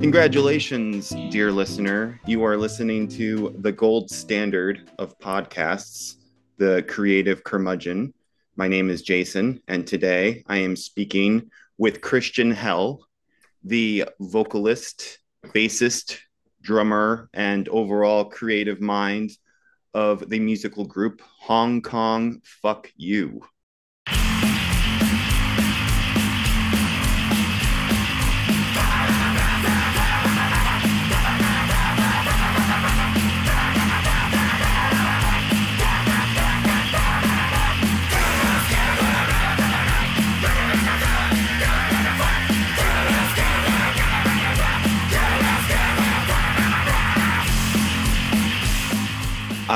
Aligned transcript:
Congratulations, 0.00 1.10
dear 1.28 1.52
listener. 1.52 2.18
You 2.24 2.42
are 2.42 2.56
listening 2.56 3.06
to 3.08 3.54
the 3.58 3.70
gold 3.70 4.10
standard 4.10 4.90
of 4.98 5.18
podcasts, 5.18 6.16
the 6.56 6.82
Creative 6.88 7.44
Curmudgeon. 7.44 8.14
My 8.56 8.66
name 8.66 8.88
is 8.88 9.02
Jason, 9.02 9.60
and 9.68 9.86
today 9.86 10.42
I 10.46 10.56
am 10.56 10.74
speaking 10.74 11.50
with 11.76 12.00
Christian 12.00 12.50
Hell, 12.50 13.06
the 13.62 14.06
vocalist, 14.18 15.18
bassist, 15.48 16.16
drummer, 16.62 17.28
and 17.34 17.68
overall 17.68 18.24
creative 18.24 18.80
mind 18.80 19.32
of 19.92 20.30
the 20.30 20.40
musical 20.40 20.86
group 20.86 21.20
Hong 21.40 21.82
Kong 21.82 22.40
Fuck 22.62 22.90
You. 22.96 23.42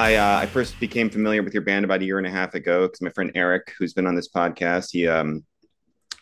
I 0.04 0.16
uh, 0.16 0.38
I 0.38 0.44
first 0.44 0.78
became 0.80 1.08
familiar 1.08 1.42
with 1.42 1.54
your 1.54 1.62
band 1.62 1.86
about 1.86 2.02
a 2.02 2.04
year 2.04 2.18
and 2.18 2.26
a 2.26 2.30
half 2.30 2.54
ago 2.54 2.82
because 2.82 3.00
my 3.00 3.08
friend 3.08 3.32
Eric, 3.34 3.72
who's 3.78 3.94
been 3.94 4.06
on 4.06 4.14
this 4.14 4.28
podcast, 4.28 4.88
he 4.90 5.08
um, 5.08 5.46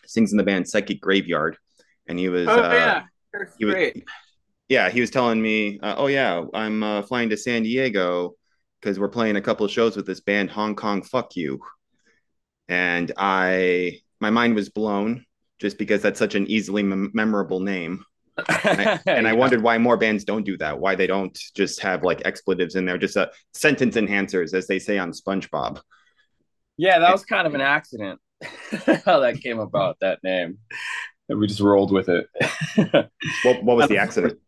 sings 0.07 0.31
in 0.31 0.39
the 0.39 0.45
band 0.45 0.69
Psychic 0.69 1.01
Graveyard, 1.01 1.57
and 2.07 2.17
he 2.17 2.29
was 2.29 2.47
oh 2.47 2.63
uh, 2.63 2.73
yeah, 2.73 3.03
he 3.59 3.65
was 3.65 3.75
great. 3.75 4.05
yeah 4.69 4.89
he 4.89 5.01
was 5.01 5.11
telling 5.11 5.43
me 5.43 5.81
uh, 5.83 5.97
oh 5.99 6.07
yeah 6.07 6.45
I'm 6.55 6.81
uh, 6.85 7.03
flying 7.03 7.29
to 7.31 7.37
San 7.37 7.65
Diego 7.65 8.37
because 8.81 9.01
we're 9.01 9.09
playing 9.09 9.35
a 9.35 9.41
couple 9.41 9.67
of 9.67 9.73
shows 9.73 9.97
with 9.97 10.07
this 10.07 10.21
band 10.21 10.49
Hong 10.51 10.77
Kong 10.77 11.03
Fuck 11.03 11.35
You, 11.35 11.59
and 12.69 13.11
I 13.17 13.99
my 14.21 14.31
mind 14.31 14.55
was 14.55 14.69
blown 14.69 15.27
just 15.59 15.77
because 15.77 16.03
that's 16.03 16.21
such 16.21 16.37
an 16.37 16.47
easily 16.47 16.85
mem- 16.85 17.11
memorable 17.15 17.59
name. 17.59 18.05
And 18.37 18.81
I, 18.81 19.01
and 19.07 19.29
I 19.29 19.33
wondered 19.35 19.63
why 19.63 19.79
more 19.79 19.97
bands 19.97 20.25
don't 20.25 20.45
do 20.45 20.57
that. 20.59 20.79
Why 20.79 20.95
they 20.95 21.07
don't 21.07 21.37
just 21.55 21.81
have 21.81 22.03
like 22.03 22.23
expletives 22.25 22.75
in 22.75 22.85
there, 22.87 22.99
just 22.99 23.17
uh, 23.17 23.29
sentence 23.55 23.97
enhancers, 23.97 24.55
as 24.55 24.67
they 24.67 24.79
say 24.79 24.99
on 24.99 25.13
SpongeBob. 25.13 25.81
Yeah, 26.77 26.99
that 27.01 27.13
was 27.13 27.25
kind 27.25 27.47
of 27.47 27.55
an 27.55 27.61
accident 27.61 28.21
how 29.05 29.21
that 29.21 29.41
came 29.43 29.59
about 29.61 29.99
that 30.01 30.19
name, 30.25 30.59
and 31.29 31.39
we 31.39 31.47
just 31.47 31.61
rolled 31.61 31.93
with 31.93 32.09
it. 32.09 32.27
What, 33.45 33.63
what 33.63 33.77
was 33.77 33.89
the 33.89 33.99
accident? 33.99 34.39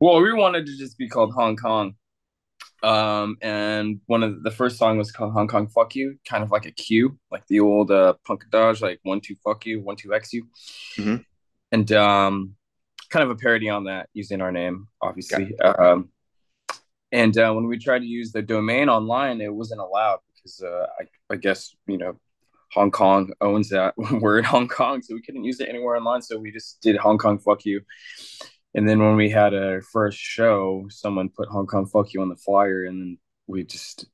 well, 0.00 0.20
we 0.20 0.32
wanted 0.32 0.66
to 0.66 0.76
just 0.76 0.98
be 0.98 1.08
called 1.08 1.32
Hong 1.32 1.56
Kong, 1.56 1.94
um, 2.82 3.36
and 3.40 4.00
one 4.06 4.22
of 4.22 4.42
the 4.42 4.50
first 4.50 4.76
song 4.76 4.98
was 4.98 5.10
called 5.12 5.32
Hong 5.32 5.48
Kong 5.48 5.68
Fuck 5.68 5.94
You, 5.94 6.18
kind 6.28 6.42
of 6.42 6.50
like 6.50 6.66
a 6.66 6.72
Q, 6.72 7.18
like 7.30 7.46
the 7.46 7.60
old 7.60 7.90
uh, 7.90 8.14
punk 8.26 8.44
dodge, 8.50 8.82
like 8.82 9.00
one 9.04 9.20
two 9.20 9.36
fuck 9.44 9.64
you, 9.64 9.80
one 9.80 9.96
two 9.96 10.12
x 10.12 10.32
you, 10.32 10.46
Mhm. 10.98 11.24
and 11.72 11.92
um, 11.92 12.56
kind 13.10 13.24
of 13.24 13.30
a 13.30 13.36
parody 13.36 13.68
on 13.68 13.84
that 13.84 14.08
using 14.12 14.40
our 14.40 14.52
name, 14.52 14.88
obviously. 15.00 15.56
Um, 15.58 16.10
and 17.12 17.36
uh, 17.38 17.52
when 17.52 17.66
we 17.66 17.78
tried 17.78 18.00
to 18.00 18.06
use 18.06 18.32
the 18.32 18.42
domain 18.42 18.88
online, 18.88 19.40
it 19.40 19.54
wasn't 19.54 19.80
allowed 19.80 20.18
because 20.34 20.62
uh, 20.62 20.86
I, 21.00 21.34
I 21.34 21.36
guess 21.36 21.74
you 21.86 21.98
know 21.98 22.18
Hong 22.72 22.90
Kong 22.90 23.32
owns 23.40 23.70
that 23.70 23.94
word 24.20 24.44
Hong 24.44 24.68
Kong, 24.68 25.02
so 25.02 25.14
we 25.14 25.22
couldn't 25.22 25.44
use 25.44 25.60
it 25.60 25.68
anywhere 25.68 25.96
online. 25.96 26.22
So 26.22 26.38
we 26.38 26.50
just 26.50 26.80
did 26.80 26.96
Hong 26.96 27.18
Kong 27.18 27.38
fuck 27.38 27.64
you. 27.64 27.82
And 28.74 28.86
then 28.86 29.00
when 29.00 29.16
we 29.16 29.30
had 29.30 29.54
our 29.54 29.80
first 29.80 30.18
show, 30.18 30.86
someone 30.90 31.30
put 31.30 31.48
Hong 31.48 31.66
Kong 31.66 31.86
fuck 31.86 32.12
you 32.12 32.20
on 32.20 32.28
the 32.28 32.36
flyer, 32.36 32.84
and 32.84 33.18
we 33.46 33.64
just 33.64 34.06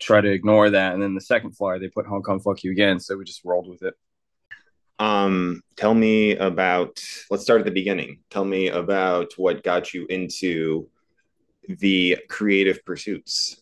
try 0.00 0.20
to 0.20 0.30
ignore 0.30 0.70
that. 0.70 0.94
And 0.94 1.02
then 1.02 1.14
the 1.14 1.20
second 1.20 1.56
flyer, 1.56 1.78
they 1.78 1.88
put 1.88 2.06
Hong 2.06 2.22
Kong 2.22 2.40
fuck 2.40 2.62
you 2.62 2.70
again, 2.70 3.00
so 3.00 3.16
we 3.16 3.24
just 3.24 3.44
rolled 3.44 3.68
with 3.68 3.82
it. 3.82 3.94
Um, 4.98 5.62
tell 5.76 5.94
me 5.94 6.36
about. 6.36 7.02
Let's 7.30 7.42
start 7.42 7.60
at 7.60 7.64
the 7.66 7.70
beginning. 7.70 8.20
Tell 8.30 8.44
me 8.44 8.68
about 8.68 9.32
what 9.36 9.62
got 9.62 9.92
you 9.92 10.06
into 10.08 10.88
the 11.68 12.18
creative 12.28 12.84
pursuits. 12.84 13.60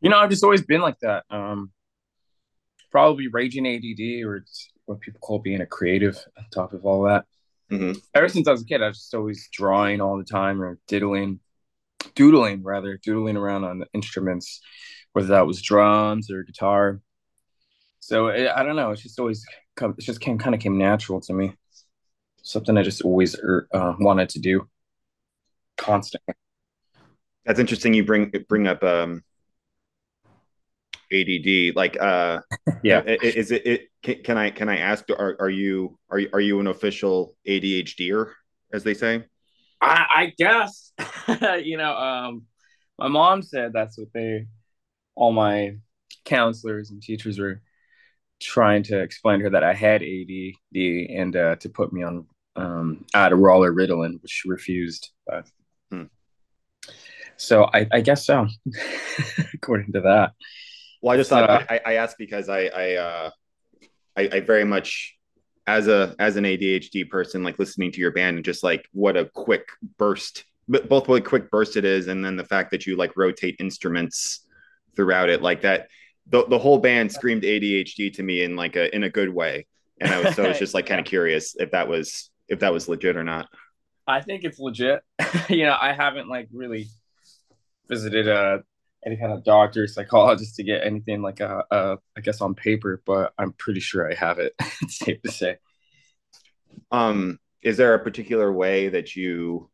You 0.00 0.10
know, 0.10 0.18
I've 0.18 0.30
just 0.30 0.44
always 0.44 0.62
been 0.64 0.82
like 0.82 0.98
that. 1.00 1.24
Um, 1.30 1.72
probably 2.90 3.28
raging 3.28 3.66
ADD, 3.66 4.22
or 4.24 4.36
it's 4.36 4.70
what 4.84 5.00
people 5.00 5.20
call 5.20 5.38
being 5.38 5.60
a 5.60 5.66
creative. 5.66 6.16
On 6.38 6.44
top 6.52 6.72
of 6.72 6.84
all 6.84 7.02
that, 7.04 7.24
Mhm. 7.70 8.00
ever 8.14 8.28
since 8.28 8.46
I 8.46 8.52
was 8.52 8.62
a 8.62 8.66
kid, 8.66 8.82
I 8.82 8.88
was 8.88 8.98
just 8.98 9.14
always 9.14 9.48
drawing 9.50 10.00
all 10.00 10.16
the 10.16 10.24
time 10.24 10.62
or 10.62 10.78
diddling, 10.86 11.40
doodling 12.14 12.62
rather, 12.62 12.98
doodling 13.02 13.36
around 13.36 13.64
on 13.64 13.84
instruments, 13.92 14.60
whether 15.12 15.28
that 15.28 15.46
was 15.46 15.60
drums 15.60 16.30
or 16.30 16.44
guitar. 16.44 17.00
So 18.06 18.28
it, 18.28 18.48
I 18.54 18.62
don't 18.62 18.76
know. 18.76 18.92
It's 18.92 19.02
just 19.02 19.18
always 19.18 19.44
come. 19.74 19.92
It 19.98 20.04
just 20.04 20.20
came 20.20 20.38
kind 20.38 20.54
of 20.54 20.60
came 20.60 20.78
natural 20.78 21.20
to 21.22 21.32
me. 21.32 21.54
Something 22.40 22.78
I 22.78 22.84
just 22.84 23.02
always 23.02 23.34
er, 23.36 23.66
uh, 23.74 23.94
wanted 23.98 24.28
to 24.28 24.38
do, 24.38 24.68
constantly. 25.76 26.34
That's 27.44 27.58
interesting. 27.58 27.94
You 27.94 28.04
bring 28.04 28.32
bring 28.48 28.68
up 28.68 28.84
um, 28.84 29.24
ADD. 31.12 31.74
Like, 31.74 32.00
uh, 32.00 32.42
Yeah. 32.84 33.02
i- 33.04 33.10
i- 33.10 33.18
is 33.22 33.50
it? 33.50 33.66
it 33.66 33.88
can, 34.04 34.22
can 34.22 34.38
I 34.38 34.50
can 34.50 34.68
I 34.68 34.76
ask? 34.76 35.10
Are 35.10 35.36
are 35.40 35.50
you 35.50 35.98
are 36.08 36.20
you, 36.20 36.30
are 36.32 36.40
you 36.40 36.60
an 36.60 36.68
official 36.68 37.34
ADHDer, 37.44 38.30
as 38.72 38.84
they 38.84 38.94
say? 38.94 39.24
I, 39.80 40.06
I 40.14 40.32
guess 40.38 40.92
you 41.64 41.76
know. 41.76 41.92
Um, 41.92 42.42
my 43.00 43.08
mom 43.08 43.42
said 43.42 43.72
that's 43.72 43.98
what 43.98 44.12
they, 44.14 44.46
all 45.16 45.32
my 45.32 45.76
counselors 46.24 46.90
and 46.92 47.02
teachers 47.02 47.38
were 47.40 47.60
trying 48.40 48.82
to 48.84 49.00
explain 49.00 49.38
to 49.38 49.44
her 49.44 49.50
that 49.50 49.64
I 49.64 49.74
had 49.74 50.02
ADD 50.02 50.76
and 51.10 51.36
uh, 51.36 51.56
to 51.56 51.68
put 51.68 51.92
me 51.92 52.02
on 52.02 52.26
um, 52.56 53.04
Adderall 53.14 53.66
or 53.66 53.72
Ritalin, 53.72 54.20
which 54.22 54.30
she 54.30 54.48
refused. 54.48 55.10
But 55.26 55.46
Hmm. 55.90 56.04
so 57.36 57.68
I, 57.72 57.86
I 57.92 58.00
guess 58.00 58.26
so, 58.26 58.46
according 59.54 59.92
to 59.92 60.00
that. 60.02 60.32
Well, 61.02 61.14
I 61.14 61.16
just 61.16 61.30
thought 61.30 61.48
Uh, 61.48 61.64
I, 61.68 61.80
I 61.84 61.94
asked 61.94 62.16
because 62.18 62.48
I 62.48 62.66
I, 62.66 62.94
uh, 62.94 63.30
I 64.16 64.28
I 64.32 64.40
very 64.40 64.64
much 64.64 65.14
as 65.66 65.88
a 65.88 66.14
as 66.18 66.36
an 66.36 66.44
ADHD 66.44 67.08
person 67.08 67.42
like 67.42 67.58
listening 67.58 67.92
to 67.92 68.00
your 68.00 68.12
band 68.12 68.36
and 68.36 68.44
just 68.44 68.62
like 68.64 68.86
what 68.92 69.16
a 69.16 69.26
quick 69.26 69.68
burst, 69.98 70.44
but 70.68 70.88
both 70.88 71.08
what 71.08 71.20
a 71.20 71.24
quick 71.24 71.50
burst 71.50 71.76
it 71.76 71.84
is, 71.84 72.08
and 72.08 72.24
then 72.24 72.36
the 72.36 72.44
fact 72.44 72.70
that 72.70 72.86
you 72.86 72.96
like 72.96 73.16
rotate 73.16 73.56
instruments 73.60 74.46
throughout 74.96 75.28
it 75.28 75.42
like 75.42 75.62
that. 75.62 75.88
The 76.28 76.46
the 76.46 76.58
whole 76.58 76.78
band 76.78 77.12
screamed 77.12 77.42
ADHD 77.42 78.12
to 78.14 78.22
me 78.22 78.42
in 78.42 78.56
like 78.56 78.76
a 78.76 78.94
in 78.94 79.04
a 79.04 79.10
good 79.10 79.28
way, 79.28 79.66
and 80.00 80.12
I 80.12 80.20
was 80.20 80.34
so 80.34 80.44
I 80.44 80.48
was 80.48 80.58
just 80.60 80.74
like 80.74 80.86
kind 80.86 81.00
of 81.00 81.06
curious 81.06 81.54
if 81.56 81.70
that 81.70 81.88
was 81.88 82.30
if 82.48 82.60
that 82.60 82.72
was 82.72 82.88
legit 82.88 83.16
or 83.16 83.24
not. 83.24 83.48
I 84.06 84.20
think 84.20 84.44
it's 84.44 84.58
legit. 84.58 85.02
you 85.48 85.64
know, 85.64 85.76
I 85.80 85.92
haven't 85.92 86.28
like 86.28 86.48
really 86.52 86.88
visited 87.88 88.28
a 88.28 88.62
any 89.04 89.16
kind 89.16 89.32
of 89.32 89.44
doctor, 89.44 89.84
or 89.84 89.86
psychologist 89.86 90.56
to 90.56 90.64
get 90.64 90.84
anything 90.84 91.22
like 91.22 91.38
a, 91.40 91.64
uh 91.70 91.96
guess 92.22 92.40
on 92.40 92.54
paper, 92.54 93.02
but 93.06 93.32
I'm 93.38 93.52
pretty 93.52 93.80
sure 93.80 94.10
I 94.10 94.14
have 94.14 94.38
it. 94.40 94.52
it's 94.82 94.98
safe 94.98 95.22
to 95.22 95.30
say. 95.30 95.58
Um, 96.90 97.38
is 97.62 97.76
there 97.76 97.94
a 97.94 98.02
particular 98.02 98.52
way 98.52 98.88
that 98.88 99.14
you 99.14 99.70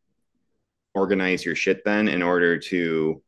organize 0.94 1.44
your 1.44 1.54
shit 1.54 1.84
then 1.84 2.08
in 2.08 2.22
order 2.22 2.58
to 2.58 3.22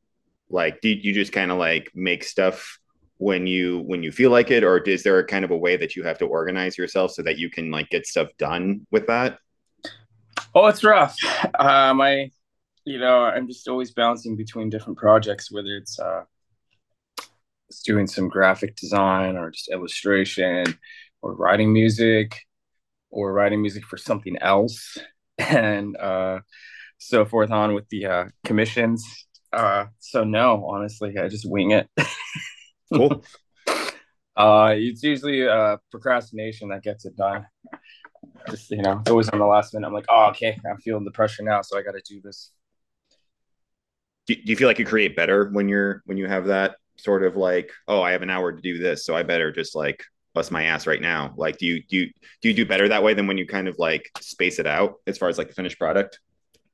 like 0.51 0.81
do 0.83 0.91
you 0.91 1.15
just 1.15 1.33
kind 1.33 1.51
of 1.51 1.59
like 1.59 1.91
make 1.95 2.23
stuff 2.23 2.79
when 3.25 3.47
you 3.47 3.83
when 3.87 4.03
you 4.03 4.13
feel 4.13 4.31
like 4.31 4.51
it 4.51 4.63
or 4.63 4.79
is 4.79 5.03
there 5.03 5.19
a 5.19 5.27
kind 5.27 5.45
of 5.45 5.51
a 5.51 5.57
way 5.57 5.77
that 5.77 5.97
you 5.97 6.03
have 6.03 6.19
to 6.19 6.27
organize 6.27 6.77
yourself 6.77 7.11
so 7.11 7.23
that 7.23 7.39
you 7.39 7.49
can 7.49 7.71
like 7.71 7.89
get 7.91 8.07
stuff 8.07 8.29
done 8.39 8.87
with 8.91 9.07
that 9.07 9.39
Oh, 10.57 10.67
it's 10.67 10.85
rough. 10.85 11.17
Um, 11.59 12.01
I, 12.01 12.31
you 12.85 12.99
know, 12.99 13.25
I'm 13.25 13.49
just 13.49 13.67
always 13.67 13.91
bouncing 13.91 14.37
between 14.37 14.71
different 14.71 14.99
projects, 14.99 15.51
whether 15.51 15.77
it's 15.77 15.99
uh, 15.99 16.23
it's 17.69 17.83
doing 17.83 18.07
some 18.07 18.29
graphic 18.29 18.77
design 18.77 19.37
or 19.37 19.51
just 19.51 19.71
illustration 19.71 20.79
or 21.23 21.35
writing 21.35 21.73
music 21.73 22.41
or 23.11 23.33
writing 23.33 23.63
music 23.63 23.85
for 23.85 23.97
something 23.97 24.37
else 24.41 24.97
and 25.39 25.97
uh, 25.97 26.39
so 26.99 27.25
forth 27.25 27.51
on 27.51 27.75
with 27.75 27.89
the 27.89 28.07
uh, 28.07 28.25
commissions. 28.45 29.05
Uh, 29.53 29.87
so 29.99 30.23
no, 30.23 30.67
honestly, 30.67 31.19
I 31.19 31.27
just 31.27 31.51
wing 31.51 31.73
it. 31.73 31.89
cool 32.95 33.25
Uh, 34.37 34.75
it's 34.77 35.01
usually 35.05 35.47
uh, 35.47 35.77
procrastination 35.93 36.69
that 36.69 36.83
gets 36.83 37.05
it 37.05 37.17
done. 37.17 37.47
Just 38.51 38.69
you 38.69 38.83
know, 38.83 38.99
it's 38.99 39.09
always 39.09 39.29
on 39.29 39.39
the 39.39 39.47
last 39.47 39.73
minute. 39.73 39.87
I'm 39.87 39.93
like, 39.93 40.07
oh, 40.09 40.27
okay, 40.31 40.59
I'm 40.69 40.79
feeling 40.79 41.05
the 41.05 41.13
pressure 41.13 41.45
now, 41.45 41.63
so 41.63 41.79
I 41.79 41.83
got 41.83 41.93
to 41.93 42.03
do 42.05 42.21
this. 42.21 42.51
do, 44.27 44.35
do 44.35 44.43
you 44.45 44.57
feel 44.57 44.67
like 44.67 44.81
you 44.81 44.85
create 44.85 45.15
better 45.15 45.51
when 45.53 45.69
you're 45.69 46.03
when 46.07 46.19
you 46.19 46.27
have 46.27 46.47
that 46.47 46.79
sort 46.97 47.23
of 47.23 47.37
like 47.37 47.71
oh 47.87 48.03
i 48.03 48.11
have 48.13 48.23
an 48.23 48.31
hour 48.31 48.53
to 48.53 48.61
do 48.61 48.79
this 48.79 49.05
so 49.05 49.17
i 49.17 49.23
better 49.23 49.51
just 49.53 49.75
like 49.75 50.05
bust 50.35 50.51
my 50.51 50.65
ass 50.65 50.87
right 50.87 51.01
now. 51.01 51.33
Like, 51.37 51.59
do 51.59 51.67
you 51.67 51.83
do 51.85 51.97
you, 51.97 52.11
do 52.43 52.49
you 52.49 52.55
do 52.55 52.67
better 52.67 52.89
that 52.89 53.03
way 53.03 53.15
than 53.15 53.27
when 53.27 53.39
you 53.39 53.47
kind 53.47 53.69
of 53.69 53.79
like 53.79 54.11
space 54.21 54.59
it 54.59 54.67
out 54.67 54.97
as 55.07 55.17
far 55.17 55.29
as 55.29 55.39
like 55.39 55.49
the 55.49 55.55
finished 55.55 55.79
product? 55.79 56.19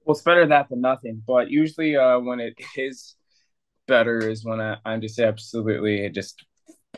Well, 0.05 0.17
it's 0.17 0.23
better 0.23 0.47
that 0.47 0.69
than 0.71 0.81
nothing. 0.81 1.23
But 1.25 1.51
usually, 1.51 1.95
uh, 1.97 2.19
when 2.19 2.41
it 2.41 2.55
is 2.77 3.15
better, 3.91 4.19
is 4.19 4.45
when 4.45 4.61
I, 4.61 4.79
I'm 4.87 5.03
just 5.03 5.19
absolutely 5.19 6.09
just 6.11 6.43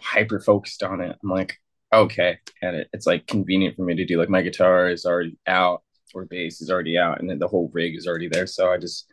hyper 0.00 0.38
focused 0.38 0.84
on 0.84 1.00
it. 1.00 1.16
I'm 1.22 1.30
like, 1.30 1.58
okay, 1.92 2.38
and 2.62 2.76
it, 2.76 2.88
it's 2.92 3.06
like 3.06 3.26
convenient 3.26 3.74
for 3.74 3.82
me 3.82 3.96
to 3.96 4.04
do. 4.04 4.18
Like 4.18 4.28
my 4.28 4.42
guitar 4.42 4.88
is 4.88 5.04
already 5.04 5.36
out, 5.46 5.82
or 6.14 6.26
bass 6.26 6.60
is 6.60 6.70
already 6.70 6.96
out, 6.96 7.20
and 7.20 7.28
then 7.28 7.40
the 7.40 7.48
whole 7.48 7.70
rig 7.72 7.96
is 7.96 8.06
already 8.06 8.28
there. 8.28 8.46
So 8.46 8.70
I 8.70 8.78
just 8.78 9.06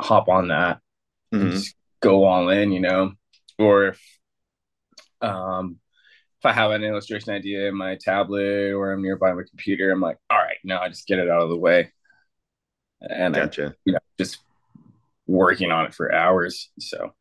hop 0.00 0.28
on 0.28 0.48
that, 0.48 0.78
mm-hmm. 1.34 1.50
just 1.50 1.74
go 2.00 2.24
all 2.24 2.48
in, 2.50 2.70
you 2.70 2.80
know. 2.80 3.12
Or 3.58 3.88
if 3.88 4.00
um 5.20 5.78
if 6.40 6.46
I 6.46 6.52
have 6.52 6.72
an 6.72 6.84
illustration 6.84 7.32
idea 7.32 7.68
in 7.68 7.74
my 7.74 7.96
tablet 7.98 8.74
or 8.74 8.92
I'm 8.92 9.02
nearby 9.02 9.32
my 9.32 9.44
computer, 9.48 9.90
I'm 9.90 10.00
like, 10.00 10.18
all 10.28 10.38
right, 10.38 10.58
now 10.62 10.82
I 10.82 10.88
just 10.90 11.06
get 11.06 11.18
it 11.18 11.30
out 11.30 11.42
of 11.42 11.48
the 11.48 11.56
way. 11.56 11.90
And 13.00 13.34
gotcha. 13.34 13.68
I, 13.68 13.72
you 13.86 13.92
know, 13.94 13.98
just 14.18 14.38
working 15.26 15.70
on 15.70 15.86
it 15.86 15.94
for 15.94 16.14
hours. 16.14 16.70
So 16.78 17.12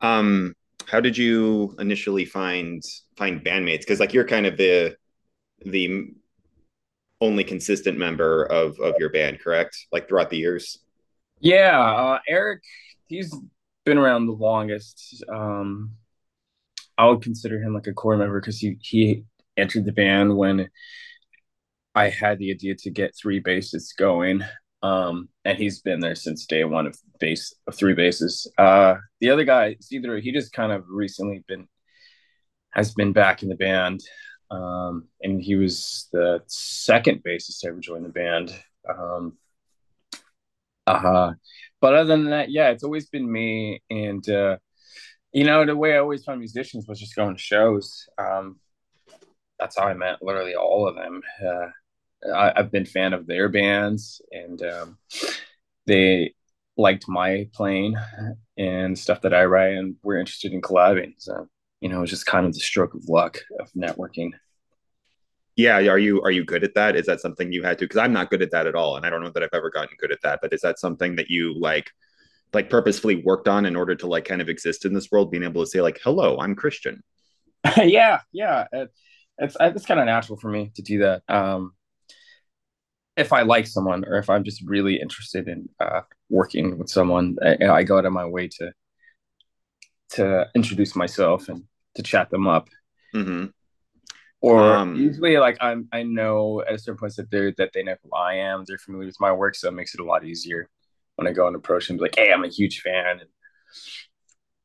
um 0.00 0.54
how 0.86 1.00
did 1.00 1.16
you 1.18 1.74
initially 1.78 2.24
find 2.24 2.82
find 3.16 3.44
bandmates? 3.44 3.80
Because 3.80 4.00
like 4.00 4.14
you're 4.14 4.26
kind 4.26 4.46
of 4.46 4.56
the 4.56 4.96
the 5.64 6.12
only 7.20 7.44
consistent 7.44 7.98
member 7.98 8.44
of 8.44 8.78
of 8.80 8.94
your 8.98 9.10
band, 9.10 9.40
correct? 9.40 9.76
Like 9.92 10.08
throughout 10.08 10.30
the 10.30 10.38
years. 10.38 10.78
Yeah, 11.40 11.80
uh, 11.80 12.18
Eric, 12.28 12.62
he's 13.06 13.34
been 13.84 13.98
around 13.98 14.26
the 14.26 14.32
longest. 14.32 15.24
Um, 15.32 15.92
I 16.96 17.06
would 17.06 17.22
consider 17.22 17.60
him 17.60 17.74
like 17.74 17.86
a 17.86 17.92
core 17.92 18.16
member 18.16 18.40
because 18.40 18.58
he 18.58 18.78
he 18.80 19.24
entered 19.56 19.84
the 19.84 19.92
band 19.92 20.36
when 20.36 20.68
I 21.94 22.08
had 22.08 22.38
the 22.38 22.50
idea 22.52 22.74
to 22.76 22.90
get 22.90 23.14
three 23.20 23.40
basses 23.40 23.92
going. 23.96 24.42
Um, 24.82 25.28
and 25.44 25.58
he's 25.58 25.80
been 25.80 26.00
there 26.00 26.14
since 26.14 26.46
day 26.46 26.64
one 26.64 26.86
of 26.86 26.96
base 27.18 27.54
of 27.66 27.74
three 27.74 27.94
basses. 27.94 28.50
Uh, 28.56 28.96
the 29.20 29.30
other 29.30 29.44
guy, 29.44 29.76
either 29.90 30.18
he 30.18 30.32
just 30.32 30.52
kind 30.52 30.72
of 30.72 30.84
recently 30.88 31.42
been 31.48 31.66
has 32.70 32.94
been 32.94 33.12
back 33.12 33.42
in 33.42 33.48
the 33.48 33.56
band, 33.56 34.00
um, 34.50 35.08
and 35.20 35.42
he 35.42 35.56
was 35.56 36.08
the 36.12 36.42
second 36.46 37.22
bassist 37.24 37.60
to 37.60 37.68
ever 37.68 37.80
join 37.80 38.02
the 38.02 38.08
band. 38.08 38.54
Um, 38.88 39.36
uh-huh. 40.86 41.32
but 41.80 41.94
other 41.94 42.08
than 42.08 42.30
that, 42.30 42.50
yeah, 42.50 42.70
it's 42.70 42.84
always 42.84 43.08
been 43.08 43.30
me. 43.30 43.82
And 43.90 44.26
uh, 44.28 44.58
you 45.32 45.44
know, 45.44 45.66
the 45.66 45.76
way 45.76 45.94
I 45.94 45.98
always 45.98 46.24
found 46.24 46.38
musicians 46.38 46.86
was 46.86 47.00
just 47.00 47.16
going 47.16 47.36
to 47.36 47.42
shows. 47.42 48.08
Um, 48.16 48.58
that's 49.58 49.76
how 49.76 49.84
I 49.84 49.94
met 49.94 50.22
literally 50.22 50.54
all 50.54 50.88
of 50.88 50.94
them. 50.94 51.20
Uh, 51.44 51.68
I, 52.34 52.52
have 52.56 52.72
been 52.72 52.84
fan 52.84 53.12
of 53.12 53.26
their 53.26 53.48
bands, 53.48 54.20
and 54.30 54.62
um, 54.62 54.98
they 55.86 56.34
liked 56.76 57.08
my 57.08 57.48
playing 57.52 57.96
and 58.56 58.98
stuff 58.98 59.22
that 59.22 59.34
I 59.34 59.44
write, 59.44 59.74
and 59.74 59.96
were 60.02 60.18
interested 60.18 60.52
in 60.52 60.60
collabing. 60.60 61.14
So 61.18 61.48
you 61.80 61.88
know, 61.88 61.98
it 61.98 62.02
was 62.02 62.10
just 62.10 62.26
kind 62.26 62.46
of 62.46 62.54
the 62.54 62.60
stroke 62.60 62.94
of 62.94 63.08
luck 63.08 63.38
of 63.60 63.70
networking. 63.72 64.30
Yeah, 65.56 65.76
are 65.76 65.98
you 65.98 66.22
are 66.22 66.30
you 66.30 66.44
good 66.44 66.64
at 66.64 66.74
that? 66.74 66.96
Is 66.96 67.06
that 67.06 67.20
something 67.20 67.52
you 67.52 67.62
had 67.62 67.78
to? 67.78 67.84
Because 67.84 67.98
I'm 67.98 68.12
not 68.12 68.30
good 68.30 68.42
at 68.42 68.50
that 68.52 68.66
at 68.66 68.74
all, 68.74 68.96
and 68.96 69.06
I 69.06 69.10
don't 69.10 69.22
know 69.22 69.30
that 69.30 69.42
I've 69.42 69.48
ever 69.52 69.70
gotten 69.70 69.96
good 69.98 70.12
at 70.12 70.22
that. 70.22 70.40
But 70.42 70.52
is 70.52 70.60
that 70.62 70.78
something 70.78 71.16
that 71.16 71.30
you 71.30 71.58
like? 71.58 71.90
like 72.52 72.70
purposefully 72.70 73.16
worked 73.16 73.48
on 73.48 73.66
in 73.66 73.76
order 73.76 73.94
to 73.94 74.06
like 74.06 74.24
kind 74.24 74.40
of 74.40 74.48
exist 74.48 74.84
in 74.84 74.94
this 74.94 75.10
world 75.10 75.30
being 75.30 75.42
able 75.42 75.62
to 75.62 75.70
say 75.70 75.80
like 75.80 76.00
hello 76.02 76.38
i'm 76.38 76.54
christian 76.54 77.02
yeah 77.76 78.20
yeah 78.32 78.66
it, 78.72 78.90
it's 79.38 79.56
it's 79.60 79.86
kind 79.86 80.00
of 80.00 80.06
natural 80.06 80.38
for 80.38 80.48
me 80.48 80.70
to 80.74 80.82
do 80.82 81.00
that 81.00 81.22
um 81.28 81.72
if 83.18 83.32
I 83.32 83.42
like 83.42 83.66
someone 83.66 84.04
or 84.04 84.16
if 84.16 84.30
I'm 84.30 84.44
just 84.44 84.62
really 84.62 85.00
interested 85.00 85.48
in 85.48 85.68
uh, 85.80 86.02
working 86.30 86.78
with 86.78 86.88
someone, 86.88 87.36
I, 87.42 87.66
I, 87.66 87.82
go 87.82 87.98
out 87.98 88.06
of 88.06 88.12
my 88.12 88.24
way 88.24 88.48
to 88.48 88.72
to 90.10 90.46
introduce 90.54 90.94
myself 90.94 91.48
and 91.48 91.64
to 91.96 92.02
chat 92.02 92.30
them 92.30 92.46
up. 92.46 92.68
Mm-hmm. 93.14 93.46
Or 94.40 94.76
um, 94.76 94.94
usually, 94.94 95.36
like 95.36 95.58
I'm, 95.60 95.88
I 95.92 96.04
know 96.04 96.62
at 96.62 96.74
a 96.74 96.78
certain 96.78 96.98
point 96.98 97.16
that 97.16 97.30
they 97.30 97.52
that 97.58 97.72
they 97.74 97.82
know 97.82 97.96
who 98.02 98.16
I 98.16 98.34
am. 98.34 98.64
They're 98.64 98.78
familiar 98.78 99.08
with 99.08 99.20
my 99.20 99.32
work, 99.32 99.56
so 99.56 99.68
it 99.68 99.74
makes 99.74 99.94
it 99.94 100.00
a 100.00 100.04
lot 100.04 100.24
easier 100.24 100.68
when 101.16 101.26
I 101.26 101.32
go 101.32 101.48
and 101.48 101.56
approach 101.56 101.88
them. 101.88 101.96
Be 101.96 102.02
Like, 102.02 102.16
hey, 102.16 102.32
I'm 102.32 102.44
a 102.44 102.48
huge 102.48 102.80
fan, 102.80 103.18
and 103.18 103.28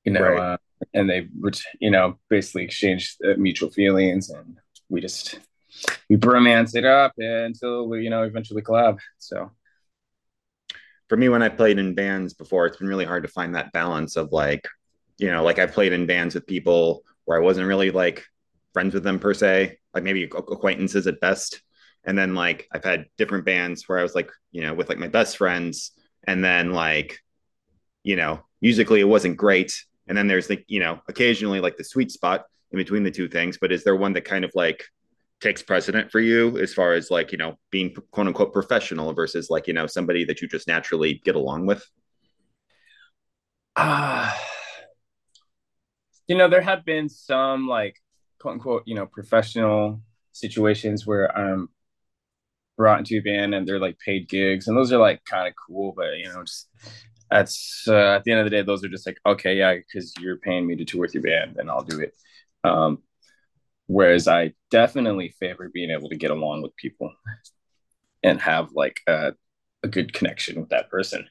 you 0.05 0.11
know, 0.11 0.21
right. 0.21 0.39
uh, 0.39 0.57
and 0.93 1.09
they, 1.09 1.27
you 1.79 1.89
know, 1.89 2.19
basically 2.29 2.65
exchange 2.65 3.17
mutual 3.37 3.71
feelings, 3.71 4.29
and 4.29 4.59
we 4.89 5.01
just 5.01 5.39
we 6.13 6.19
bromance 6.19 6.75
it 6.75 6.85
up 6.85 7.11
until 7.17 7.87
we, 7.87 8.03
you 8.03 8.09
know, 8.11 8.21
eventually 8.21 8.61
collab. 8.61 8.99
So 9.17 9.51
for 11.09 11.17
me, 11.17 11.27
when 11.27 11.41
I 11.41 11.49
played 11.49 11.79
in 11.79 11.95
bands 11.95 12.35
before, 12.35 12.67
it's 12.67 12.77
been 12.77 12.87
really 12.87 13.05
hard 13.05 13.23
to 13.23 13.29
find 13.29 13.55
that 13.55 13.71
balance 13.71 14.15
of 14.15 14.31
like, 14.31 14.67
you 15.17 15.31
know, 15.31 15.43
like 15.43 15.57
I 15.57 15.65
played 15.65 15.91
in 15.91 16.05
bands 16.05 16.35
with 16.35 16.45
people 16.45 17.03
where 17.25 17.35
I 17.35 17.41
wasn't 17.41 17.67
really 17.67 17.89
like 17.89 18.25
friends 18.73 18.93
with 18.93 19.03
them 19.03 19.17
per 19.17 19.33
se, 19.33 19.79
like 19.95 20.03
maybe 20.03 20.23
acquaintances 20.25 21.07
at 21.07 21.19
best. 21.19 21.63
And 22.03 22.15
then 22.15 22.35
like 22.35 22.67
I've 22.71 22.83
had 22.83 23.07
different 23.17 23.45
bands 23.45 23.89
where 23.89 23.97
I 23.97 24.03
was 24.03 24.13
like, 24.13 24.29
you 24.51 24.61
know, 24.61 24.75
with 24.75 24.89
like 24.89 24.99
my 24.99 25.07
best 25.07 25.37
friends, 25.37 25.93
and 26.25 26.45
then 26.45 26.73
like, 26.73 27.23
you 28.03 28.17
know, 28.17 28.45
musically 28.61 28.99
it 28.99 29.05
wasn't 29.05 29.35
great. 29.35 29.83
And 30.07 30.15
then 30.15 30.27
there's 30.27 30.49
like, 30.49 30.63
you 30.67 30.79
know, 30.79 31.01
occasionally 31.07 31.59
like 31.59 31.77
the 31.77 31.83
sweet 31.83 32.11
spot 32.11 32.45
in 32.71 32.77
between 32.77 33.01
the 33.01 33.09
two 33.09 33.27
things. 33.27 33.57
But 33.57 33.71
is 33.71 33.83
there 33.83 33.95
one 33.95 34.13
that 34.13 34.25
kind 34.25 34.45
of 34.45 34.51
like 34.53 34.85
takes 35.43 35.61
precedent 35.61 36.11
for 36.11 36.19
you 36.19 36.57
as 36.57 36.73
far 36.73 36.93
as 36.93 37.11
like 37.11 37.31
you 37.31 37.37
know 37.37 37.57
being 37.69 37.93
quote 38.11 38.27
unquote 38.27 38.53
professional 38.53 39.13
versus 39.13 39.49
like 39.49 39.67
you 39.67 39.73
know 39.73 39.85
somebody 39.85 40.25
that 40.25 40.41
you 40.41 40.47
just 40.47 40.67
naturally 40.67 41.21
get 41.23 41.35
along 41.35 41.65
with? 41.65 41.85
Uh 43.75 44.33
you 46.27 46.37
know 46.37 46.47
there 46.47 46.61
have 46.61 46.85
been 46.85 47.09
some 47.09 47.67
like 47.67 47.97
quote 48.39 48.53
unquote 48.53 48.83
you 48.85 48.95
know 48.95 49.05
professional 49.05 50.01
situations 50.31 51.05
where 51.05 51.35
i'm 51.37 51.69
brought 52.77 52.99
into 52.99 53.17
a 53.17 53.21
band 53.21 53.53
and 53.53 53.67
they're 53.67 53.79
like 53.79 53.97
paid 53.99 54.27
gigs 54.27 54.67
and 54.67 54.75
those 54.75 54.91
are 54.91 54.97
like 54.97 55.23
kind 55.25 55.47
of 55.47 55.53
cool 55.67 55.93
but 55.95 56.17
you 56.17 56.25
know 56.25 56.43
just 56.43 56.69
that's 57.29 57.85
uh, 57.87 58.15
at 58.15 58.23
the 58.23 58.31
end 58.31 58.39
of 58.39 58.45
the 58.45 58.49
day 58.49 58.61
those 58.61 58.83
are 58.83 58.89
just 58.89 59.05
like 59.05 59.17
okay 59.25 59.55
yeah 59.55 59.75
because 59.75 60.13
you're 60.19 60.37
paying 60.37 60.65
me 60.65 60.75
to 60.75 60.85
tour 60.85 61.01
with 61.01 61.13
your 61.13 61.23
band 61.23 61.57
and 61.57 61.69
i'll 61.69 61.83
do 61.83 61.99
it. 61.99 62.13
Um 62.63 62.99
Whereas 63.93 64.27
I 64.27 64.53
definitely 64.71 65.35
favor 65.39 65.69
being 65.71 65.91
able 65.91 66.09
to 66.09 66.15
get 66.15 66.31
along 66.31 66.63
with 66.63 66.75
people 66.75 67.13
and 68.23 68.41
have 68.41 68.71
like 68.73 68.99
a, 69.05 69.33
a 69.83 69.87
good 69.87 70.13
connection 70.13 70.59
with 70.59 70.69
that 70.69 70.89
person. 70.89 71.27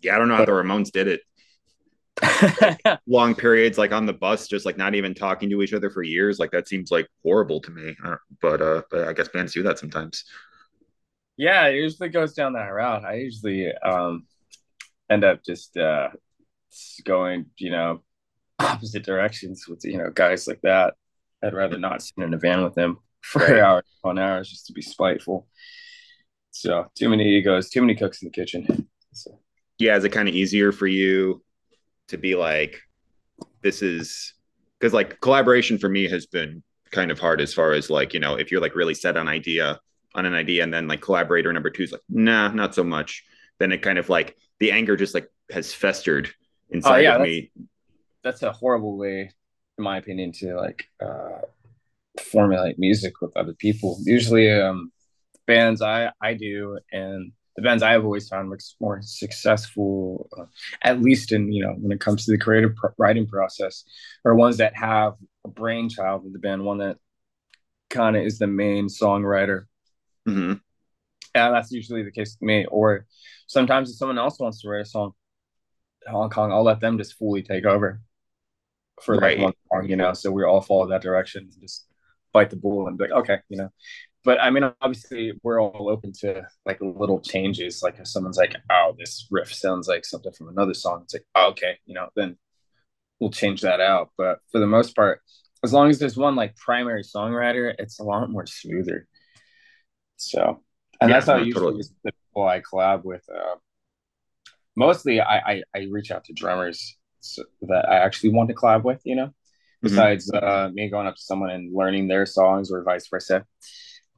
Yeah, 0.00 0.16
I 0.16 0.18
don't 0.18 0.28
know 0.28 0.36
how 0.36 0.46
the 0.46 0.52
Ramones 0.52 0.90
did 0.90 1.08
it. 1.08 3.00
long 3.06 3.34
periods 3.34 3.76
like 3.76 3.92
on 3.92 4.06
the 4.06 4.14
bus 4.14 4.48
just 4.48 4.64
like 4.64 4.78
not 4.78 4.94
even 4.94 5.12
talking 5.12 5.50
to 5.50 5.60
each 5.60 5.74
other 5.74 5.90
for 5.90 6.02
years. 6.02 6.38
Like 6.38 6.52
that 6.52 6.68
seems 6.68 6.90
like 6.90 7.06
horrible 7.22 7.60
to 7.60 7.70
me. 7.70 7.96
But 8.40 8.62
uh 8.62 8.82
but 8.90 9.08
i 9.08 9.12
guess 9.12 9.28
bands 9.28 9.52
do 9.52 9.62
that 9.64 9.78
sometimes. 9.78 10.24
Yeah 11.36 11.66
it 11.66 11.74
usually 11.74 12.08
goes 12.08 12.32
down 12.32 12.54
that 12.54 12.68
route. 12.68 13.04
I 13.04 13.16
usually 13.16 13.70
um 13.74 14.26
end 15.10 15.22
up 15.22 15.44
just 15.44 15.76
uh 15.76 16.08
going 17.04 17.46
you 17.58 17.70
know 17.70 18.02
opposite 18.58 19.04
directions 19.04 19.66
with 19.68 19.84
you 19.84 19.98
know 19.98 20.10
guys 20.10 20.48
like 20.48 20.60
that 20.62 20.94
I'd 21.42 21.54
rather 21.54 21.78
not 21.78 22.02
sit 22.02 22.18
in 22.18 22.34
a 22.34 22.38
van 22.38 22.62
with 22.62 22.74
them 22.74 22.98
for 23.20 23.40
right. 23.40 23.60
hours 23.60 23.84
on 24.04 24.18
hours 24.18 24.48
just 24.48 24.66
to 24.66 24.72
be 24.72 24.82
spiteful. 24.82 25.46
So 26.50 26.86
too 26.94 27.08
many 27.08 27.26
egos, 27.36 27.70
too 27.70 27.80
many 27.80 27.94
cooks 27.94 28.22
in 28.22 28.26
the 28.26 28.32
kitchen. 28.32 28.88
So. 29.12 29.38
Yeah, 29.78 29.96
is 29.96 30.04
it 30.04 30.10
kind 30.10 30.28
of 30.28 30.34
easier 30.34 30.70
for 30.70 30.86
you 30.86 31.42
to 32.08 32.18
be 32.18 32.34
like, 32.34 32.80
this 33.62 33.82
is 33.82 34.34
because 34.78 34.92
like 34.92 35.20
collaboration 35.20 35.78
for 35.78 35.88
me 35.88 36.08
has 36.08 36.26
been 36.26 36.62
kind 36.90 37.10
of 37.10 37.18
hard 37.18 37.40
as 37.40 37.54
far 37.54 37.72
as 37.72 37.88
like 37.88 38.12
you 38.12 38.20
know 38.20 38.34
if 38.34 38.50
you're 38.50 38.60
like 38.60 38.74
really 38.74 38.94
set 38.94 39.16
on 39.16 39.28
idea 39.28 39.80
on 40.14 40.26
an 40.26 40.34
idea 40.34 40.62
and 40.62 40.72
then 40.72 40.86
like 40.86 41.00
collaborator 41.00 41.52
number 41.52 41.70
two 41.70 41.84
is 41.84 41.92
like 41.92 42.02
nah 42.08 42.48
not 42.48 42.74
so 42.74 42.84
much 42.84 43.24
then 43.58 43.72
it 43.72 43.80
kind 43.80 43.98
of 43.98 44.08
like 44.08 44.36
the 44.60 44.70
anger 44.72 44.96
just 44.96 45.14
like 45.14 45.28
has 45.50 45.72
festered 45.72 46.30
inside 46.70 46.98
oh, 46.98 47.00
yeah, 47.00 47.16
of 47.16 47.22
me 47.22 47.50
that's 48.22 48.42
a 48.42 48.52
horrible 48.52 48.98
way 48.98 49.30
in 49.82 49.84
my 49.84 49.98
opinion, 49.98 50.30
to 50.32 50.56
like 50.56 50.84
uh, 51.00 51.40
formulate 52.20 52.78
music 52.78 53.20
with 53.20 53.36
other 53.36 53.52
people. 53.52 53.98
Usually, 54.04 54.50
um, 54.50 54.92
bands 55.46 55.82
I 55.82 56.12
I 56.20 56.34
do 56.34 56.78
and 56.92 57.32
the 57.56 57.62
bands 57.62 57.82
I've 57.82 58.04
always 58.04 58.28
found 58.28 58.54
more 58.80 59.00
successful, 59.02 60.30
uh, 60.38 60.44
at 60.82 61.02
least 61.02 61.32
in 61.32 61.52
you 61.52 61.64
know 61.64 61.72
when 61.72 61.92
it 61.92 62.00
comes 62.00 62.24
to 62.24 62.30
the 62.30 62.38
creative 62.38 62.74
pr- 62.76 62.94
writing 62.96 63.26
process, 63.26 63.84
are 64.24 64.34
ones 64.34 64.58
that 64.58 64.76
have 64.76 65.14
a 65.44 65.48
brainchild 65.48 66.24
of 66.24 66.32
the 66.32 66.38
band, 66.38 66.64
one 66.64 66.78
that 66.78 66.96
kind 67.90 68.16
of 68.16 68.22
is 68.22 68.38
the 68.38 68.46
main 68.46 68.86
songwriter. 68.86 69.66
Mm-hmm. 70.28 70.54
And 71.34 71.54
that's 71.54 71.72
usually 71.72 72.04
the 72.04 72.12
case 72.12 72.36
with 72.38 72.46
me. 72.46 72.66
Or 72.66 73.06
sometimes 73.46 73.90
if 73.90 73.96
someone 73.96 74.18
else 74.18 74.38
wants 74.38 74.60
to 74.60 74.68
write 74.68 74.82
a 74.82 74.84
song, 74.84 75.12
Hong 76.06 76.30
Kong, 76.30 76.52
I'll 76.52 76.62
let 76.62 76.80
them 76.80 76.98
just 76.98 77.18
fully 77.18 77.42
take 77.42 77.64
over 77.64 78.00
for 79.00 79.16
like 79.16 79.22
right. 79.22 79.38
one 79.38 79.52
song, 79.70 79.88
you 79.88 79.96
know. 79.96 80.12
So 80.12 80.30
we 80.30 80.44
all 80.44 80.60
follow 80.60 80.88
that 80.88 81.02
direction, 81.02 81.48
and 81.52 81.62
just 81.62 81.86
bite 82.32 82.50
the 82.50 82.56
bull 82.56 82.88
and 82.88 82.98
be 82.98 83.04
like, 83.04 83.12
okay, 83.12 83.38
you 83.48 83.58
know. 83.58 83.68
But 84.24 84.40
I 84.40 84.50
mean, 84.50 84.64
obviously, 84.80 85.32
we're 85.42 85.60
all 85.60 85.88
open 85.88 86.12
to 86.20 86.46
like 86.64 86.78
little 86.80 87.20
changes. 87.20 87.82
Like 87.82 87.98
if 87.98 88.06
someone's 88.06 88.36
like, 88.36 88.54
"Oh, 88.70 88.94
this 88.98 89.26
riff 89.30 89.52
sounds 89.52 89.88
like 89.88 90.04
something 90.04 90.32
from 90.32 90.48
another 90.48 90.74
song," 90.74 91.02
it's 91.04 91.14
like, 91.14 91.26
oh, 91.34 91.50
"Okay, 91.50 91.78
you 91.86 91.94
know," 91.94 92.08
then 92.14 92.36
we'll 93.18 93.30
change 93.30 93.62
that 93.62 93.80
out. 93.80 94.10
But 94.16 94.38
for 94.52 94.60
the 94.60 94.66
most 94.66 94.94
part, 94.94 95.20
as 95.64 95.72
long 95.72 95.90
as 95.90 95.98
there's 95.98 96.16
one 96.16 96.36
like 96.36 96.56
primary 96.56 97.02
songwriter, 97.02 97.74
it's 97.78 97.98
a 97.98 98.04
lot 98.04 98.30
more 98.30 98.46
smoother. 98.46 99.08
So, 100.16 100.62
and 101.00 101.10
yeah, 101.10 101.16
that's 101.16 101.26
how 101.26 101.36
usually 101.36 101.64
totally. 101.64 101.82
the 102.04 102.12
people 102.12 102.46
I 102.46 102.60
collab 102.60 103.04
with. 103.04 103.24
Uh, 103.28 103.56
mostly, 104.76 105.20
I, 105.20 105.38
I, 105.38 105.62
I 105.74 105.86
reach 105.90 106.12
out 106.12 106.24
to 106.24 106.32
drummers 106.32 106.96
that 107.62 107.88
I 107.88 107.96
actually 107.96 108.30
want 108.30 108.48
to 108.48 108.54
collab 108.54 108.84
with. 108.84 109.00
You 109.04 109.16
know, 109.16 109.26
mm-hmm. 109.26 109.88
besides 109.88 110.30
uh, 110.32 110.70
me 110.72 110.88
going 110.88 111.06
up 111.06 111.16
to 111.16 111.22
someone 111.22 111.50
and 111.50 111.74
learning 111.74 112.08
their 112.08 112.26
songs 112.26 112.70
or 112.70 112.82
vice 112.82 113.08
versa. 113.08 113.44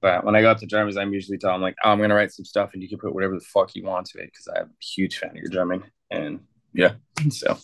But 0.00 0.22
when 0.22 0.36
I 0.36 0.42
go 0.42 0.50
up 0.50 0.58
to 0.58 0.66
drummers, 0.66 0.98
I'm 0.98 1.14
usually 1.14 1.38
telling 1.38 1.54
them 1.54 1.62
like, 1.62 1.76
oh, 1.82 1.90
I'm 1.90 1.98
gonna 1.98 2.14
write 2.14 2.32
some 2.32 2.44
stuff 2.44 2.70
and 2.74 2.82
you 2.82 2.88
can 2.88 2.98
put 2.98 3.14
whatever 3.14 3.34
the 3.34 3.44
fuck 3.44 3.74
you 3.74 3.84
want 3.84 4.06
to 4.08 4.18
it 4.18 4.26
because 4.26 4.48
I'm 4.54 4.66
a 4.66 4.84
huge 4.84 5.16
fan 5.18 5.30
of 5.30 5.36
your 5.36 5.48
drumming. 5.48 5.82
And 6.10 6.40
yeah, 6.74 6.92
so 7.30 7.56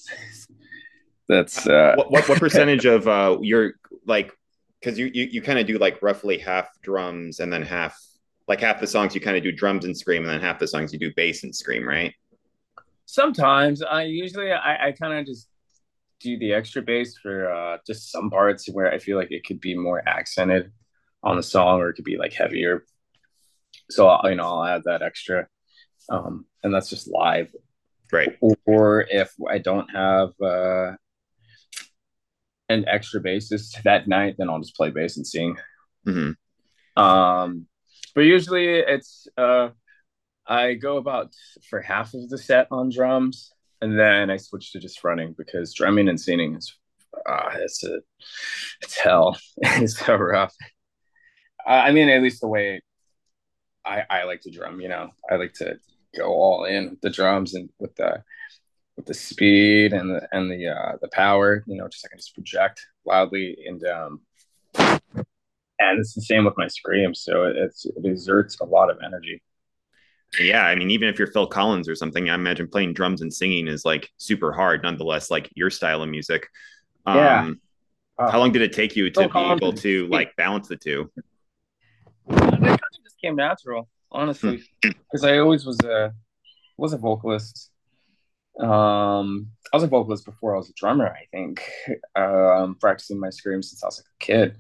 that's 1.29 1.67
uh 1.67 1.95
what, 1.97 2.11
what, 2.11 2.29
what 2.29 2.39
percentage 2.41 2.87
of 2.87 3.07
uh 3.07 3.39
your 3.43 3.75
like 4.07 4.33
because 4.81 4.99
you 4.99 5.11
you, 5.13 5.25
you 5.25 5.43
kind 5.43 5.59
of 5.59 5.67
do 5.67 5.77
like 5.77 6.01
roughly 6.03 6.39
half 6.39 6.69
drums 6.83 7.41
and 7.41 7.53
then 7.53 7.63
half 7.63 7.99
like 8.49 8.61
half 8.61 8.81
the 8.81 8.87
songs 8.87 9.15
you 9.15 9.21
kind 9.21 9.37
of 9.37 9.43
do 9.43 9.53
drums 9.53 9.85
and 9.85 9.97
scream 9.97 10.25
and 10.25 10.33
then 10.33 10.41
half 10.41 10.59
the 10.59 10.67
songs 10.67 10.93
you 10.93 10.99
do 10.99 11.13
bass 11.15 11.45
and 11.45 11.55
scream, 11.55 11.87
right? 11.87 12.15
Sometimes 13.13 13.83
I 13.83 14.05
usually 14.05 14.53
I, 14.53 14.89
I 14.89 14.93
kind 14.93 15.15
of 15.15 15.27
just 15.27 15.49
do 16.21 16.39
the 16.39 16.53
extra 16.53 16.81
bass 16.81 17.17
for 17.19 17.53
uh 17.53 17.79
just 17.87 18.13
some 18.13 18.31
parts 18.31 18.69
where 18.71 18.93
I 18.93 18.99
feel 18.99 19.17
like 19.17 19.33
it 19.33 19.45
could 19.45 19.61
be 19.61 19.75
more 19.75 20.01
accented 20.07 20.71
on 21.23 21.37
the 21.37 21.43
song 21.43 21.81
or 21.81 21.89
it 21.89 21.95
could 21.95 22.05
be 22.05 22.17
like 22.17 22.33
heavier. 22.33 22.85
So 23.91 24.07
I'll, 24.07 24.31
you 24.31 24.37
know, 24.37 24.45
I'll 24.45 24.65
add 24.65 24.83
that 24.85 25.03
extra. 25.03 25.49
Um, 26.09 26.47
and 26.63 26.73
that's 26.73 26.89
just 26.89 27.09
live. 27.09 27.53
Right. 28.13 28.39
Or 28.65 29.07
if 29.11 29.33
I 29.49 29.59
don't 29.59 29.89
have 29.91 30.31
uh, 30.41 30.93
an 32.69 32.85
extra 32.89 33.21
bassist 33.21 33.83
that 33.83 34.07
night, 34.07 34.37
then 34.39 34.49
I'll 34.49 34.61
just 34.61 34.77
play 34.77 34.91
bass 34.91 35.17
and 35.17 35.27
sing. 35.27 35.57
Mm-hmm. 36.07 37.03
Um, 37.03 37.67
but 38.15 38.23
usually 38.23 38.79
it's 38.79 39.27
uh, 39.37 39.71
I 40.51 40.75
go 40.75 40.97
about 40.97 41.33
for 41.71 41.81
half 41.81 42.13
of 42.13 42.29
the 42.29 42.37
set 42.37 42.67
on 42.73 42.91
drums, 42.91 43.53
and 43.81 43.97
then 43.97 44.31
I 44.31 44.37
switch 44.37 44.73
to 44.73 44.81
just 44.81 45.05
running 45.05 45.33
because 45.39 45.73
drumming 45.73 46.09
and 46.09 46.21
singing 46.21 46.57
is 46.57 46.77
uh, 47.29 47.51
it's 47.55 47.85
a 47.85 48.01
it's 48.83 48.99
hell. 48.99 49.39
it's 49.59 49.99
so 49.99 50.17
rough. 50.17 50.55
I 51.65 51.93
mean, 51.93 52.09
at 52.09 52.23
least 52.23 52.41
the 52.41 52.49
way 52.49 52.81
I, 53.85 54.03
I 54.11 54.25
like 54.25 54.41
to 54.43 54.51
drum, 54.51 54.81
you 54.81 54.89
know, 54.89 55.11
I 55.31 55.37
like 55.37 55.53
to 55.55 55.79
go 56.17 56.33
all 56.33 56.65
in 56.65 56.91
with 56.91 57.01
the 57.01 57.11
drums 57.11 57.55
and 57.55 57.71
with 57.79 57.95
the 57.95 58.25
with 58.97 59.07
the 59.07 59.15
speed 59.15 59.93
and 59.93 60.11
the 60.11 60.29
and 60.33 60.51
the 60.51 60.67
uh, 60.67 60.97
the 61.01 61.09
power, 61.13 61.63
you 61.69 61.77
know, 61.77 61.87
just 61.87 62.05
I 62.05 62.09
can 62.09 62.19
just 62.19 62.35
project 62.35 62.85
loudly 63.07 63.57
and 63.67 63.85
um 63.85 64.21
and 64.75 65.99
it's 65.99 66.15
the 66.15 66.23
same 66.23 66.45
with 66.45 66.59
my 66.59 66.67
scream, 66.67 67.15
so 67.15 67.45
it's 67.45 67.87
it 67.87 68.05
exerts 68.05 68.59
a 68.61 68.65
lot 68.65 68.91
of 68.91 68.99
energy. 69.05 69.43
Yeah, 70.39 70.65
I 70.65 70.75
mean, 70.77 70.91
even 70.91 71.09
if 71.09 71.19
you're 71.19 71.31
Phil 71.31 71.47
Collins 71.47 71.89
or 71.89 71.95
something, 71.95 72.31
I 72.31 72.35
imagine 72.35 72.69
playing 72.69 72.95
drums 72.95 73.21
and 73.21 73.33
singing 73.33 73.67
is 73.67 73.85
like 73.85 74.11
super 74.17 74.53
hard. 74.53 74.83
Nonetheless, 74.83 75.31
like 75.31 75.51
your 75.55 75.71
style 75.71 76.03
of 76.03 76.09
music. 76.09 76.47
Um, 77.07 77.17
yeah. 77.17 77.51
Uh, 78.19 78.31
how 78.31 78.39
long 78.39 78.53
did 78.53 78.63
it 78.63 78.73
take 78.73 78.95
you 78.95 79.11
to 79.11 79.21
Phil 79.21 79.29
be 79.29 79.33
Collins 79.33 79.61
able 79.61 79.73
to 79.73 80.07
like 80.09 80.37
balance 80.37 80.69
the 80.69 80.77
two? 80.77 81.11
It 82.29 82.37
kind 82.37 82.65
of 82.65 82.81
just 83.03 83.21
came 83.21 83.35
natural, 83.35 83.89
honestly, 84.13 84.63
because 84.83 85.25
I 85.25 85.39
always 85.39 85.67
was 85.67 85.81
a 85.81 86.13
was 86.77 86.93
a 86.93 86.99
vocalist. 86.99 87.71
Um, 88.61 89.49
I 89.73 89.77
was 89.77 89.85
a 89.85 89.89
vocalist 89.89 90.25
before 90.25 90.55
I 90.55 90.59
was 90.59 90.69
a 90.69 90.75
drummer. 90.75 91.09
I 91.09 91.25
think 91.33 91.63
um, 92.15 92.77
practicing 92.81 93.19
my 93.19 93.31
screams 93.31 93.71
since 93.71 93.83
I 93.83 93.87
was 93.87 93.99
like 93.99 94.07
a 94.07 94.25
kid. 94.25 94.57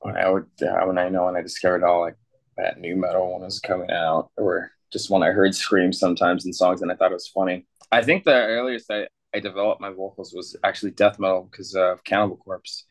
When 0.00 0.16
I 0.16 0.28
would, 0.28 0.46
uh, 0.60 0.84
when 0.84 0.98
I 0.98 1.08
know 1.08 1.26
when 1.26 1.36
I 1.36 1.40
discovered 1.40 1.84
all 1.84 2.00
like 2.00 2.16
that 2.56 2.80
nu 2.80 2.96
metal 2.96 3.38
it 3.40 3.44
was 3.44 3.60
coming 3.60 3.90
out, 3.90 4.30
or 4.36 4.70
just 4.92 5.10
when 5.10 5.22
I 5.22 5.30
heard 5.30 5.54
screams 5.54 5.98
sometimes 5.98 6.46
in 6.46 6.52
songs 6.52 6.82
and 6.82 6.90
I 6.90 6.94
thought 6.94 7.10
it 7.10 7.14
was 7.14 7.28
funny. 7.28 7.66
I 7.90 8.02
think 8.02 8.24
the 8.24 8.34
earliest 8.34 8.90
I, 8.90 9.08
I 9.34 9.40
developed 9.40 9.80
my 9.80 9.90
vocals 9.90 10.32
was 10.32 10.56
actually 10.64 10.92
death 10.92 11.18
metal 11.18 11.48
because 11.50 11.74
of 11.74 12.02
Cannibal 12.04 12.36
Corpse. 12.36 12.84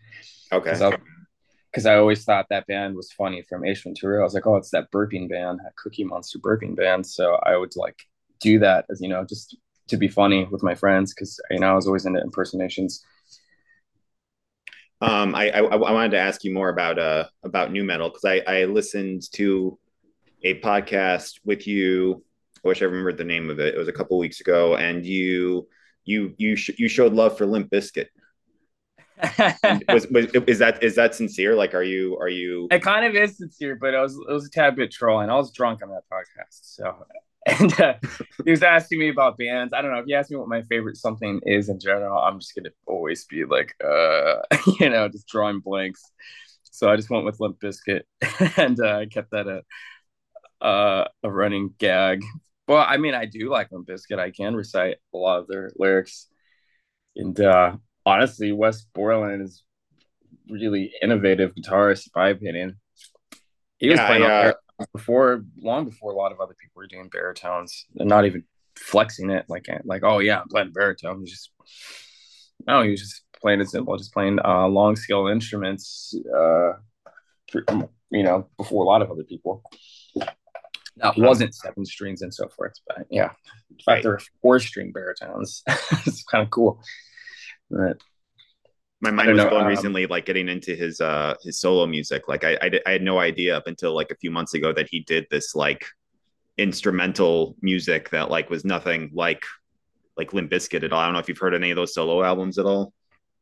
Okay 0.52 0.76
because 1.74 1.88
I 1.88 1.96
always 1.96 2.24
thought 2.24 2.46
that 2.50 2.68
band 2.68 2.96
was 2.96 3.12
funny 3.12 3.42
from 3.42 3.66
Ace 3.66 3.82
Ventura. 3.82 4.22
I 4.22 4.24
was 4.24 4.36
like, 4.36 4.46
oh, 4.46 4.58
it's 4.58 4.70
that 4.70 4.92
burping 4.92 5.28
band, 5.28 5.60
that 5.64 5.76
Cookie 5.76 6.04
Monster 6.04 6.38
burping 6.38 6.76
band. 6.76 7.08
So 7.08 7.40
I 7.44 7.58
would 7.58 7.76
like 7.76 8.04
do 8.40 8.60
that 8.60 8.86
as 8.92 9.02
you 9.02 9.10
know, 9.10 9.26
just 9.26 9.58
to 9.88 9.98
be 9.98 10.08
funny 10.08 10.46
with 10.46 10.62
my 10.62 10.76
friends 10.76 11.14
because 11.14 11.40
you 11.50 11.60
know 11.60 11.72
I 11.72 11.74
was 11.74 11.88
always 11.88 12.06
into 12.06 12.22
impersonations. 12.22 13.04
Um, 15.04 15.36
I, 15.36 15.50
I, 15.50 15.60
I 15.60 15.92
wanted 15.92 16.12
to 16.12 16.20
ask 16.20 16.44
you 16.44 16.54
more 16.54 16.70
about 16.70 16.98
uh 16.98 17.26
about 17.44 17.72
nu 17.72 17.84
metal 17.84 18.10
because 18.10 18.26
I 18.26 18.42
I 18.48 18.66
listened 18.66 19.32
to 19.34 19.78
a 20.44 20.60
podcast 20.62 21.40
with 21.44 21.68
you. 21.68 22.24
I 22.64 22.68
wish 22.68 22.82
I 22.82 22.86
remembered 22.86 23.18
the 23.18 23.24
name 23.24 23.50
of 23.50 23.60
it. 23.60 23.76
It 23.76 23.78
was 23.78 23.90
a 23.90 23.94
couple 23.94 24.18
weeks 24.18 24.40
ago, 24.40 24.78
and 24.78 25.06
you 25.06 25.68
you 26.06 26.34
you 26.38 26.56
sh- 26.56 26.78
you 26.78 26.88
showed 26.88 27.14
love 27.14 27.38
for 27.38 27.46
Limp 27.46 27.70
Bizkit 27.70 28.08
was, 29.90 30.08
was, 30.08 30.26
is 30.48 30.60
that 30.60 30.82
is 30.84 30.96
that 30.96 31.16
sincere? 31.16 31.56
Like, 31.56 31.74
are 31.74 31.84
you 31.84 32.18
are 32.18 32.30
you? 32.30 32.68
It 32.72 32.82
kind 32.82 33.06
of 33.06 33.16
is 33.16 33.38
sincere, 33.38 33.76
but 33.76 33.94
it 33.94 34.00
was 34.00 34.16
it 34.16 34.32
was 34.32 34.48
a 34.48 34.50
tad 34.50 34.76
bit 34.76 34.92
trolling. 34.92 35.30
I 35.30 35.36
was 35.36 35.52
drunk 35.52 35.82
on 35.84 35.90
that 35.90 36.04
podcast, 36.12 36.62
so 36.62 37.06
and 37.60 37.80
uh, 37.80 37.94
he 38.46 38.52
was 38.52 38.64
asking 38.64 39.00
me 39.00 39.10
about 39.10 39.38
bands. 39.38 39.74
I 39.74 39.82
don't 39.82 39.92
know 39.92 40.00
if 40.00 40.08
you 40.08 40.16
ask 40.16 40.32
me 40.32 40.38
what 40.38 40.48
my 40.48 40.62
favorite 40.64 40.96
something 40.96 41.42
is 41.46 41.68
in 41.68 41.80
general, 41.80 42.18
I'm 42.18 42.40
just 42.40 42.56
gonna 42.56 42.70
always 42.86 43.26
be 43.26 43.44
like, 43.44 43.76
uh, 43.84 44.36
you 44.80 44.90
know, 44.90 45.10
just 45.10 45.28
drawing 45.28 45.60
blanks. 45.60 46.02
So 46.64 46.90
I 46.90 46.96
just 46.96 47.10
went 47.10 47.26
with 47.26 47.40
Limp 47.40 47.60
Bizkit, 47.60 48.04
and 48.58 48.80
uh, 48.80 49.00
I 49.00 49.06
kept 49.06 49.32
that 49.32 49.48
a 49.48 50.66
uh, 50.66 51.08
a 51.24 51.30
running 51.30 51.74
gag. 51.78 52.24
Well, 52.68 52.86
I 52.88 52.96
mean, 52.96 53.14
I 53.14 53.26
do 53.26 53.50
like 53.50 53.72
Limp 53.72 53.88
Bizkit. 53.88 54.20
I 54.20 54.32
can 54.32 54.56
recite 54.56 54.98
a 55.14 55.18
lot 55.18 55.40
of 55.40 55.48
their 55.48 55.72
lyrics, 55.78 56.28
and 57.16 57.38
uh, 57.42 57.76
honestly, 58.06 58.54
Wes 58.54 58.84
Borland 58.94 59.42
is 59.42 59.64
really 60.50 60.94
innovative 61.02 61.54
guitarist, 61.56 62.08
in 62.08 62.12
my 62.16 62.30
opinion. 62.30 62.80
He 63.78 63.90
was 63.90 64.00
yeah, 64.00 64.08
playing 64.08 64.24
uh, 64.24 64.54
before, 64.92 65.44
long 65.62 65.86
before 65.86 66.12
a 66.12 66.16
lot 66.16 66.32
of 66.32 66.40
other 66.40 66.56
people 66.60 66.80
were 66.80 66.88
doing 66.88 67.10
baritones 67.10 67.86
and 67.98 68.10
not 68.10 68.26
even 68.26 68.44
flexing 68.76 69.30
it 69.30 69.46
like 69.48 69.68
like 69.86 70.04
oh 70.04 70.20
yeah, 70.20 70.42
I'm 70.42 70.48
playing 70.48 70.72
baritone. 70.72 71.20
He's 71.20 71.32
just 71.32 71.52
no, 72.68 72.82
he 72.82 72.92
was 72.92 73.02
just 73.02 73.22
playing 73.42 73.62
it 73.62 73.70
simple, 73.70 73.98
just 73.98 74.14
playing 74.14 74.40
uh, 74.44 74.68
long 74.68 74.96
scale 74.96 75.28
instruments. 75.28 76.16
Uh, 76.36 76.74
you 78.14 78.24
know, 78.24 78.48
before 78.58 78.84
a 78.84 78.88
lot 78.88 79.02
of 79.02 79.12
other 79.12 79.24
people. 79.24 79.64
That 80.98 81.18
wasn't 81.18 81.56
seven 81.56 81.86
strings 81.86 82.22
and 82.22 82.32
so 82.32 82.48
forth, 82.50 82.74
but 82.88 83.08
yeah, 83.10 83.32
in 83.72 83.78
fact, 83.78 83.88
right. 83.88 84.04
there 84.04 84.14
are 84.14 84.22
four 84.44 84.60
string 84.60 84.92
baritones. 84.92 85.64
it's 86.06 86.24
kind 86.24 86.44
of 86.44 86.52
cool. 86.52 86.82
Right. 87.72 87.96
My 89.04 89.12
mind 89.12 89.32
was 89.32 89.38
know, 89.38 89.50
blown 89.50 89.64
um, 89.64 89.68
recently, 89.68 90.06
like 90.06 90.26
getting 90.26 90.48
into 90.48 90.76
his 90.76 91.02
uh 91.02 91.36
his 91.44 91.60
solo 91.60 91.86
music. 91.86 92.30
Like 92.30 92.46
I, 92.46 92.58
I 92.62 92.80
I 92.86 92.92
had 92.92 93.02
no 93.02 93.20
idea 93.20 93.56
up 93.56 93.68
until 93.68 93.94
like 93.94 94.12
a 94.12 94.16
few 94.16 94.32
months 94.32 94.54
ago 94.54 94.72
that 94.72 94.88
he 94.90 95.02
did 95.02 95.28
this 95.30 95.56
like 95.56 95.86
instrumental 96.58 97.58
music 97.62 98.10
that 98.12 98.30
like 98.30 98.50
was 98.50 98.64
nothing 98.64 99.12
like 99.14 99.44
like 100.16 100.32
Limp 100.32 100.50
Bizkit 100.50 100.84
at 100.84 100.94
all. 100.94 101.00
I 101.00 101.06
don't 101.06 101.14
know 101.14 101.20
if 101.20 101.28
you've 101.28 101.38
heard 101.38 101.54
any 101.54 101.70
of 101.70 101.76
those 101.76 101.94
solo 101.94 102.24
albums 102.24 102.58
at 102.58 102.66
all. 102.66 102.94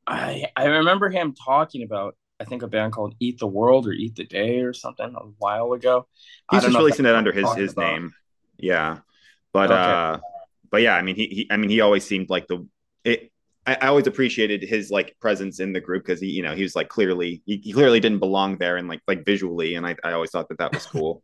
I 0.07 0.45
I 0.55 0.65
remember 0.65 1.11
him 1.11 1.35
talking 1.35 1.83
about 1.83 2.15
I 2.39 2.43
think 2.43 2.63
a 2.63 2.67
band 2.67 2.93
called 2.93 3.13
Eat 3.19 3.37
the 3.37 3.45
World 3.45 3.85
or 3.85 3.91
Eat 3.91 4.15
the 4.15 4.25
Day 4.25 4.61
or 4.61 4.73
something 4.73 5.13
a 5.15 5.25
while 5.37 5.73
ago. 5.73 6.07
He's 6.49 6.63
just 6.63 6.75
releasing 6.75 7.05
it 7.05 7.13
under 7.13 7.31
his 7.31 7.53
his 7.53 7.73
about. 7.73 7.83
name. 7.83 8.13
Yeah. 8.57 8.97
But 9.53 9.69
okay. 9.69 9.79
uh 9.79 10.17
but 10.71 10.81
yeah, 10.81 10.95
I 10.95 11.03
mean 11.03 11.15
he, 11.15 11.27
he 11.27 11.47
I 11.51 11.57
mean 11.57 11.69
he 11.69 11.81
always 11.81 12.03
seemed 12.03 12.31
like 12.31 12.47
the 12.47 12.67
it 13.03 13.31
I, 13.65 13.75
I 13.75 13.87
always 13.87 14.07
appreciated 14.07 14.63
his 14.63 14.89
like 14.89 15.15
presence 15.19 15.59
in 15.59 15.73
the 15.73 15.79
group 15.79 16.05
because 16.05 16.19
he, 16.19 16.27
you 16.27 16.43
know, 16.43 16.55
he 16.55 16.63
was 16.63 16.75
like 16.75 16.89
clearly 16.89 17.41
he, 17.45 17.57
he, 17.57 17.73
clearly 17.73 17.99
didn't 17.99 18.19
belong 18.19 18.57
there 18.57 18.77
and 18.77 18.87
like 18.87 19.01
like 19.07 19.25
visually, 19.25 19.75
and 19.75 19.85
I, 19.85 19.95
I 20.03 20.13
always 20.13 20.31
thought 20.31 20.49
that 20.49 20.57
that 20.57 20.73
was 20.73 20.85
cool. 20.87 21.23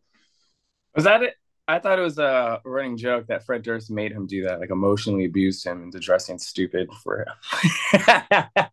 was 0.95 1.05
that 1.05 1.23
it? 1.23 1.33
I 1.69 1.79
thought 1.79 1.99
it 1.99 2.03
was 2.03 2.17
a 2.17 2.61
running 2.63 2.95
joke 2.95 3.27
that 3.27 3.45
Fred 3.45 3.61
Durst 3.61 3.91
made 3.91 4.13
him 4.13 4.25
do 4.25 4.45
that, 4.45 4.61
like 4.61 4.69
emotionally 4.69 5.25
abused 5.25 5.65
him 5.65 5.83
into 5.83 5.99
dressing 5.99 6.37
stupid 6.37 6.89
for 7.03 7.25
him. 7.25 8.65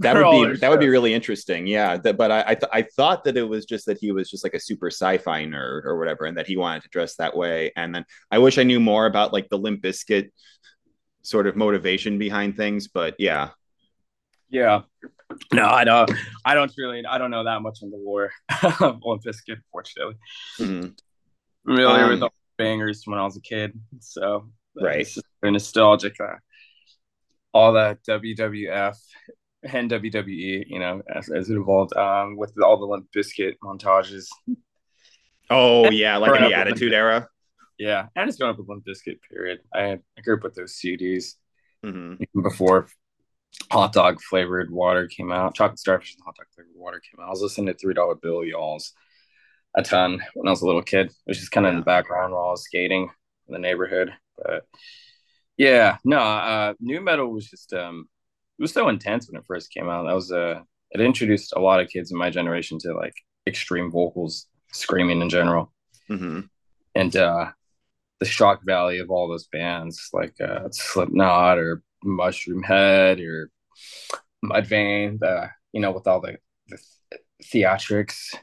that 0.00 0.14
would 0.14 0.52
be 0.52 0.58
that 0.58 0.70
would 0.70 0.80
be 0.80 0.88
really 0.88 1.12
interesting 1.12 1.66
yeah 1.66 1.96
that, 1.96 2.16
but 2.16 2.30
i 2.30 2.40
I, 2.40 2.54
th- 2.54 2.70
I 2.72 2.82
thought 2.82 3.24
that 3.24 3.36
it 3.36 3.42
was 3.42 3.66
just 3.66 3.86
that 3.86 3.98
he 3.98 4.10
was 4.10 4.30
just 4.30 4.42
like 4.42 4.54
a 4.54 4.60
super 4.60 4.88
sci-fi 4.90 5.44
nerd 5.44 5.84
or 5.84 5.98
whatever 5.98 6.24
and 6.24 6.36
that 6.38 6.46
he 6.46 6.56
wanted 6.56 6.82
to 6.82 6.88
dress 6.88 7.16
that 7.16 7.36
way 7.36 7.70
and 7.76 7.94
then 7.94 8.04
i 8.30 8.38
wish 8.38 8.58
i 8.58 8.62
knew 8.62 8.80
more 8.80 9.06
about 9.06 9.32
like 9.32 9.48
the 9.48 9.58
limp 9.58 9.82
bizkit 9.82 10.30
sort 11.22 11.46
of 11.46 11.56
motivation 11.56 12.18
behind 12.18 12.56
things. 12.56 12.88
But 12.88 13.16
yeah. 13.18 13.50
Yeah. 14.50 14.82
No, 15.52 15.66
I 15.66 15.84
don't. 15.84 16.10
I 16.44 16.54
don't 16.54 16.72
really. 16.78 17.04
I 17.04 17.18
don't 17.18 17.30
know 17.30 17.44
that 17.44 17.60
much 17.60 17.80
on 17.82 17.90
the 17.90 17.98
war 17.98 18.30
on 18.62 19.20
Bizkit, 19.20 19.60
fortunately. 19.70 20.14
Mm-hmm. 20.58 20.88
Familiar 21.66 22.04
um, 22.04 22.10
with 22.10 22.22
all 22.22 22.30
the 22.30 22.64
bangers 22.64 23.02
when 23.04 23.18
I 23.18 23.24
was 23.24 23.36
a 23.36 23.42
kid, 23.42 23.78
so 24.00 24.48
right. 24.80 25.00
It's 25.00 25.18
nostalgic. 25.42 26.18
Uh, 26.18 26.36
all 27.52 27.74
that 27.74 28.02
WWF 28.04 28.96
and 29.64 29.90
WWE, 29.90 30.64
you 30.66 30.78
know, 30.78 31.02
as, 31.14 31.28
as 31.28 31.50
it 31.50 31.56
evolved, 31.56 31.96
um, 31.96 32.36
with 32.36 32.52
all 32.62 32.78
the 32.78 32.86
Limp 32.86 33.08
Bizkit 33.14 33.54
montages. 33.62 34.28
Oh 35.50 35.90
yeah, 35.90 36.16
like 36.16 36.40
in 36.40 36.48
the 36.48 36.54
Attitude 36.54 36.92
Era. 36.92 37.28
Yeah, 37.78 38.06
I 38.16 38.26
just 38.26 38.38
growing 38.38 38.52
up 38.52 38.58
with 38.58 38.68
Limp 38.68 38.84
Bizkit. 38.84 39.20
Period. 39.30 39.60
I 39.72 39.98
I 40.16 40.20
grew 40.22 40.36
up 40.36 40.42
with 40.42 40.54
those 40.54 40.74
CDs 40.74 41.34
mm-hmm. 41.84 42.42
before 42.42 42.88
hot 43.70 43.92
dog 43.92 44.20
flavored 44.20 44.70
water 44.70 45.06
came 45.06 45.32
out. 45.32 45.54
Chocolate 45.54 45.78
starfish 45.78 46.14
and 46.14 46.24
hot 46.24 46.36
dog 46.36 46.46
flavored 46.54 46.72
water 46.74 47.00
came 47.00 47.22
out. 47.22 47.28
I 47.28 47.30
was 47.30 47.42
listening 47.42 47.66
to 47.66 47.74
Three 47.74 47.94
Dollar 47.94 48.16
Bill 48.16 48.44
Y'alls 48.44 48.92
a 49.76 49.82
ton 49.82 50.20
when 50.34 50.48
I 50.48 50.50
was 50.50 50.62
a 50.62 50.66
little 50.66 50.82
kid, 50.82 51.12
which 51.24 51.38
is 51.38 51.48
kind 51.48 51.66
of 51.66 51.70
yeah. 51.70 51.74
in 51.74 51.80
the 51.80 51.84
background 51.84 52.32
while 52.32 52.46
I 52.46 52.50
was 52.50 52.64
skating 52.64 53.10
in 53.46 53.52
the 53.52 53.58
neighborhood. 53.58 54.12
But 54.36 54.64
yeah, 55.56 55.98
no, 56.04 56.18
uh, 56.18 56.74
nu 56.80 57.00
metal 57.00 57.28
was 57.28 57.48
just 57.48 57.72
um, 57.72 58.08
it 58.58 58.62
was 58.62 58.72
so 58.72 58.88
intense 58.88 59.28
when 59.28 59.38
it 59.38 59.46
first 59.46 59.72
came 59.72 59.88
out. 59.88 60.04
That 60.06 60.14
was 60.14 60.32
uh, 60.32 60.60
it 60.90 61.00
introduced 61.00 61.52
a 61.54 61.60
lot 61.60 61.80
of 61.80 61.88
kids 61.88 62.10
in 62.10 62.18
my 62.18 62.30
generation 62.30 62.78
to 62.80 62.94
like 62.94 63.14
extreme 63.46 63.90
vocals, 63.90 64.46
screaming 64.72 65.20
in 65.20 65.28
general, 65.28 65.72
mm-hmm. 66.10 66.40
and 66.94 67.16
uh, 67.16 67.50
the 68.20 68.26
shock 68.26 68.60
value 68.64 69.02
of 69.02 69.10
all 69.10 69.28
those 69.28 69.46
bands 69.46 70.08
like 70.12 70.34
uh, 70.40 70.68
Slipknot 70.70 71.58
or 71.58 71.82
Mushroomhead 72.04 73.24
or 73.24 73.50
Mudvayne, 74.44 75.18
the 75.18 75.50
you 75.72 75.80
know, 75.80 75.92
with 75.92 76.06
all 76.06 76.20
the, 76.20 76.38
the 76.68 76.78
theatrics, 77.44 78.34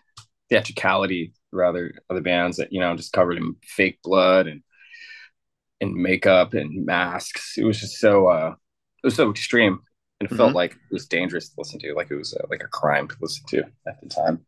theatricality 0.49 1.33
rather 1.51 1.93
of 2.09 2.15
the 2.15 2.21
bands 2.21 2.57
that 2.57 2.71
you 2.71 2.79
know 2.79 2.95
just 2.95 3.13
covered 3.13 3.37
in 3.37 3.55
fake 3.63 3.99
blood 4.03 4.47
and 4.47 4.61
and 5.81 5.93
makeup 5.93 6.53
and 6.53 6.85
masks. 6.85 7.57
It 7.57 7.65
was 7.65 7.79
just 7.79 7.97
so 7.97 8.27
uh, 8.27 8.55
it 9.03 9.07
was 9.07 9.15
so 9.15 9.29
extreme, 9.29 9.79
and 10.19 10.25
it 10.25 10.27
mm-hmm. 10.27 10.37
felt 10.37 10.53
like 10.53 10.71
it 10.71 10.77
was 10.91 11.07
dangerous 11.07 11.49
to 11.49 11.55
listen 11.57 11.79
to, 11.79 11.93
like 11.93 12.11
it 12.11 12.15
was 12.15 12.33
uh, 12.33 12.45
like 12.49 12.63
a 12.63 12.67
crime 12.67 13.07
to 13.07 13.15
listen 13.19 13.43
to 13.49 13.63
at 13.87 14.01
the 14.01 14.09
time. 14.09 14.45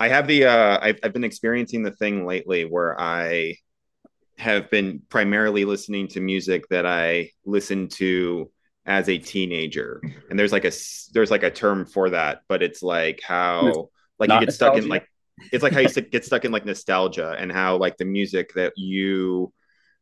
I 0.00 0.08
have 0.08 0.26
the 0.26 0.46
uh, 0.46 0.78
I've, 0.80 0.98
I've 1.02 1.12
been 1.12 1.24
experiencing 1.24 1.82
the 1.82 1.92
thing 1.92 2.26
lately 2.26 2.64
where 2.64 3.00
I 3.00 3.56
have 4.38 4.70
been 4.70 5.02
primarily 5.08 5.64
listening 5.64 6.08
to 6.08 6.20
music 6.20 6.68
that 6.68 6.86
I 6.86 7.30
listened 7.44 7.92
to 7.92 8.50
as 8.86 9.08
a 9.08 9.18
teenager. 9.18 10.02
And 10.28 10.38
there's 10.38 10.52
like 10.52 10.64
a 10.64 10.72
there's 11.12 11.30
like 11.30 11.42
a 11.42 11.50
term 11.50 11.86
for 11.86 12.10
that, 12.10 12.42
but 12.48 12.62
it's 12.62 12.82
like 12.82 13.20
how 13.22 13.88
like 14.18 14.30
you 14.30 14.40
get 14.40 14.46
nostalgia. 14.46 14.54
stuck 14.54 14.76
in 14.76 14.88
like 14.88 15.08
it's 15.52 15.62
like 15.62 15.72
how 15.72 15.80
you 15.80 15.88
get 15.88 16.24
stuck 16.24 16.44
in 16.44 16.52
like 16.52 16.64
nostalgia 16.64 17.34
and 17.38 17.50
how 17.50 17.76
like 17.76 17.96
the 17.96 18.04
music 18.04 18.52
that 18.54 18.72
you 18.76 19.52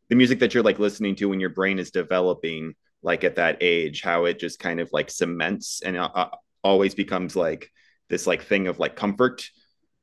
the 0.08 0.14
music 0.14 0.40
that 0.40 0.54
you're 0.54 0.62
like 0.62 0.78
listening 0.78 1.14
to 1.16 1.28
when 1.28 1.40
your 1.40 1.50
brain 1.50 1.78
is 1.78 1.90
developing 1.90 2.74
like 3.02 3.24
at 3.24 3.36
that 3.36 3.58
age 3.60 4.02
how 4.02 4.26
it 4.26 4.38
just 4.38 4.58
kind 4.58 4.78
of 4.78 4.90
like 4.92 5.10
cements 5.10 5.80
and 5.82 5.96
uh, 5.96 6.10
uh 6.14 6.28
always 6.62 6.94
becomes 6.94 7.34
like 7.34 7.70
this 8.08 8.26
like 8.26 8.42
thing 8.42 8.68
of 8.68 8.78
like 8.78 8.94
comfort 8.94 9.48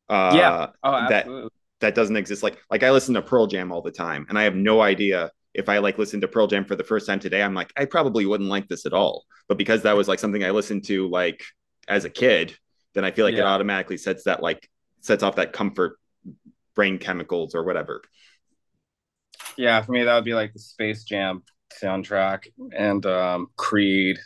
uh 0.09 0.31
yeah 0.35 0.67
oh, 0.83 1.09
that 1.09 1.27
that 1.81 1.95
doesn't 1.95 2.15
exist. 2.15 2.43
Like 2.43 2.57
like 2.69 2.83
I 2.83 2.91
listen 2.91 3.13
to 3.15 3.21
Pearl 3.21 3.47
Jam 3.47 3.71
all 3.71 3.81
the 3.81 3.91
time, 3.91 4.25
and 4.29 4.37
I 4.37 4.43
have 4.43 4.55
no 4.55 4.81
idea 4.81 5.31
if 5.53 5.69
I 5.69 5.79
like 5.79 5.97
listen 5.97 6.21
to 6.21 6.27
Pearl 6.27 6.47
Jam 6.47 6.65
for 6.65 6.75
the 6.75 6.83
first 6.83 7.07
time 7.07 7.19
today. 7.19 7.41
I'm 7.41 7.53
like 7.53 7.71
I 7.77 7.85
probably 7.85 8.25
wouldn't 8.25 8.49
like 8.49 8.67
this 8.67 8.85
at 8.85 8.93
all, 8.93 9.25
but 9.47 9.57
because 9.57 9.83
that 9.83 9.95
was 9.95 10.07
like 10.07 10.19
something 10.19 10.43
I 10.43 10.51
listened 10.51 10.85
to 10.85 11.07
like 11.09 11.43
as 11.87 12.05
a 12.05 12.09
kid, 12.09 12.57
then 12.93 13.05
I 13.05 13.11
feel 13.11 13.25
like 13.25 13.35
yeah. 13.35 13.41
it 13.41 13.47
automatically 13.47 13.97
sets 13.97 14.23
that 14.23 14.43
like 14.43 14.69
sets 15.01 15.23
off 15.23 15.35
that 15.37 15.53
comfort 15.53 15.97
brain 16.75 16.97
chemicals 16.97 17.55
or 17.55 17.63
whatever. 17.63 18.01
Yeah, 19.57 19.81
for 19.81 19.91
me 19.91 20.03
that 20.03 20.15
would 20.15 20.25
be 20.25 20.33
like 20.33 20.53
the 20.53 20.59
Space 20.59 21.03
Jam 21.03 21.43
soundtrack 21.81 22.47
and 22.75 23.05
um, 23.05 23.47
Creed 23.55 24.19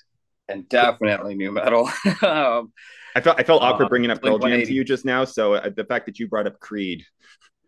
and 0.47 0.67
definitely 0.69 1.35
nu 1.35 1.51
metal. 1.51 1.87
um, 2.21 2.73
I 3.15 3.21
felt 3.21 3.39
I 3.39 3.43
felt 3.43 3.61
awkward 3.61 3.85
uh, 3.85 3.89
bringing 3.89 4.11
up 4.11 4.21
Pearl 4.21 4.39
Jam 4.39 4.63
to 4.63 4.73
you 4.73 4.83
just 4.83 5.05
now. 5.05 5.25
So 5.25 5.53
uh, 5.53 5.69
the 5.75 5.85
fact 5.85 6.05
that 6.07 6.19
you 6.19 6.27
brought 6.27 6.47
up 6.47 6.59
Creed 6.59 7.03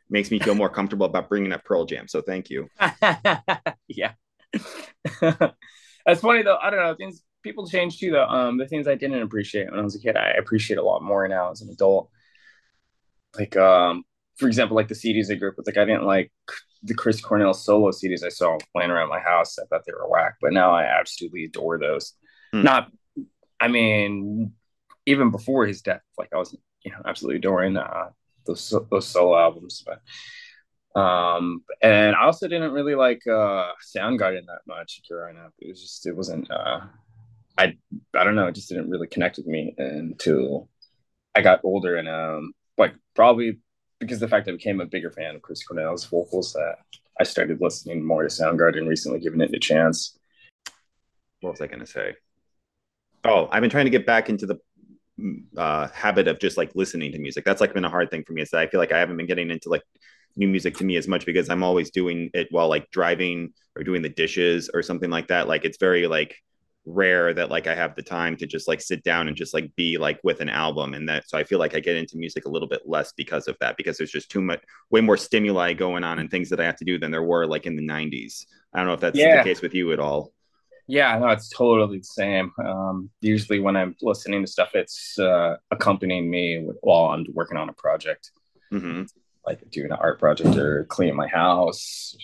makes 0.10 0.32
me 0.32 0.40
feel 0.40 0.56
more 0.56 0.70
comfortable 0.70 1.06
about 1.06 1.30
bringing 1.30 1.52
up 1.52 1.64
Pearl 1.64 1.86
Jam. 1.86 2.08
So 2.08 2.22
thank 2.22 2.50
you. 2.50 2.68
yeah, 3.88 4.14
that's 5.22 6.22
funny 6.22 6.44
though. 6.44 6.58
I 6.62 6.70
don't 6.70 6.80
know 6.80 6.96
things 6.96 7.24
people 7.44 7.68
change 7.68 8.00
too 8.00 8.12
though. 8.12 8.26
Um, 8.26 8.58
the 8.58 8.68
things 8.68 8.88
I 8.88 8.96
didn't 8.96 9.22
appreciate 9.22 9.70
when 9.70 9.80
I 9.80 9.84
was 9.84 9.96
a 9.96 10.00
kid, 10.00 10.18
I 10.18 10.32
appreciate 10.32 10.78
a 10.78 10.84
lot 10.84 11.02
more 11.02 11.28
now 11.28 11.52
as 11.52 11.62
an 11.62 11.70
adult. 11.70 12.10
Like 13.38 13.56
um, 13.58 14.04
for 14.38 14.48
example, 14.48 14.76
like 14.76 14.88
the 14.88 14.96
CDs 14.96 15.32
I 15.32 15.36
grew 15.36 15.50
up 15.50 15.58
with. 15.58 15.68
Like 15.68 15.78
I 15.78 15.86
didn't 15.86 16.06
like 16.06 16.32
the 16.84 16.94
Chris 16.94 17.22
Cornell 17.22 17.54
solo 17.54 17.92
CDs 17.92 18.24
I 18.24 18.30
saw 18.30 18.58
playing 18.74 18.92
around 18.92 19.10
my 19.10 19.20
house. 19.20 19.58
I 19.58 19.66
thought 19.66 19.84
they 19.86 19.94
were 19.94 20.10
whack, 20.10 20.36
but 20.42 20.54
now 20.54 20.72
I 20.72 20.84
absolutely 20.84 21.46
adore 21.46 21.80
those. 21.80 22.14
Hmm. 22.52 22.64
Not, 22.64 22.92
I 23.60 23.68
mean, 23.68 24.54
even 25.06 25.32
before 25.32 25.66
his 25.66 25.82
death, 25.82 26.02
like 26.18 26.30
I 26.34 26.38
was, 26.38 26.56
you 26.84 26.92
know, 26.92 26.98
absolutely 27.06 27.38
adoring 27.38 27.78
uh, 27.78 28.10
those 28.46 28.74
those 28.90 29.08
solo 29.08 29.38
albums. 29.38 29.84
But 29.86 30.02
um, 31.00 31.64
and 31.82 32.16
I 32.16 32.24
also 32.24 32.48
didn't 32.48 32.72
really 32.72 32.96
like 32.96 33.22
uh, 33.28 33.72
Soundgarden 33.96 34.46
that 34.48 34.62
much 34.68 35.02
growing 35.10 35.38
up. 35.38 35.54
It 35.60 35.70
was 35.70 35.82
just 35.82 36.06
it 36.06 36.16
wasn't. 36.16 36.50
Uh, 36.50 36.82
I 37.58 37.78
I 38.14 38.24
don't 38.24 38.36
know. 38.36 38.48
It 38.48 38.56
just 38.56 38.70
didn't 38.70 38.90
really 38.90 39.08
connect 39.08 39.38
with 39.38 39.48
me 39.48 39.76
until 39.78 40.70
I 41.36 41.42
got 41.42 41.62
older 41.64 41.98
and 41.98 42.08
um, 42.08 42.54
like 42.78 42.94
probably 43.14 43.60
because 44.00 44.20
the 44.20 44.28
fact 44.28 44.48
I 44.48 44.52
became 44.52 44.82
a 44.82 44.86
bigger 44.86 45.12
fan 45.12 45.36
of 45.36 45.42
Chris 45.42 45.66
Cornell's 45.66 46.06
vocals 46.06 46.54
that 46.54 46.76
I 47.20 47.24
started 47.24 47.62
listening 47.62 48.06
more 48.06 48.24
to 48.24 48.30
Soundgarden 48.30 48.88
recently, 48.88 49.20
giving 49.20 49.42
it 49.42 49.54
a 49.54 49.60
chance. 49.60 50.18
What 51.42 51.52
was 51.52 51.62
I 51.62 51.68
going 51.68 51.80
to 51.80 51.86
say? 51.86 52.16
Oh, 53.24 53.48
I've 53.52 53.62
been 53.62 53.70
trying 53.70 53.86
to 53.86 53.92
get 53.92 54.06
back 54.06 54.30
into 54.30 54.46
the 54.46 54.60
uh, 55.58 55.88
habit 55.90 56.28
of 56.28 56.40
just 56.40 56.58
like 56.58 56.72
listening 56.76 57.12
to 57.12 57.20
music. 57.20 57.46
That's 57.46 57.62
like 57.62 57.74
been 57.74 57.86
a 57.86 57.90
hard 57.90 58.12
thing 58.12 58.24
for 58.24 58.34
me. 58.34 58.42
Is 58.42 58.52
that 58.52 58.62
I 58.62 58.68
feel 58.68 58.80
like 58.80 58.92
I 58.92 59.00
haven't 59.00 59.18
been 59.18 59.28
getting 59.28 59.50
into 59.50 59.70
like 59.70 59.84
new 60.36 60.48
music 60.48 60.76
to 60.78 60.84
me 60.84 60.98
as 60.98 61.08
much 61.08 61.26
because 61.26 61.50
I'm 61.50 61.64
always 61.64 61.92
doing 61.92 62.30
it 62.34 62.48
while 62.52 62.68
like 62.68 62.90
driving 62.92 63.54
or 63.76 63.84
doing 63.84 64.02
the 64.02 64.10
dishes 64.10 64.70
or 64.74 64.82
something 64.82 65.10
like 65.10 65.28
that. 65.28 65.48
Like 65.48 65.66
it's 65.66 65.78
very 65.78 66.08
like 66.08 66.36
rare 66.86 67.34
that 67.34 67.50
like 67.50 67.68
I 67.68 67.74
have 67.74 67.96
the 67.96 68.04
time 68.04 68.38
to 68.38 68.46
just 68.46 68.68
like 68.68 68.80
sit 68.80 69.04
down 69.04 69.28
and 69.28 69.36
just 69.36 69.54
like 69.54 69.76
be 69.76 69.98
like 69.98 70.20
with 70.24 70.40
an 70.40 70.50
album 70.50 70.94
and 70.94 71.10
that 71.10 71.28
so 71.28 71.38
I 71.38 71.44
feel 71.44 71.58
like 71.58 71.76
I 71.76 71.80
get 71.80 71.96
into 71.96 72.16
music 72.18 72.46
a 72.46 72.50
little 72.50 72.68
bit 72.68 72.84
less 72.86 73.12
because 73.14 73.48
of 73.48 73.58
that 73.60 73.76
because 73.76 73.98
there's 73.98 74.12
just 74.12 74.30
too 74.30 74.42
much 74.42 74.62
way 74.92 75.02
more 75.02 75.18
stimuli 75.18 75.74
going 75.74 76.04
on 76.04 76.20
and 76.20 76.30
things 76.30 76.50
that 76.50 76.60
I 76.60 76.66
have 76.66 76.76
to 76.78 76.86
do 76.86 77.00
than 77.00 77.10
there 77.10 77.24
were 77.24 77.48
like 77.48 77.66
in 77.66 77.76
the 77.76 77.82
90s. 77.82 78.46
I 78.74 78.80
don't 78.80 78.88
know 78.88 78.94
if 78.94 79.00
that's 79.00 79.18
yeah. 79.18 79.38
the 79.38 79.44
case 79.44 79.62
with 79.62 79.74
you 79.74 79.94
at 79.94 80.00
all. 80.00 80.32
Yeah, 80.88 81.18
no, 81.18 81.30
it's 81.30 81.50
totally 81.50 82.00
the 82.00 82.04
same. 82.04 82.52
Um, 82.64 83.10
usually, 83.20 83.60
when 83.60 83.76
I'm 83.76 83.96
listening 84.02 84.42
to 84.42 84.48
stuff, 84.48 84.76
it's 84.76 85.18
uh, 85.18 85.58
accompanying 85.72 86.30
me 86.30 86.68
while 86.82 87.06
I'm 87.06 87.26
working 87.34 87.58
on 87.58 87.70
a 87.70 87.74
project, 87.74 88.30
mm-hmm. 88.72 89.04
like 89.46 89.68
doing 89.72 89.92
an 89.92 89.98
art 90.00 90.20
project 90.20 90.56
or 90.56 90.86
cleaning 90.86 91.16
my 91.16 91.28
house, 91.28 92.16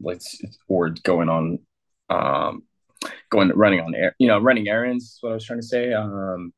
like 0.00 0.22
or 0.68 0.90
going 1.02 1.28
on, 1.28 1.58
um, 2.08 2.62
going 3.30 3.50
running 3.50 3.80
on 3.80 3.94
air, 3.94 4.14
you 4.18 4.28
know, 4.28 4.38
running 4.38 4.68
errands. 4.68 5.04
Is 5.04 5.18
what 5.20 5.32
I 5.32 5.34
was 5.34 5.44
trying 5.44 5.60
to 5.60 5.66
say. 5.66 5.92
Um, 5.92 6.54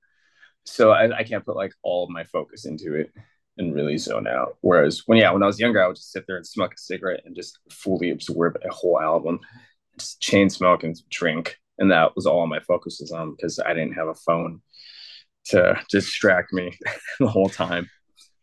so 0.65 0.93
I, 0.93 1.19
I 1.19 1.25
can't 1.25 1.45
put 1.45 1.57
like 1.57 1.73
all 1.83 2.05
of 2.05 2.11
my 2.11 2.25
focus 2.25 2.65
into 2.65 2.95
it 2.95 3.13
and 3.59 3.75
really 3.75 3.99
zone 3.99 4.29
out. 4.29 4.57
Whereas 4.61 5.03
when 5.07 5.19
yeah, 5.19 5.33
when 5.33 5.43
I 5.43 5.47
was 5.47 5.59
younger, 5.59 5.83
I 5.83 5.89
would 5.89 5.97
just 5.97 6.13
sit 6.13 6.25
there 6.29 6.37
and 6.37 6.47
smoke 6.47 6.75
a 6.75 6.79
cigarette 6.79 7.23
and 7.25 7.35
just 7.35 7.59
fully 7.73 8.11
absorb 8.11 8.57
a 8.65 8.73
whole 8.73 9.01
album 9.01 9.41
chain 10.21 10.51
smoke 10.51 10.85
and 10.85 10.97
drink, 11.11 11.57
and 11.79 11.91
that 11.91 12.15
was 12.17 12.27
all 12.27 12.47
my 12.47 12.61
focus 12.61 12.99
was 13.01 13.13
on 13.13 13.35
because 13.35 13.59
I 13.59 13.75
didn't 13.75 13.95
have 13.95 14.09
a 14.09 14.15
phone 14.15 14.61
to 15.47 15.81
distract 15.91 16.53
me 16.53 16.77
the 17.21 17.29
whole 17.29 17.49
time. 17.49 17.89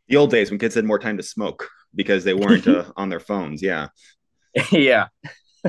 The 0.07 0.17
old 0.17 0.31
days 0.31 0.49
when 0.49 0.59
kids 0.59 0.75
had 0.75 0.85
more 0.85 0.99
time 0.99 1.17
to 1.17 1.23
smoke 1.23 1.67
because 1.95 2.23
they 2.23 2.33
weren't 2.33 2.67
uh, 2.67 2.85
on 2.95 3.09
their 3.09 3.19
phones. 3.19 3.61
Yeah. 3.61 3.87
yeah. 4.71 5.07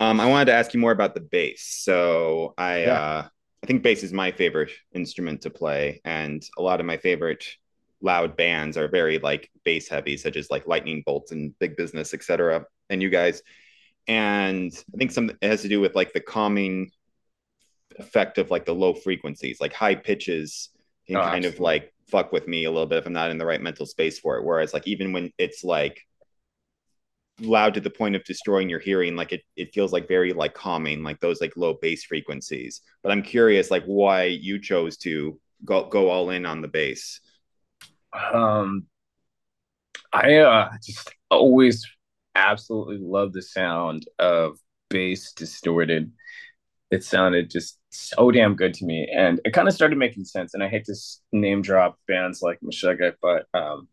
um, 0.00 0.20
I 0.20 0.26
wanted 0.26 0.46
to 0.46 0.54
ask 0.54 0.74
you 0.74 0.80
more 0.80 0.92
about 0.92 1.14
the 1.14 1.20
bass. 1.20 1.80
So 1.82 2.54
I, 2.58 2.82
yeah. 2.82 3.00
uh, 3.00 3.28
I 3.62 3.66
think 3.66 3.82
bass 3.82 4.02
is 4.02 4.12
my 4.12 4.32
favorite 4.32 4.72
instrument 4.92 5.42
to 5.42 5.50
play, 5.50 6.00
and 6.04 6.42
a 6.58 6.62
lot 6.62 6.80
of 6.80 6.86
my 6.86 6.96
favorite 6.96 7.44
loud 8.00 8.36
bands 8.36 8.76
are 8.76 8.88
very 8.88 9.18
like 9.18 9.48
bass 9.64 9.88
heavy, 9.88 10.16
such 10.16 10.36
as 10.36 10.50
like 10.50 10.66
Lightning 10.66 11.04
Bolts 11.06 11.30
and 11.30 11.56
Big 11.60 11.76
Business, 11.76 12.12
etc. 12.12 12.64
And 12.90 13.00
you 13.00 13.08
guys, 13.08 13.42
and 14.08 14.72
I 14.94 14.96
think 14.96 15.12
some 15.12 15.30
it 15.30 15.48
has 15.48 15.62
to 15.62 15.68
do 15.68 15.80
with 15.80 15.94
like 15.94 16.12
the 16.12 16.20
calming 16.20 16.90
effect 17.98 18.38
of 18.38 18.50
like 18.50 18.64
the 18.64 18.74
low 18.74 18.94
frequencies, 18.94 19.60
like 19.60 19.72
high 19.72 19.94
pitches 19.94 20.70
can 21.06 21.16
oh, 21.16 21.22
kind 21.22 21.44
absolutely. 21.44 21.56
of 21.56 21.60
like 21.60 21.94
fuck 22.08 22.32
with 22.32 22.46
me 22.48 22.64
a 22.64 22.70
little 22.70 22.86
bit 22.86 22.98
if 22.98 23.06
I'm 23.06 23.12
not 23.12 23.30
in 23.30 23.38
the 23.38 23.46
right 23.46 23.60
mental 23.60 23.86
space 23.86 24.18
for 24.18 24.36
it. 24.36 24.44
Whereas 24.44 24.74
like 24.74 24.86
even 24.86 25.12
when 25.12 25.30
it's 25.38 25.64
like 25.64 26.00
loud 27.40 27.74
to 27.74 27.80
the 27.80 27.90
point 27.90 28.16
of 28.16 28.24
destroying 28.24 28.68
your 28.68 28.78
hearing 28.78 29.16
like 29.16 29.32
it, 29.32 29.42
it 29.56 29.72
feels 29.72 29.92
like 29.92 30.06
very 30.06 30.32
like 30.32 30.54
calming 30.54 31.02
like 31.02 31.18
those 31.20 31.40
like 31.40 31.56
low 31.56 31.74
bass 31.80 32.04
frequencies 32.04 32.82
but 33.02 33.10
i'm 33.10 33.22
curious 33.22 33.70
like 33.70 33.84
why 33.84 34.24
you 34.24 34.60
chose 34.60 34.96
to 34.96 35.38
go 35.64 35.88
go 35.88 36.08
all 36.08 36.30
in 36.30 36.44
on 36.44 36.60
the 36.60 36.68
bass 36.68 37.20
um 38.32 38.86
i 40.12 40.36
uh 40.36 40.70
just 40.84 41.10
always 41.30 41.86
absolutely 42.34 42.98
love 43.00 43.32
the 43.32 43.42
sound 43.42 44.06
of 44.18 44.58
bass 44.90 45.32
distorted 45.32 46.12
it 46.90 47.02
sounded 47.02 47.50
just 47.50 47.78
so 47.90 48.30
damn 48.30 48.54
good 48.54 48.74
to 48.74 48.84
me 48.84 49.08
and 49.14 49.40
it 49.44 49.52
kind 49.52 49.68
of 49.68 49.74
started 49.74 49.98
making 49.98 50.24
sense 50.24 50.54
and 50.54 50.62
i 50.62 50.68
hate 50.68 50.84
to 50.84 50.94
name 51.32 51.62
drop 51.62 51.98
bands 52.06 52.42
like 52.42 52.58
Meshuggah, 52.60 53.14
but 53.22 53.46
um 53.54 53.88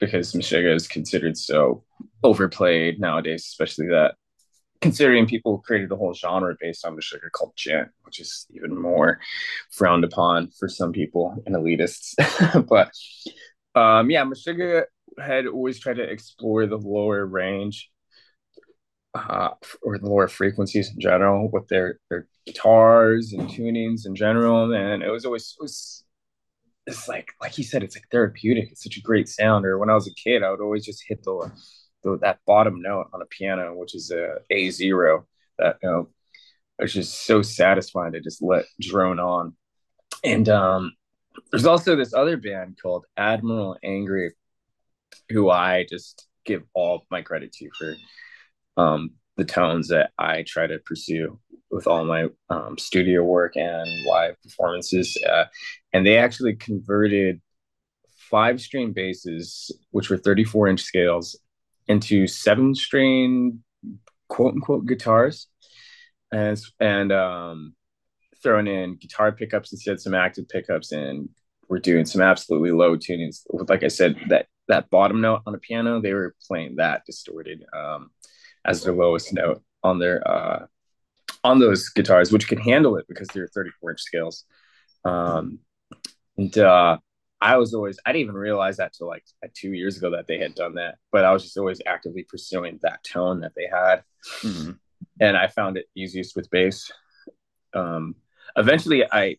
because 0.00 0.32
Meshuggah 0.32 0.74
is 0.74 0.88
considered 0.88 1.36
so 1.36 1.84
overplayed 2.22 3.00
nowadays, 3.00 3.44
especially 3.46 3.88
that 3.88 4.14
considering 4.80 5.26
people 5.26 5.58
created 5.58 5.90
a 5.90 5.96
whole 5.96 6.14
genre 6.14 6.54
based 6.60 6.84
on 6.84 6.96
Meshuggah 6.96 7.30
called 7.32 7.52
djent, 7.56 7.88
which 8.02 8.20
is 8.20 8.46
even 8.50 8.80
more 8.80 9.20
frowned 9.70 10.04
upon 10.04 10.50
for 10.58 10.68
some 10.68 10.92
people 10.92 11.42
and 11.46 11.54
elitists. 11.54 12.14
but 12.68 12.90
um, 13.80 14.10
yeah, 14.10 14.24
Meshuggah 14.24 14.84
had 15.20 15.46
always 15.46 15.78
tried 15.78 15.96
to 15.96 16.02
explore 16.02 16.66
the 16.66 16.78
lower 16.78 17.26
range 17.26 17.90
uh, 19.14 19.50
or 19.82 19.98
the 19.98 20.06
lower 20.08 20.28
frequencies 20.28 20.90
in 20.92 21.00
general 21.00 21.50
with 21.52 21.68
their 21.68 21.98
their 22.10 22.28
guitars 22.46 23.32
and 23.32 23.48
tunings 23.48 24.06
in 24.06 24.14
general, 24.14 24.72
and 24.72 25.02
it 25.02 25.10
was 25.10 25.24
always 25.24 25.56
it 25.58 25.62
was 25.62 26.04
it's 26.88 27.08
like 27.08 27.32
like 27.40 27.52
he 27.52 27.62
said, 27.62 27.82
it's 27.82 27.96
like 27.96 28.08
therapeutic. 28.10 28.70
It's 28.70 28.82
such 28.82 28.96
a 28.96 29.02
great 29.02 29.28
sound. 29.28 29.66
Or 29.66 29.78
when 29.78 29.90
I 29.90 29.94
was 29.94 30.08
a 30.08 30.14
kid, 30.14 30.42
I 30.42 30.50
would 30.50 30.60
always 30.60 30.84
just 30.84 31.04
hit 31.06 31.22
the, 31.22 31.52
the 32.02 32.18
that 32.18 32.40
bottom 32.46 32.80
note 32.80 33.08
on 33.12 33.22
a 33.22 33.26
piano, 33.26 33.74
which 33.74 33.94
is 33.94 34.10
a 34.10 34.36
A 34.50 34.70
zero. 34.70 35.26
That 35.58 35.76
you 35.82 35.90
know, 35.90 36.08
it's 36.78 36.92
just 36.92 37.26
so 37.26 37.42
satisfying 37.42 38.12
to 38.12 38.20
just 38.20 38.42
let 38.42 38.64
drone 38.80 39.20
on. 39.20 39.54
And 40.24 40.48
um, 40.48 40.92
there's 41.50 41.66
also 41.66 41.94
this 41.96 42.14
other 42.14 42.36
band 42.36 42.78
called 42.82 43.04
Admiral 43.16 43.76
Angry, 43.84 44.32
who 45.28 45.50
I 45.50 45.86
just 45.88 46.26
give 46.44 46.62
all 46.74 47.06
my 47.10 47.22
credit 47.22 47.52
to 47.52 47.70
for 47.78 47.94
um, 48.76 49.10
the 49.36 49.44
tones 49.44 49.88
that 49.88 50.10
I 50.18 50.44
try 50.46 50.66
to 50.66 50.78
pursue 50.78 51.38
with 51.70 51.86
all 51.86 52.04
my 52.04 52.28
um, 52.48 52.78
studio 52.78 53.22
work 53.22 53.56
and 53.56 53.88
live 54.06 54.40
performances. 54.42 55.16
Uh, 55.28 55.44
and 55.92 56.06
they 56.06 56.18
actually 56.18 56.56
converted 56.56 57.40
five 58.30 58.60
string 58.60 58.92
basses, 58.92 59.70
which 59.90 60.10
were 60.10 60.16
34 60.16 60.68
inch 60.68 60.80
scales, 60.80 61.38
into 61.86 62.26
seven 62.26 62.74
string 62.74 63.62
quote 64.28 64.54
unquote 64.54 64.86
guitars. 64.86 65.46
And, 66.30 66.60
and 66.78 67.12
um, 67.12 67.74
throwing 68.42 68.66
in 68.66 68.96
guitar 68.96 69.32
pickups 69.32 69.72
instead, 69.72 70.00
some 70.00 70.14
active 70.14 70.48
pickups, 70.48 70.92
and 70.92 71.28
we're 71.68 71.78
doing 71.78 72.04
some 72.04 72.20
absolutely 72.20 72.70
low 72.70 72.96
tunings. 72.96 73.42
Like 73.68 73.82
I 73.82 73.88
said, 73.88 74.16
that 74.28 74.46
that 74.68 74.90
bottom 74.90 75.20
note 75.20 75.42
on 75.46 75.54
a 75.54 75.58
piano, 75.58 76.00
they 76.00 76.14
were 76.14 76.34
playing 76.46 76.76
that 76.76 77.04
distorted 77.06 77.64
um, 77.74 78.10
as 78.64 78.82
their 78.82 78.94
lowest 78.94 79.32
note 79.32 79.62
on 79.82 79.98
their 79.98 80.26
uh, 80.26 80.66
on 81.44 81.58
those 81.58 81.88
guitars, 81.90 82.32
which 82.32 82.48
can 82.48 82.58
handle 82.58 82.96
it 82.96 83.06
because 83.08 83.28
they're 83.28 83.48
34 83.48 83.90
inch 83.92 84.00
scales. 84.00 84.44
Um, 85.04 85.60
and 86.36 86.56
uh, 86.58 86.98
I 87.40 87.56
was 87.56 87.74
always, 87.74 87.98
I 88.04 88.12
didn't 88.12 88.24
even 88.24 88.34
realize 88.34 88.78
that 88.78 88.92
till 88.92 89.06
like 89.06 89.24
two 89.54 89.72
years 89.72 89.96
ago 89.96 90.10
that 90.10 90.26
they 90.26 90.38
had 90.38 90.54
done 90.54 90.74
that, 90.74 90.96
but 91.12 91.24
I 91.24 91.32
was 91.32 91.44
just 91.44 91.56
always 91.56 91.80
actively 91.86 92.24
pursuing 92.24 92.78
that 92.82 93.04
tone 93.04 93.40
that 93.40 93.52
they 93.56 93.66
had. 93.70 94.02
Mm-hmm. 94.42 94.72
And 95.20 95.36
I 95.36 95.46
found 95.46 95.76
it 95.76 95.86
easiest 95.94 96.36
with 96.36 96.50
bass. 96.50 96.90
Um, 97.74 98.16
eventually, 98.56 99.04
I 99.10 99.36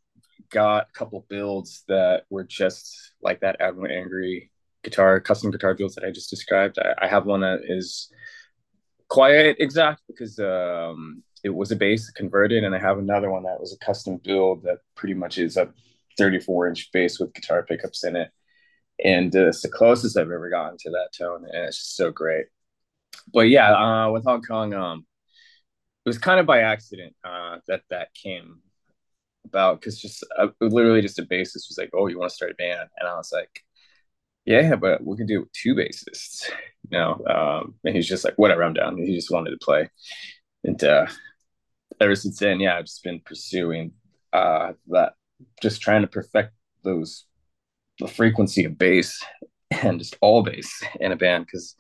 got 0.50 0.88
a 0.90 0.98
couple 0.98 1.26
builds 1.30 1.84
that 1.88 2.24
were 2.30 2.44
just 2.44 3.14
like 3.22 3.42
that 3.42 3.60
Admiral 3.60 3.92
Angry 3.92 4.52
guitar, 4.84 5.20
custom 5.20 5.52
guitar 5.52 5.74
builds 5.74 5.96
that 5.96 6.04
I 6.04 6.12
just 6.12 6.30
described. 6.30 6.80
I, 6.80 7.06
I 7.06 7.08
have 7.08 7.26
one 7.26 7.42
that 7.42 7.62
is 7.68 8.12
quiet 9.08 9.58
exact 9.60 10.02
because 10.08 10.40
um, 10.40 11.24
it 11.44 11.50
was 11.50 11.72
a 11.72 11.76
bass 11.76 12.10
converted, 12.12 12.64
and 12.64 12.76
I 12.76 12.80
have 12.80 12.98
another 12.98 13.32
one 13.32 13.44
that 13.44 13.60
was 13.60 13.74
a 13.74 13.86
custom 13.86 14.18
build 14.24 14.64
that 14.64 14.80
pretty 14.96 15.14
much 15.14 15.38
is 15.38 15.58
a 15.58 15.74
34 16.18 16.70
inch 16.70 16.92
bass 16.92 17.20
with 17.20 17.34
guitar 17.34 17.64
pickups 17.64 18.04
in 18.04 18.16
it. 18.16 18.30
And 19.04 19.34
uh, 19.36 19.48
it's 19.48 19.62
the 19.62 19.70
closest 19.70 20.18
I've 20.18 20.32
ever 20.32 20.50
gotten 20.50 20.78
to 20.80 20.90
that 20.92 21.10
tone, 21.18 21.46
and 21.46 21.66
it's 21.66 21.78
just 21.78 21.96
so 21.96 22.12
great. 22.12 22.48
But 23.34 23.50
yeah, 23.50 23.74
uh, 23.74 24.12
with 24.12 24.26
Hong 24.26 24.42
Kong, 24.42 24.74
um, 24.74 25.06
it 26.06 26.10
was 26.10 26.18
kind 26.18 26.40
of 26.40 26.46
by 26.46 26.62
accident 26.62 27.16
uh, 27.24 27.58
that 27.68 27.84
that 27.90 28.14
came 28.14 28.60
about 29.46 29.80
because 29.80 30.00
just 30.00 30.26
uh, 30.38 30.48
literally 30.60 31.02
just 31.02 31.20
a 31.20 31.24
bassist 31.24 31.70
was 31.70 31.78
like, 31.78 31.90
"Oh, 31.94 32.08
you 32.08 32.20
want 32.20 32.30
to 32.30 32.36
start 32.36 32.52
a 32.52 32.56
band?" 32.56 32.90
And 32.98 33.08
I 33.08 33.16
was 33.16 33.32
like, 33.32 33.64
"Yeah, 34.46 34.76
but 34.76 35.04
we 35.04 35.18
can 35.18 35.28
do 35.28 35.38
it 35.38 35.42
with 35.42 35.54
two 35.54 35.76
bassists." 35.76 36.50
You 36.90 36.98
know, 36.98 37.24
um, 37.28 37.76
and 37.84 37.96
he's 37.96 38.08
just 38.08 38.24
like, 38.24 38.34
"Whatever, 38.38 38.64
I'm 38.64 38.74
down." 38.74 38.98
he 38.98 39.14
just 39.14 39.30
wanted 39.30 39.52
to 39.52 39.64
play, 39.64 39.90
and 40.64 40.82
uh, 40.84 41.06
ever 42.00 42.16
since 42.16 42.40
then, 42.40 42.60
yeah, 42.60 42.78
I've 42.78 42.86
just 42.86 43.04
been 43.04 43.20
pursuing 43.20 43.92
uh, 44.34 44.74
that, 44.88 45.14
just 45.62 45.82
trying 45.82 46.02
to 46.02 46.08
perfect 46.08 46.54
those 46.84 47.26
the 48.00 48.08
frequency 48.08 48.66
of 48.66 48.78
bass 48.78 49.24
and 49.72 50.00
just 50.00 50.18
all 50.22 50.42
bass 50.42 50.82
in 51.00 51.12
a 51.12 51.16
band 51.16 51.46
because 51.46 51.76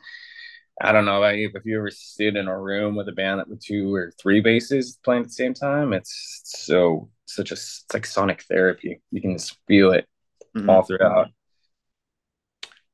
I 0.81 0.91
don't 0.91 1.05
know 1.05 1.17
about 1.17 1.37
you, 1.37 1.49
but 1.51 1.59
if 1.59 1.65
you 1.65 1.77
ever 1.77 1.91
sit 1.91 2.37
in 2.37 2.47
a 2.47 2.59
room 2.59 2.95
with 2.95 3.09
a 3.09 3.13
band 3.13 3.39
that 3.39 3.49
with 3.49 3.61
two 3.61 3.93
or 3.93 4.13
three 4.21 4.39
basses 4.39 4.97
playing 5.03 5.23
at 5.23 5.27
the 5.27 5.33
same 5.33 5.53
time, 5.53 5.91
it's 5.91 6.41
so 6.45 7.09
such 7.25 7.51
a 7.51 7.55
it's 7.55 7.85
like 7.93 8.05
sonic 8.05 8.43
therapy. 8.43 9.01
You 9.11 9.21
can 9.21 9.33
just 9.33 9.57
feel 9.67 9.91
it 9.91 10.07
mm-hmm. 10.55 10.69
all 10.69 10.83
throughout. 10.83 11.27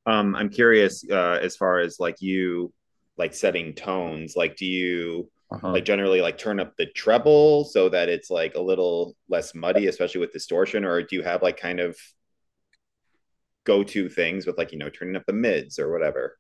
Um, 0.06 0.36
I'm 0.36 0.50
curious 0.50 1.04
uh, 1.10 1.40
as 1.42 1.56
far 1.56 1.80
as 1.80 2.00
like 2.00 2.22
you 2.22 2.74
like 3.18 3.34
setting 3.34 3.74
tones. 3.74 4.36
Like, 4.36 4.56
do 4.56 4.66
you 4.66 5.30
uh-huh. 5.52 5.72
like 5.72 5.86
generally 5.86 6.22
like 6.22 6.38
turn 6.38 6.60
up 6.60 6.76
the 6.78 6.86
treble 6.88 7.66
so 7.66 7.90
that 7.90 8.10
it's 8.10 8.30
like 8.30 8.56
a 8.56 8.62
little 8.62 9.16
less 9.30 9.54
muddy 9.54 9.88
especially 9.88 10.20
with 10.20 10.34
distortion 10.34 10.84
or 10.84 11.02
do 11.02 11.16
you 11.16 11.24
have 11.24 11.42
like 11.42 11.58
kind 11.58 11.80
of 11.80 11.98
go-to 13.64 14.10
things 14.10 14.46
with 14.46 14.58
like 14.58 14.72
you 14.72 14.78
know 14.78 14.90
turning 14.90 15.16
up 15.16 15.24
the 15.28 15.34
mids 15.34 15.80
or 15.80 15.92
whatever 15.92 16.38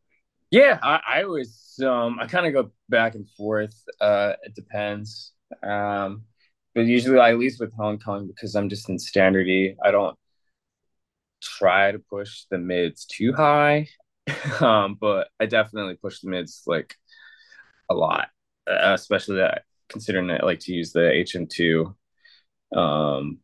yeah 0.52 0.80
i, 0.82 1.00
I 1.08 1.24
always 1.24 1.80
um 1.84 2.20
i 2.20 2.28
kind 2.28 2.46
of 2.46 2.54
go 2.54 2.72
back 2.90 3.16
and 3.16 3.28
forth 3.30 3.76
uh 4.00 4.34
it 4.44 4.56
depends 4.56 5.34
um 5.64 6.24
but 6.74 6.86
usually 6.86 7.20
at 7.20 7.38
least 7.40 7.60
with 7.60 7.74
hong 7.74 8.00
kong 8.00 8.28
because 8.28 8.56
i'm 8.56 8.70
just 8.70 8.90
in 8.90 9.00
standard 9.00 9.48
e 9.48 9.76
i 9.84 9.92
don't 9.92 10.18
try 11.46 11.92
to 11.92 12.00
push 12.00 12.46
the 12.52 12.58
mids 12.58 13.06
too 13.06 13.34
high 13.34 13.88
um 14.60 14.98
but 15.00 15.28
i 15.40 15.46
definitely 15.46 15.96
push 15.96 16.20
the 16.20 16.30
mids 16.30 16.64
like 16.66 16.96
a 17.90 17.94
lot 17.94 18.30
uh, 18.68 18.94
especially 18.94 19.38
that 19.38 19.64
considering 19.90 20.30
I 20.30 20.40
like 20.44 20.60
to 20.62 20.74
use 20.74 20.92
the 20.92 21.00
HM2, 21.00 21.96
um, 22.78 23.40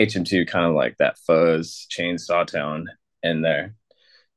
HM2 0.00 0.46
kind 0.46 0.66
of 0.66 0.74
like 0.74 0.96
that 0.98 1.18
fuzz 1.18 1.86
chainsaw 1.90 2.46
tone 2.46 2.88
in 3.22 3.42
there 3.42 3.74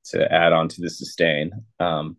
to 0.05 0.31
add 0.31 0.53
on 0.53 0.67
to 0.69 0.81
the 0.81 0.89
sustain. 0.89 1.51
Um, 1.79 2.17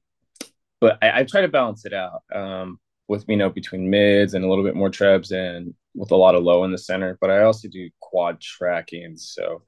but 0.80 0.98
I, 1.02 1.20
I 1.20 1.24
try 1.24 1.40
to 1.40 1.48
balance 1.48 1.84
it 1.84 1.92
out 1.92 2.22
um, 2.32 2.78
with 3.08 3.24
you 3.28 3.36
know 3.36 3.50
between 3.50 3.90
mids 3.90 4.34
and 4.34 4.44
a 4.44 4.48
little 4.48 4.64
bit 4.64 4.76
more 4.76 4.90
trebs 4.90 5.32
and 5.32 5.74
with 5.94 6.10
a 6.10 6.16
lot 6.16 6.34
of 6.34 6.44
low 6.44 6.64
in 6.64 6.72
the 6.72 6.78
center. 6.78 7.16
But 7.20 7.30
I 7.30 7.42
also 7.42 7.68
do 7.68 7.90
quad 8.00 8.40
tracking, 8.40 9.16
so 9.16 9.62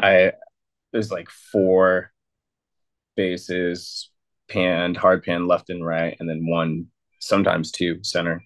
I 0.00 0.32
there's 0.92 1.10
like 1.10 1.28
four 1.30 2.12
basses 3.16 4.10
panned, 4.48 4.96
hard 4.96 5.22
pan 5.22 5.46
left 5.46 5.70
and 5.70 5.84
right, 5.84 6.16
and 6.18 6.28
then 6.28 6.46
one 6.46 6.86
sometimes 7.20 7.70
two 7.70 8.02
center. 8.02 8.42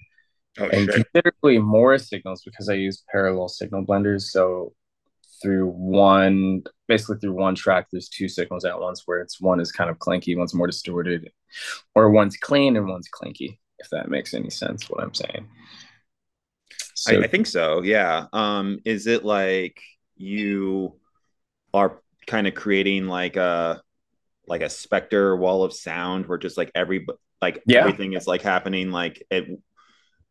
Oh, 0.59 0.65
and 0.65 0.87
shit. 0.87 1.07
considerably 1.13 1.59
more 1.59 1.99
signals 1.99 2.43
because 2.45 2.69
I 2.69 2.75
use 2.75 3.05
parallel 3.11 3.49
signal 3.49 3.85
blenders. 3.85 4.23
So 4.23 4.73
through 5.41 5.69
one, 5.69 6.63
basically 6.89 7.19
through 7.19 7.35
one 7.35 7.55
track, 7.55 7.87
there's 7.93 8.09
two 8.09 8.29
signals 8.29 8.65
at 8.65 8.81
once 8.81 9.03
where 9.07 9.21
it's 9.21 9.41
one 9.41 9.61
is 9.61 9.71
kind 9.71 9.91
of 9.91 9.99
clanky, 9.99 10.37
one's 10.37 10.55
more 10.55 10.67
distorted, 10.67 11.31
or 11.95 12.11
one's 12.11 12.37
clean 12.37 12.77
and 12.77 12.89
one's 12.89 13.09
clanky, 13.09 13.59
if 13.79 13.89
that 13.91 14.09
makes 14.09 14.35
any 14.35 14.51
sense, 14.51 14.91
what 14.91 15.03
I'm 15.03 15.15
saying. 15.15 15.49
So, 16.95 17.21
I, 17.21 17.25
I 17.25 17.27
think 17.29 17.47
so. 17.47 17.83
Yeah. 17.83 18.27
Um, 18.33 18.81
is 18.85 19.07
it 19.07 19.25
like 19.25 19.81
you 20.17 20.98
are 21.79 22.03
kind 22.27 22.47
of 22.47 22.55
creating 22.55 23.07
like 23.07 23.37
a 23.37 23.83
like 24.47 24.63
a 24.63 24.67
Spector 24.67 25.39
wall 25.39 25.65
of 25.65 25.73
sound 25.73 26.27
where 26.27 26.39
just 26.39 26.57
like 26.57 26.71
every 26.75 27.07
like 27.41 27.63
yeah. 27.67 27.81
everything 27.81 28.15
is 28.15 28.27
like 28.27 28.43
happening 28.43 28.91
like 28.91 29.23
it 29.31 29.49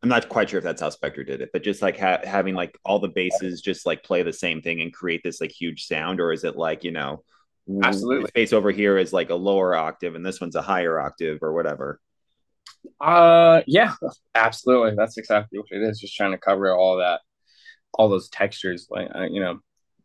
i'm 0.03 0.09
not 0.09 0.29
quite 0.29 0.49
sure 0.49 0.57
if 0.57 0.63
that's 0.63 0.81
how 0.81 0.89
Spector 0.89 1.25
did 1.25 1.41
it 1.41 1.49
but 1.53 1.63
just 1.63 1.81
like 1.81 1.99
ha- 1.99 2.21
having 2.23 2.55
like 2.55 2.77
all 2.83 2.99
the 2.99 3.07
basses 3.07 3.61
just 3.61 3.85
like 3.85 4.03
play 4.03 4.23
the 4.23 4.33
same 4.33 4.61
thing 4.61 4.81
and 4.81 4.93
create 4.93 5.21
this 5.23 5.41
like 5.41 5.51
huge 5.51 5.85
sound 5.85 6.19
or 6.19 6.31
is 6.31 6.43
it 6.43 6.55
like 6.55 6.83
you 6.83 6.91
know 6.91 7.23
Absolutely. 7.83 8.29
Space 8.29 8.53
over 8.53 8.71
here 8.71 8.97
is 8.97 9.11
like 9.11 9.29
a 9.29 9.35
lower 9.35 9.75
octave, 9.75 10.15
and 10.15 10.25
this 10.25 10.39
one's 10.39 10.55
a 10.55 10.61
higher 10.61 10.99
octave, 10.99 11.39
or 11.41 11.53
whatever. 11.53 11.99
Uh, 13.01 13.61
yeah, 13.67 13.93
absolutely. 14.35 14.95
That's 14.95 15.17
exactly 15.17 15.59
what 15.59 15.67
it 15.71 15.83
is. 15.83 15.99
Just 15.99 16.15
trying 16.15 16.31
to 16.31 16.37
cover 16.37 16.73
all 16.73 16.97
that, 16.97 17.21
all 17.93 18.09
those 18.09 18.29
textures. 18.29 18.87
Like, 18.89 19.09
you 19.29 19.41
know, 19.41 19.59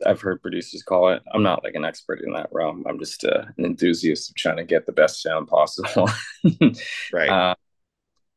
I've 0.07 0.21
heard 0.21 0.43
producers 0.43 0.83
call 0.83 1.11
it. 1.11 1.23
I'm 1.33 1.43
not 1.43 1.65
like 1.65 1.75
an 1.75 1.85
expert 1.85 2.21
in 2.25 2.33
that 2.33 2.49
realm. 2.53 2.85
I'm 2.89 2.99
just 2.99 3.25
uh, 3.25 3.45
an 3.57 3.65
enthusiast 3.65 4.31
of 4.31 4.37
trying 4.37 4.57
to 4.57 4.65
get 4.65 4.87
the 4.87 4.93
best 4.93 5.23
sound 5.23 5.49
possible. 5.49 6.09
right. 7.13 7.29
Uh, 7.29 7.55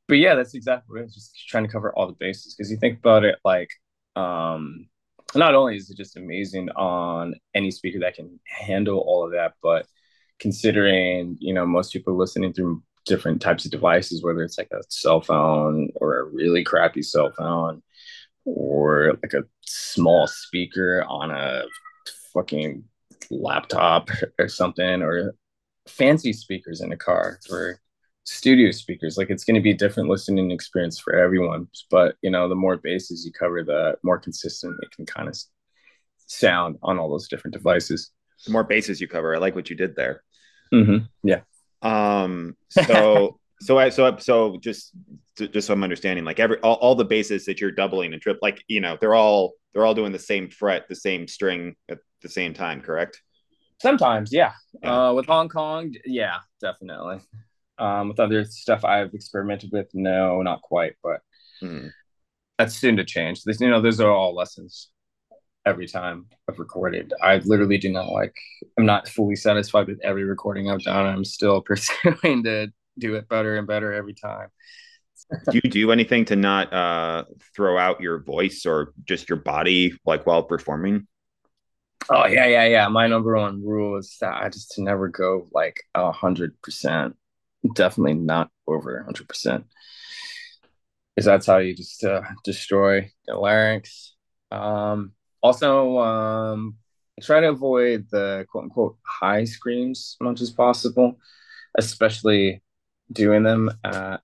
but 0.08 0.15
yeah, 0.15 0.36
that's 0.36 0.54
exactly 0.54 0.93
what 0.93 1.01
it 1.01 1.08
is. 1.08 1.15
Just 1.15 1.47
trying 1.47 1.65
to 1.65 1.71
cover 1.71 1.93
all 1.93 2.08
the 2.08 2.13
bases 2.13 2.54
because 2.54 2.69
you 2.71 2.78
think 2.78 2.99
about 2.99 3.23
it, 3.23 3.38
like, 3.43 3.69
um, 4.15 4.88
not 5.34 5.56
only 5.56 5.75
is 5.75 5.89
it 5.89 5.97
just 5.97 6.17
amazing 6.17 6.69
on 6.71 7.36
any 7.54 7.71
speaker 7.71 7.99
that 7.99 8.15
can 8.15 8.39
handle 8.45 8.99
all 8.99 9.25
of 9.25 9.32
that, 9.32 9.54
but 9.62 9.88
considering 10.39 11.38
you 11.39 11.54
know 11.54 11.65
most 11.65 11.93
people 11.93 12.15
listening 12.15 12.54
through 12.54 12.84
different 13.06 13.41
types 13.41 13.65
of 13.65 13.71
devices, 13.71 14.23
whether 14.23 14.43
it's 14.43 14.58
like 14.58 14.69
a 14.71 14.82
cell 14.89 15.21
phone 15.21 15.89
or 15.95 16.17
a 16.17 16.23
really 16.23 16.63
crappy 16.63 17.01
cell 17.01 17.32
phone 17.38 17.82
or 18.45 19.17
like 19.23 19.34
a 19.34 19.43
small 19.62 20.27
speaker 20.27 21.03
on 21.08 21.31
a 21.31 21.63
fucking 22.34 22.84
laptop 23.29 24.10
or 24.39 24.47
something 24.47 25.01
or 25.01 25.34
fancy 25.88 26.34
speakers 26.34 26.81
in 26.81 26.91
a 26.91 26.97
car 26.97 27.39
or 27.51 27.79
studio 28.23 28.71
speakers. 28.71 29.17
Like 29.17 29.29
it's 29.29 29.43
going 29.43 29.55
to 29.55 29.62
be 29.62 29.71
a 29.71 29.77
different 29.77 30.10
listening 30.10 30.51
experience 30.51 30.99
for 30.99 31.15
everyone 31.15 31.67
but 31.89 32.15
you 32.21 32.29
know 32.29 32.47
the 32.47 32.55
more 32.55 32.77
bases 32.77 33.25
you 33.25 33.31
cover 33.31 33.63
the 33.63 33.97
more 34.03 34.17
consistent 34.19 34.75
it 34.81 34.91
can 34.91 35.05
kind 35.05 35.27
of 35.27 35.36
sound 36.27 36.77
on 36.81 36.99
all 36.99 37.10
those 37.10 37.27
different 37.27 37.53
devices. 37.53 38.12
The 38.45 38.51
more 38.51 38.63
bases 38.63 38.99
you 38.99 39.08
cover. 39.08 39.36
I 39.36 39.39
like 39.39 39.55
what 39.55 39.69
you 39.69 39.75
did 39.75 39.95
there. 39.95 40.23
Mm-hmm. 40.73 41.05
yeah. 41.23 41.41
Um 41.81 42.55
so 42.69 43.39
so 43.61 43.77
I 43.77 43.89
so 43.89 44.15
so 44.17 44.57
just 44.57 44.91
just 45.35 45.67
so 45.67 45.73
I'm 45.73 45.83
understanding, 45.83 46.25
like 46.25 46.39
every 46.39 46.57
all, 46.59 46.75
all 46.75 46.95
the 46.95 47.05
basses 47.05 47.45
that 47.45 47.59
you're 47.59 47.71
doubling 47.71 48.13
and 48.13 48.21
trip, 48.21 48.39
like 48.41 48.63
you 48.67 48.81
know, 48.81 48.97
they're 48.99 49.15
all 49.15 49.53
they're 49.73 49.85
all 49.85 49.93
doing 49.93 50.11
the 50.11 50.19
same 50.19 50.49
fret, 50.49 50.87
the 50.87 50.95
same 50.95 51.27
string 51.27 51.75
at 51.89 51.99
the 52.21 52.29
same 52.29 52.53
time, 52.53 52.81
correct? 52.81 53.21
Sometimes, 53.81 54.31
yeah. 54.31 54.53
yeah. 54.81 55.07
Uh, 55.09 55.13
with 55.13 55.25
Hong 55.25 55.49
Kong, 55.49 55.93
yeah, 56.05 56.37
definitely. 56.61 57.19
Um, 57.77 58.07
with 58.09 58.19
other 58.21 58.45
stuff 58.45 58.85
I've 58.85 59.13
experimented 59.13 59.71
with, 59.73 59.87
no, 59.93 60.41
not 60.41 60.61
quite, 60.61 60.93
but 61.03 61.19
mm. 61.61 61.91
that's 62.57 62.75
soon 62.75 62.95
to 62.97 63.03
change. 63.03 63.43
This, 63.43 63.59
you 63.59 63.69
know, 63.69 63.81
those 63.81 63.99
are 63.99 64.09
all 64.09 64.33
lessons 64.33 64.89
every 65.65 65.87
time 65.87 66.27
I've 66.49 66.59
recorded. 66.59 67.11
I 67.21 67.37
literally 67.39 67.77
do 67.77 67.91
not 67.91 68.07
like. 68.07 68.35
I'm 68.77 68.85
not 68.85 69.09
fully 69.09 69.35
satisfied 69.35 69.87
with 69.87 69.99
every 70.03 70.23
recording 70.23 70.69
I've 70.69 70.83
done. 70.83 71.05
I'm 71.05 71.25
still 71.25 71.61
pursuing 71.65 72.43
to 72.43 72.67
do 72.97 73.15
it 73.15 73.29
better 73.29 73.58
and 73.58 73.67
better 73.67 73.93
every 73.93 74.13
time. 74.13 74.49
do 75.51 75.60
you 75.63 75.69
do 75.69 75.91
anything 75.91 76.25
to 76.25 76.36
not 76.36 76.71
uh, 76.73 77.25
throw 77.55 77.77
out 77.77 78.01
your 78.01 78.19
voice 78.19 78.65
or 78.65 78.93
just 79.05 79.29
your 79.29 79.39
body 79.39 79.93
like 80.05 80.25
while 80.25 80.43
performing? 80.43 81.08
Oh 82.10 82.27
yeah, 82.27 82.45
yeah, 82.45 82.65
yeah. 82.65 82.88
My 82.88 83.08
number 83.08 83.36
one 83.36 83.65
rule 83.65 83.97
is 83.97 84.15
that 84.21 84.41
I 84.41 84.49
just 84.49 84.71
to 84.71 84.84
never 84.84 85.08
go 85.08 85.47
like 85.51 85.81
a 85.95 86.12
hundred 86.12 86.62
percent. 86.62 87.15
Definitely 87.73 88.13
not 88.15 88.51
over 88.67 88.99
a 88.99 89.03
hundred 89.03 89.27
percent. 89.27 89.65
Because 91.15 91.25
that's 91.25 91.47
how 91.47 91.58
you 91.58 91.73
just 91.73 92.03
uh, 92.03 92.21
destroy 92.43 93.10
the 93.25 93.36
larynx. 93.36 94.13
Um, 94.51 95.13
also, 95.41 95.97
um, 95.99 96.75
try 97.21 97.39
to 97.39 97.49
avoid 97.49 98.08
the 98.12 98.45
quote 98.49 98.65
unquote 98.65 98.97
high 99.03 99.45
screams 99.45 100.17
as 100.19 100.25
much 100.25 100.41
as 100.41 100.51
possible, 100.51 101.17
especially 101.77 102.62
doing 103.11 103.43
them 103.43 103.71
at, 103.83 104.21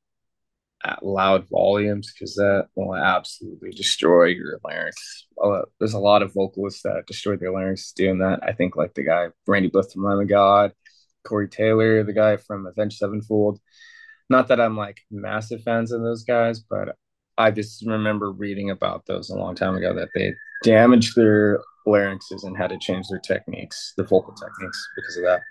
at 0.83 1.05
loud 1.05 1.47
volumes 1.49 2.11
because 2.11 2.35
that 2.35 2.67
will 2.75 2.95
absolutely 2.95 3.71
destroy 3.71 4.25
your 4.25 4.59
larynx. 4.63 5.27
There's 5.79 5.93
a 5.93 5.99
lot 5.99 6.23
of 6.23 6.33
vocalists 6.33 6.83
that 6.83 7.05
destroy 7.07 7.35
their 7.37 7.51
larynx 7.51 7.91
doing 7.91 8.19
that. 8.19 8.39
I 8.43 8.53
think 8.53 8.75
like 8.75 8.93
the 8.93 9.03
guy 9.03 9.27
Randy 9.47 9.69
Blythe 9.69 9.91
from 9.91 10.05
oh 10.05 10.09
Lamb 10.09 10.19
of 10.21 10.27
God, 10.27 10.73
Corey 11.23 11.47
Taylor, 11.47 12.03
the 12.03 12.13
guy 12.13 12.37
from 12.37 12.65
Avenged 12.65 12.97
Sevenfold. 12.97 13.59
Not 14.29 14.47
that 14.47 14.61
I'm 14.61 14.77
like 14.77 15.01
massive 15.11 15.61
fans 15.63 15.91
of 15.91 16.01
those 16.01 16.23
guys, 16.23 16.59
but 16.59 16.95
I 17.37 17.51
just 17.51 17.85
remember 17.85 18.31
reading 18.31 18.69
about 18.69 19.05
those 19.05 19.29
a 19.29 19.35
long 19.35 19.55
time 19.55 19.75
ago 19.75 19.93
that 19.95 20.09
they 20.15 20.33
damaged 20.63 21.15
their 21.15 21.59
larynxes 21.87 22.43
and 22.43 22.55
had 22.55 22.69
to 22.69 22.77
change 22.79 23.07
their 23.09 23.19
techniques, 23.19 23.93
the 23.97 24.03
vocal 24.03 24.33
techniques, 24.33 24.87
because 24.95 25.17
of 25.17 25.23
that 25.23 25.41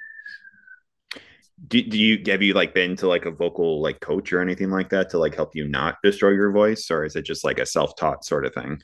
do, 1.67 1.83
do 1.83 1.99
you 1.99 2.23
have 2.27 2.43
you 2.43 2.55
like 2.55 2.75
been 2.75 2.97
to 2.97 3.09
like 3.09 3.27
a 3.27 3.31
vocal 3.31 3.83
like 3.83 4.01
coach 4.01 4.33
or 4.33 4.41
anything 4.41 4.71
like 4.71 4.89
that 4.91 5.11
to 5.11 5.19
like 5.19 5.35
help 5.35 5.55
you 5.55 5.69
not 5.69 5.97
destroy 6.03 6.31
your 6.31 6.53
voice? 6.53 6.91
Or 6.91 7.05
is 7.05 7.17
it 7.17 7.23
just 7.23 7.45
like 7.45 7.59
a 7.59 7.67
self-taught 7.67 8.25
sort 8.25 8.47
of 8.47 8.55
thing? 8.55 8.81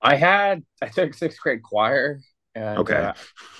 I 0.00 0.16
had 0.16 0.64
i 0.80 0.86
took 0.86 1.14
sixth 1.14 1.40
grade 1.40 1.62
choir 1.62 2.20
and 2.54 2.78
okay. 2.78 2.94
uh, 2.94 3.12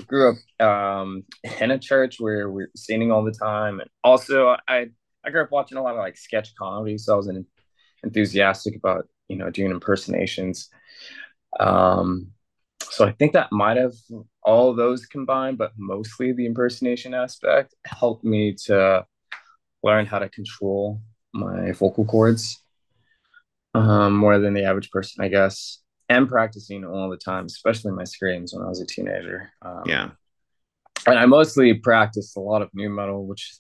grew 0.07 0.31
up 0.31 0.67
um 0.67 1.25
in 1.61 1.71
a 1.71 1.79
church 1.79 2.17
where 2.19 2.51
we 2.51 2.65
are 2.65 2.71
singing 2.75 3.13
all 3.13 3.25
the 3.25 3.33
time. 3.33 3.81
And 3.81 3.91
also 4.03 4.57
i 4.67 4.87
i 5.25 5.31
grew 5.31 5.43
up 5.43 5.53
watching 5.53 5.79
a 5.79 5.83
lot 5.83 5.95
of 5.95 5.99
like 5.99 6.17
sketch 6.17 6.55
comedy 6.57 6.99
so 6.99 7.15
i 7.15 7.17
was 7.17 7.29
an, 7.29 7.47
enthusiastic 8.03 8.77
about 8.77 9.09
you 9.29 9.37
know 9.37 9.51
doing 9.51 9.71
impersonations. 9.71 10.69
Um 11.61 12.33
so 12.91 13.05
I 13.05 13.13
think 13.13 13.33
that 13.35 13.53
might 13.53 13.77
have 13.77 13.93
all 14.49 14.73
those 14.73 15.05
combined, 15.05 15.59
but 15.59 15.73
mostly 15.77 16.33
the 16.33 16.47
impersonation 16.47 17.13
aspect 17.13 17.75
helped 17.85 18.25
me 18.25 18.55
to 18.65 19.05
learn 19.83 20.07
how 20.07 20.19
to 20.19 20.29
control 20.31 21.03
my 21.35 21.73
vocal 21.73 22.07
cords 22.07 22.63
um, 23.75 24.17
more 24.17 24.39
than 24.39 24.55
the 24.55 24.65
average 24.65 24.91
person, 24.91 25.23
I 25.23 25.29
guess. 25.29 25.81
And 26.09 26.27
practicing 26.27 26.83
all 26.87 27.11
the 27.11 27.19
time, 27.19 27.45
especially 27.45 27.93
my 27.93 28.05
screams 28.05 28.55
when 28.55 28.65
I 28.65 28.69
was 28.71 28.81
a 28.81 28.87
teenager. 28.87 29.53
Um, 29.61 29.83
yeah. 29.85 30.11
And 31.07 31.19
I 31.19 31.27
mostly 31.27 31.75
practiced 31.75 32.35
a 32.39 32.41
lot 32.41 32.63
of 32.63 32.71
nu 32.73 32.89
metal, 32.89 33.27
which 33.27 33.55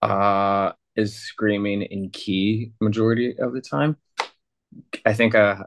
uh, 0.00 0.72
is 0.96 1.14
screaming 1.14 1.82
in 1.82 2.08
key 2.08 2.72
majority 2.80 3.38
of 3.38 3.52
the 3.52 3.60
time. 3.60 3.98
I 5.04 5.12
think 5.12 5.34
a, 5.34 5.66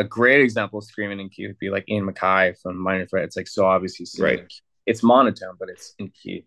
a 0.00 0.04
great 0.04 0.40
example 0.40 0.78
of 0.78 0.84
screaming 0.86 1.20
in 1.20 1.28
key 1.28 1.46
would 1.46 1.58
be 1.58 1.68
like 1.68 1.88
Ian 1.88 2.10
MacKaye 2.10 2.58
from 2.60 2.78
Minor 2.78 3.06
Threat. 3.06 3.24
It's 3.24 3.36
like 3.36 3.48
so 3.48 3.66
obviously 3.66 4.06
right. 4.18 4.50
It's 4.86 5.02
monotone, 5.02 5.56
but 5.60 5.68
it's 5.68 5.94
in 5.98 6.08
key. 6.08 6.46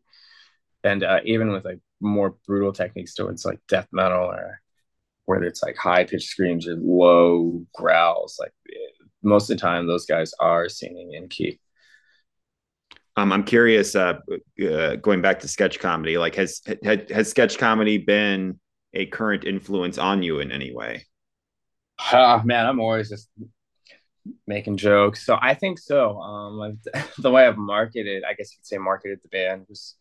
And 0.83 1.03
uh, 1.03 1.19
even 1.23 1.51
with 1.51 1.63
like 1.63 1.79
more 2.01 2.35
brutal 2.47 2.73
techniques 2.73 3.13
towards 3.13 3.45
like 3.45 3.59
death 3.69 3.87
metal 3.91 4.25
or 4.25 4.59
whether 5.25 5.45
it's 5.45 5.61
like 5.61 5.77
high 5.77 6.03
pitched 6.03 6.29
screams 6.29 6.67
or 6.67 6.75
low 6.75 7.63
growls, 7.75 8.37
like 8.39 8.51
most 9.21 9.51
of 9.51 9.55
the 9.55 9.61
time 9.61 9.85
those 9.85 10.07
guys 10.07 10.33
are 10.39 10.67
singing 10.67 11.13
in 11.13 11.29
key. 11.29 11.59
Um, 13.15 13.31
I'm 13.31 13.43
curious. 13.43 13.95
Uh, 13.95 14.17
uh, 14.67 14.95
going 14.95 15.21
back 15.21 15.39
to 15.41 15.47
sketch 15.47 15.79
comedy, 15.79 16.17
like 16.17 16.33
has, 16.35 16.61
has 16.83 16.99
has 17.11 17.29
sketch 17.29 17.59
comedy 17.59 17.99
been 17.99 18.59
a 18.95 19.05
current 19.05 19.45
influence 19.45 19.99
on 19.99 20.23
you 20.23 20.39
in 20.39 20.51
any 20.51 20.73
way? 20.73 21.05
Oh, 22.11 22.41
man, 22.43 22.65
I'm 22.65 22.79
always 22.79 23.09
just 23.09 23.29
making 24.47 24.77
jokes. 24.77 25.25
So 25.25 25.37
I 25.41 25.53
think 25.53 25.79
so. 25.79 26.19
Um, 26.19 26.79
the 27.19 27.31
way 27.31 27.45
I've 27.45 27.57
marketed, 27.57 28.23
I 28.23 28.33
guess 28.33 28.51
you 28.51 28.57
could 28.59 28.65
say 28.67 28.77
marketed 28.77 29.19
the 29.21 29.29
band 29.29 29.65
was 29.69 29.95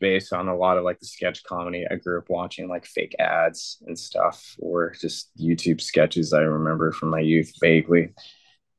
based 0.00 0.32
on 0.32 0.48
a 0.48 0.56
lot 0.56 0.78
of 0.78 0.84
like 0.84 0.98
the 1.00 1.06
sketch 1.06 1.42
comedy. 1.44 1.86
I 1.90 1.96
grew 1.96 2.18
up 2.18 2.28
watching 2.28 2.68
like 2.68 2.84
fake 2.86 3.14
ads 3.18 3.78
and 3.86 3.98
stuff 3.98 4.56
or 4.58 4.92
just 5.00 5.30
YouTube 5.38 5.80
sketches 5.80 6.32
I 6.32 6.40
remember 6.40 6.92
from 6.92 7.10
my 7.10 7.20
youth 7.20 7.52
vaguely. 7.60 8.12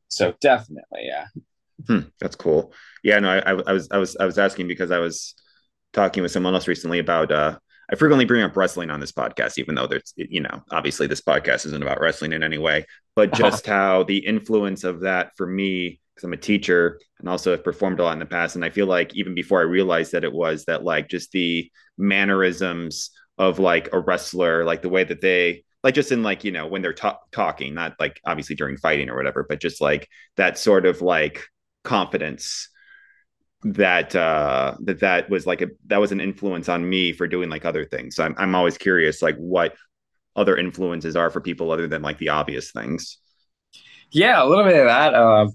So 0.09 0.33
definitely, 0.41 1.03
yeah. 1.05 1.25
Hmm, 1.87 2.01
that's 2.19 2.35
cool. 2.35 2.73
Yeah, 3.03 3.19
no, 3.19 3.29
I, 3.29 3.51
I 3.51 3.73
was 3.73 3.89
I 3.91 3.97
was 3.97 4.15
I 4.17 4.25
was 4.25 4.37
asking 4.37 4.67
because 4.67 4.91
I 4.91 4.99
was 4.99 5.35
talking 5.93 6.23
with 6.23 6.31
someone 6.31 6.53
else 6.53 6.67
recently 6.67 6.99
about 6.99 7.31
uh 7.31 7.57
I 7.91 7.95
frequently 7.95 8.25
bring 8.25 8.43
up 8.43 8.55
wrestling 8.55 8.89
on 8.89 8.99
this 8.99 9.11
podcast, 9.11 9.57
even 9.57 9.75
though 9.75 9.87
there's, 9.87 10.13
you 10.15 10.41
know, 10.41 10.63
obviously 10.71 11.07
this 11.07 11.21
podcast 11.21 11.65
isn't 11.65 11.83
about 11.83 11.99
wrestling 11.99 12.33
in 12.33 12.43
any 12.43 12.57
way, 12.57 12.85
but 13.15 13.33
uh-huh. 13.33 13.49
just 13.49 13.67
how 13.67 14.03
the 14.03 14.25
influence 14.25 14.83
of 14.83 15.01
that 15.01 15.31
for 15.35 15.45
me, 15.45 15.99
because 16.15 16.25
I'm 16.25 16.33
a 16.33 16.37
teacher 16.37 16.99
and 17.19 17.27
also 17.27 17.51
have 17.51 17.63
performed 17.63 17.99
a 17.99 18.03
lot 18.03 18.13
in 18.13 18.19
the 18.19 18.25
past. 18.25 18.55
And 18.55 18.63
I 18.63 18.69
feel 18.69 18.85
like 18.87 19.15
even 19.15 19.35
before 19.35 19.59
I 19.59 19.63
realized 19.63 20.13
that 20.13 20.23
it 20.23 20.33
was 20.33 20.65
that, 20.65 20.83
like, 20.83 21.09
just 21.09 21.31
the 21.31 21.69
mannerisms 21.97 23.11
of 23.37 23.59
like 23.59 23.89
a 23.93 23.99
wrestler, 23.99 24.63
like 24.63 24.81
the 24.81 24.89
way 24.89 25.03
that 25.03 25.21
they, 25.21 25.63
like, 25.83 25.95
just 25.95 26.11
in 26.11 26.23
like, 26.23 26.43
you 26.43 26.51
know, 26.51 26.67
when 26.67 26.81
they're 26.81 26.95
talking, 27.31 27.73
not 27.73 27.95
like 27.99 28.21
obviously 28.25 28.55
during 28.55 28.77
fighting 28.77 29.09
or 29.09 29.17
whatever, 29.17 29.45
but 29.47 29.59
just 29.59 29.81
like 29.81 30.07
that 30.37 30.57
sort 30.57 30.85
of 30.85 31.01
like 31.01 31.45
confidence 31.83 32.69
that 33.63 34.15
uh 34.15 34.75
that 34.81 34.99
that 34.99 35.29
was 35.29 35.45
like 35.47 35.61
a 35.61 35.67
that 35.87 35.99
was 36.01 36.11
an 36.11 36.19
influence 36.19 36.67
on 36.67 36.87
me 36.87 37.13
for 37.13 37.27
doing 37.27 37.49
like 37.49 37.65
other 37.65 37.85
things 37.85 38.15
so 38.15 38.23
I'm, 38.23 38.35
I'm 38.37 38.55
always 38.55 38.77
curious 38.77 39.21
like 39.21 39.37
what 39.37 39.75
other 40.35 40.57
influences 40.57 41.15
are 41.15 41.29
for 41.29 41.39
people 41.39 41.71
other 41.71 41.87
than 41.87 42.01
like 42.01 42.17
the 42.17 42.29
obvious 42.29 42.71
things 42.71 43.19
yeah 44.11 44.43
a 44.43 44.45
little 44.45 44.65
bit 44.65 44.79
of 44.79 44.87
that 44.87 45.13
uh, 45.13 45.47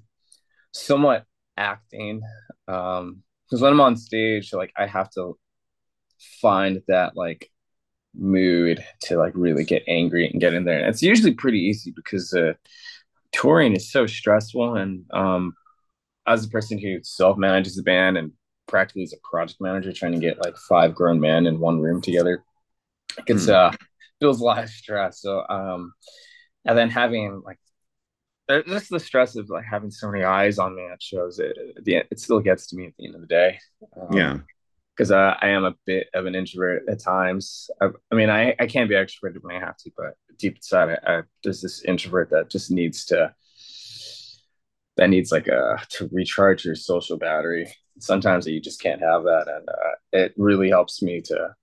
somewhat 0.72 1.24
acting 1.56 2.22
um 2.66 3.22
because 3.48 3.62
when 3.62 3.72
I'm 3.72 3.80
on 3.80 3.96
stage, 3.96 4.52
like 4.52 4.72
I 4.76 4.86
have 4.86 5.10
to 5.12 5.38
find 6.40 6.82
that 6.88 7.16
like 7.16 7.50
mood 8.14 8.84
to 9.02 9.16
like 9.16 9.32
really 9.34 9.64
get 9.64 9.84
angry 9.88 10.28
and 10.28 10.40
get 10.40 10.54
in 10.54 10.64
there. 10.64 10.80
And 10.80 10.88
it's 10.88 11.02
usually 11.02 11.32
pretty 11.32 11.60
easy 11.60 11.92
because 11.92 12.34
uh, 12.34 12.54
touring 13.32 13.74
is 13.74 13.90
so 13.90 14.06
stressful. 14.06 14.76
And 14.76 15.04
um, 15.12 15.54
as 16.28 16.44
a 16.44 16.48
person 16.48 16.78
who 16.78 16.98
self 17.02 17.36
manages 17.36 17.76
the 17.76 17.82
band 17.82 18.18
and 18.18 18.32
practically 18.66 19.02
is 19.02 19.12
a 19.12 19.28
project 19.28 19.60
manager, 19.60 19.92
trying 19.92 20.12
to 20.12 20.18
get 20.18 20.44
like 20.44 20.56
five 20.56 20.94
grown 20.94 21.18
men 21.20 21.46
in 21.46 21.58
one 21.58 21.80
room 21.80 22.00
together, 22.00 22.44
it's 23.26 23.46
mm. 23.46 23.54
uh 23.54 23.72
feels 24.20 24.40
a 24.40 24.44
lot 24.44 24.62
of 24.62 24.70
stress. 24.70 25.20
So 25.20 25.44
um, 25.48 25.92
and 26.64 26.76
then 26.76 26.90
having 26.90 27.42
like 27.44 27.58
just 28.66 28.90
the 28.90 29.00
stress 29.00 29.36
of 29.36 29.48
like 29.50 29.64
having 29.64 29.90
so 29.90 30.10
many 30.10 30.24
eyes 30.24 30.58
on 30.58 30.74
me 30.74 30.86
at 30.90 31.02
shows 31.02 31.38
it 31.38 31.56
it, 31.84 32.06
it 32.10 32.18
still 32.18 32.40
gets 32.40 32.68
to 32.68 32.76
me 32.76 32.86
at 32.86 32.92
the 32.98 33.04
end 33.04 33.14
of 33.14 33.20
the 33.20 33.26
day 33.26 33.58
um, 34.00 34.16
yeah 34.16 34.38
because 34.98 35.12
uh, 35.12 35.36
I 35.40 35.50
am 35.50 35.64
a 35.64 35.76
bit 35.86 36.08
of 36.12 36.26
an 36.26 36.34
introvert 36.34 36.82
at 36.88 37.00
times. 37.00 37.70
I, 37.80 37.90
I, 38.10 38.14
mean, 38.16 38.30
I, 38.30 38.56
I 38.58 38.66
can 38.66 38.88
be 38.88 38.96
extroverted 38.96 39.42
when 39.42 39.54
I 39.54 39.60
have 39.60 39.76
to, 39.76 39.92
but 39.96 40.14
deep 40.38 40.56
inside, 40.56 40.98
I, 41.06 41.18
I, 41.18 41.22
there's 41.44 41.62
this 41.62 41.84
introvert 41.84 42.30
that 42.30 42.50
just 42.50 42.72
needs 42.72 43.04
to, 43.06 43.32
that 44.98 45.08
needs 45.08 45.32
like 45.32 45.46
a 45.46 45.80
to 45.90 46.08
recharge 46.12 46.64
your 46.64 46.74
social 46.74 47.16
battery. 47.16 47.72
Sometimes 48.00 48.46
you 48.46 48.60
just 48.60 48.82
can't 48.82 49.00
have 49.00 49.22
that, 49.24 49.46
and 49.48 49.68
uh, 49.68 49.94
it 50.12 50.34
really 50.36 50.68
helps 50.68 51.02
me 51.02 51.22
to 51.22 51.54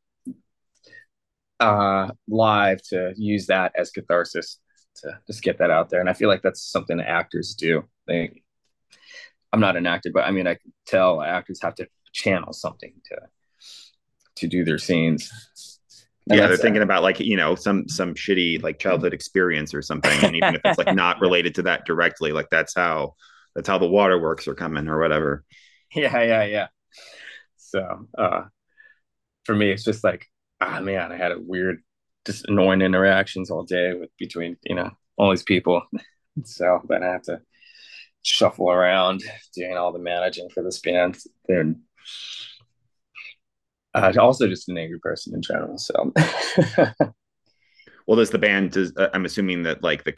uh 1.62 2.10
live 2.28 2.82
to 2.82 3.14
use 3.16 3.46
that 3.48 3.72
as 3.78 3.90
catharsis 3.90 4.60
to 4.96 5.18
just 5.28 5.42
get 5.42 5.58
that 5.60 5.72
out 5.72 5.90
there. 5.90 6.00
And 6.00 6.10
I 6.10 6.14
feel 6.14 6.30
like 6.30 6.42
that's 6.42 6.62
something 6.62 7.00
actors 7.00 7.56
do. 7.56 7.84
They, 8.08 8.42
I'm 9.54 9.60
not 9.60 9.78
an 9.78 9.86
actor, 9.86 10.12
but 10.14 10.26
I 10.26 10.32
mean, 10.32 10.48
I 10.48 10.56
can 10.56 10.74
tell 10.86 11.22
actors 11.22 11.62
have 11.62 11.76
to 11.76 11.88
channel 12.14 12.54
something 12.54 12.94
to 13.06 13.18
to 14.38 14.48
do 14.48 14.66
their 14.66 14.78
scenes. 14.78 15.75
Yeah, 16.28 16.48
they're 16.48 16.58
thinking 16.58 16.82
uh, 16.82 16.86
about 16.86 17.04
like 17.04 17.20
you 17.20 17.38
know 17.38 17.54
some 17.56 17.88
some 17.88 18.16
shitty 18.16 18.64
like 18.64 18.80
childhood 18.80 19.14
experience 19.14 19.74
or 19.74 19.82
something, 19.82 20.18
and 20.24 20.36
even 20.36 20.56
if 20.56 20.62
it's 20.66 20.78
like 20.78 20.96
not 20.96 21.22
related 21.22 21.54
to 21.56 21.64
that 21.64 21.86
directly, 21.86 22.32
like 22.32 22.50
that's 22.50 22.74
how 22.76 23.14
that's 23.56 23.68
how 23.68 23.78
the 23.78 23.88
waterworks 23.88 24.48
are 24.48 24.56
coming 24.56 24.88
or 24.88 25.00
whatever. 25.00 25.44
Yeah, 25.94 26.22
yeah, 26.24 26.44
yeah. 26.44 26.68
So 27.58 28.08
uh, 28.18 28.44
for 29.44 29.56
me, 29.56 29.72
it's 29.72 29.84
just 29.84 30.04
like, 30.04 30.26
ah, 30.62 30.78
oh, 30.80 30.82
man, 30.82 31.12
I 31.12 31.18
had 31.18 31.32
a 31.32 31.40
weird, 31.40 31.82
just 32.26 32.46
annoying 32.48 32.82
interactions 32.82 33.52
all 33.52 33.64
day 33.64 33.94
with 33.94 34.10
between 34.18 34.58
you 34.64 34.76
know 34.76 34.92
all 35.18 35.30
these 35.30 35.44
people. 35.44 35.84
so 36.44 36.82
then 36.90 37.04
I 37.04 37.12
have 37.12 37.24
to 37.24 37.42
shuffle 38.24 38.72
around 38.72 39.24
doing 39.54 39.78
all 39.78 39.92
the 39.92 40.00
managing 40.00 40.50
for 40.50 40.64
this 40.64 40.80
band. 40.80 41.18
They're 41.48 41.76
uh, 43.96 44.14
also 44.20 44.48
just 44.48 44.70
an 44.70 44.78
angry 44.78 45.00
person 45.00 45.34
in 45.34 45.42
general. 45.42 45.78
So, 45.78 46.14
well, 48.08 48.18
does 48.18 48.30
the 48.30 48.38
band? 48.38 48.72
Does 48.72 48.94
uh, 48.98 49.10
I'm 49.14 49.26
assuming 49.26 49.64
that 49.64 49.84
like 49.84 50.04
the 50.04 50.12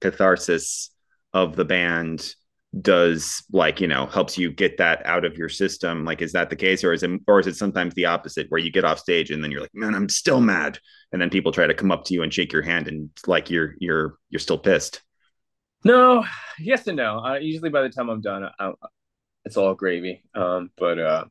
catharsis 0.00 0.90
of 1.32 1.56
the 1.56 1.64
band 1.64 2.34
does 2.80 3.44
like 3.52 3.80
you 3.80 3.86
know 3.86 4.06
helps 4.06 4.36
you 4.36 4.50
get 4.50 4.78
that 4.78 5.04
out 5.06 5.24
of 5.24 5.36
your 5.36 5.48
system 5.48 6.04
like 6.04 6.20
is 6.20 6.32
that 6.32 6.50
the 6.50 6.56
case 6.56 6.82
or 6.82 6.92
is 6.92 7.02
it 7.02 7.10
or 7.28 7.38
is 7.38 7.46
it 7.46 7.54
sometimes 7.54 7.94
the 7.94 8.04
opposite 8.04 8.46
where 8.48 8.60
you 8.60 8.70
get 8.70 8.84
off 8.84 8.98
stage 8.98 9.30
and 9.30 9.44
then 9.44 9.50
you're 9.50 9.60
like 9.60 9.74
man 9.74 9.94
i'm 9.94 10.08
still 10.08 10.40
mad 10.40 10.78
and 11.12 11.22
then 11.22 11.30
people 11.30 11.52
try 11.52 11.66
to 11.66 11.74
come 11.74 11.92
up 11.92 12.04
to 12.04 12.14
you 12.14 12.22
and 12.22 12.34
shake 12.34 12.52
your 12.52 12.62
hand 12.62 12.88
and 12.88 13.10
like 13.26 13.48
you're 13.48 13.74
you're 13.78 14.16
you're 14.30 14.40
still 14.40 14.58
pissed 14.58 15.02
no 15.84 16.24
yes 16.58 16.86
and 16.86 16.96
no 16.96 17.18
uh, 17.18 17.34
usually 17.34 17.70
by 17.70 17.82
the 17.82 17.88
time 17.88 18.08
i'm 18.08 18.20
done 18.20 18.48
I, 18.58 18.72
it's 19.44 19.56
all 19.56 19.74
gravy 19.74 20.24
um 20.34 20.70
but 20.76 20.98
uh 20.98 21.24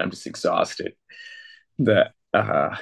i'm 0.00 0.10
just 0.10 0.26
exhausted 0.26 0.94
that 1.78 2.12
uh 2.32 2.76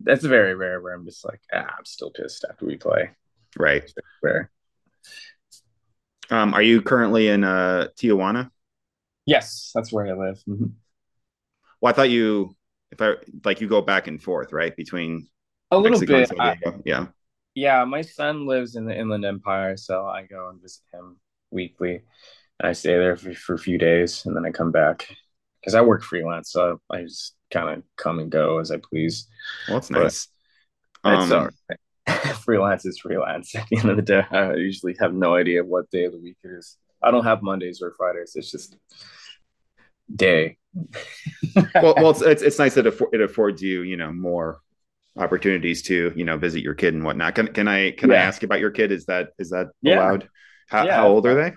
that's 0.00 0.24
very 0.24 0.54
rare 0.54 0.80
where 0.80 0.94
I'm 0.94 1.06
just 1.06 1.24
like, 1.24 1.40
ah, 1.52 1.74
I'm 1.78 1.84
still 1.84 2.10
pissed 2.10 2.44
after 2.48 2.66
we 2.66 2.76
play. 2.76 3.10
Right. 3.56 3.90
Rare. 4.22 4.50
Um, 6.30 6.54
are 6.54 6.62
you 6.62 6.82
currently 6.82 7.28
in 7.28 7.44
uh 7.44 7.88
Tijuana? 7.96 8.50
Yes, 9.24 9.70
that's 9.74 9.92
where 9.92 10.06
I 10.06 10.12
live. 10.12 10.42
Mm-hmm. 10.48 10.66
Well, 11.80 11.92
I 11.92 11.96
thought 11.96 12.10
you 12.10 12.56
if 12.92 13.00
I 13.00 13.14
like 13.44 13.60
you 13.60 13.68
go 13.68 13.82
back 13.82 14.06
and 14.06 14.22
forth, 14.22 14.52
right? 14.52 14.74
Between 14.76 15.28
a 15.70 15.78
little 15.78 15.98
Mexico 15.98 16.20
bit. 16.20 16.40
I, 16.40 16.56
yeah. 16.84 17.06
Yeah, 17.54 17.84
my 17.84 18.02
son 18.02 18.46
lives 18.46 18.76
in 18.76 18.84
the 18.84 18.96
Inland 18.96 19.24
Empire, 19.24 19.76
so 19.78 20.06
I 20.06 20.24
go 20.24 20.50
and 20.50 20.60
visit 20.60 20.82
him 20.92 21.16
weekly. 21.50 22.02
I 22.60 22.72
stay 22.72 22.96
there 22.96 23.16
for, 23.16 23.32
for 23.32 23.54
a 23.54 23.58
few 23.58 23.78
days 23.78 24.26
and 24.26 24.36
then 24.36 24.44
I 24.44 24.50
come 24.50 24.72
back 24.72 25.08
because 25.60 25.74
I 25.74 25.80
work 25.80 26.02
freelance, 26.02 26.50
so 26.50 26.80
I 26.90 27.02
just 27.02 27.35
kind 27.50 27.68
of 27.68 27.82
come 27.96 28.18
and 28.18 28.30
go 28.30 28.58
as 28.58 28.70
I 28.70 28.78
please. 28.78 29.28
Well, 29.68 29.78
that's 29.78 29.90
nice. 29.90 30.28
But 31.02 31.32
um, 31.32 31.50
freelance 32.44 32.84
is 32.84 32.98
freelance. 32.98 33.54
At 33.54 33.68
the 33.68 33.78
end 33.78 33.90
of 33.90 33.96
the 33.96 34.02
day, 34.02 34.22
I 34.30 34.54
usually 34.54 34.96
have 35.00 35.14
no 35.14 35.34
idea 35.34 35.64
what 35.64 35.90
day 35.90 36.04
of 36.04 36.12
the 36.12 36.18
week 36.18 36.36
it 36.42 36.48
is. 36.48 36.76
I 37.02 37.10
don't 37.10 37.24
have 37.24 37.42
Mondays 37.42 37.82
or 37.82 37.92
Fridays. 37.96 38.32
It's 38.34 38.50
just 38.50 38.76
day. 40.14 40.56
well, 41.74 41.94
well, 41.96 42.10
it's, 42.10 42.22
it's, 42.22 42.42
it's 42.42 42.58
nice 42.58 42.74
that 42.74 42.86
it 42.86 43.20
affords 43.20 43.62
you, 43.62 43.82
you 43.82 43.96
know, 43.96 44.12
more 44.12 44.60
opportunities 45.16 45.82
to, 45.82 46.12
you 46.14 46.24
know, 46.24 46.36
visit 46.36 46.62
your 46.62 46.74
kid 46.74 46.94
and 46.94 47.04
whatnot. 47.04 47.34
Can 47.34 47.48
can 47.48 47.68
I 47.68 47.92
can 47.92 48.10
yeah. 48.10 48.16
I 48.16 48.18
ask 48.20 48.42
about 48.42 48.60
your 48.60 48.70
kid? 48.70 48.92
Is 48.92 49.06
that 49.06 49.30
is 49.38 49.50
that 49.50 49.68
yeah. 49.82 49.96
allowed? 49.96 50.28
How, 50.68 50.84
yeah. 50.84 50.96
how 50.96 51.08
old 51.08 51.26
are 51.26 51.34
they? 51.34 51.54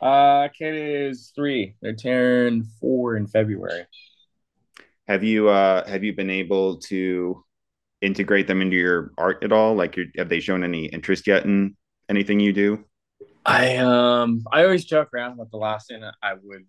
Uh, 0.00 0.48
kid 0.56 0.74
is 0.74 1.32
three. 1.34 1.74
They 1.82 1.94
turn 1.94 2.64
four 2.80 3.16
in 3.16 3.26
February. 3.26 3.86
Have 5.10 5.24
you 5.24 5.48
uh 5.48 5.84
have 5.88 6.04
you 6.04 6.12
been 6.12 6.30
able 6.30 6.76
to 6.82 7.44
integrate 8.00 8.46
them 8.46 8.62
into 8.62 8.76
your 8.76 9.10
art 9.18 9.42
at 9.42 9.50
all? 9.50 9.74
Like, 9.74 9.98
have 10.16 10.28
they 10.28 10.38
shown 10.38 10.62
any 10.62 10.84
interest 10.84 11.26
yet 11.26 11.44
in 11.44 11.76
anything 12.08 12.38
you 12.38 12.52
do? 12.52 12.84
I 13.44 13.78
um 13.78 14.44
I 14.52 14.62
always 14.62 14.84
joke 14.84 15.08
around 15.12 15.38
that 15.38 15.50
the 15.50 15.56
last 15.56 15.88
thing 15.88 16.04
I 16.22 16.34
would 16.34 16.64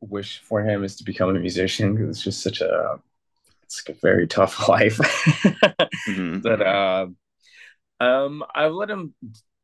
wish 0.00 0.40
for 0.40 0.60
him 0.60 0.82
is 0.82 0.96
to 0.96 1.04
become 1.04 1.36
a 1.36 1.38
musician 1.38 1.94
because 1.94 2.08
it's 2.08 2.24
just 2.24 2.42
such 2.42 2.60
a 2.62 2.98
it's 3.62 3.88
a 3.88 3.92
very 3.92 4.26
tough 4.26 4.68
life. 4.68 4.98
mm-hmm. 6.08 6.40
But 6.40 6.62
uh, 6.62 7.06
um, 8.00 8.42
I've 8.52 8.72
let 8.72 8.90
him 8.90 9.14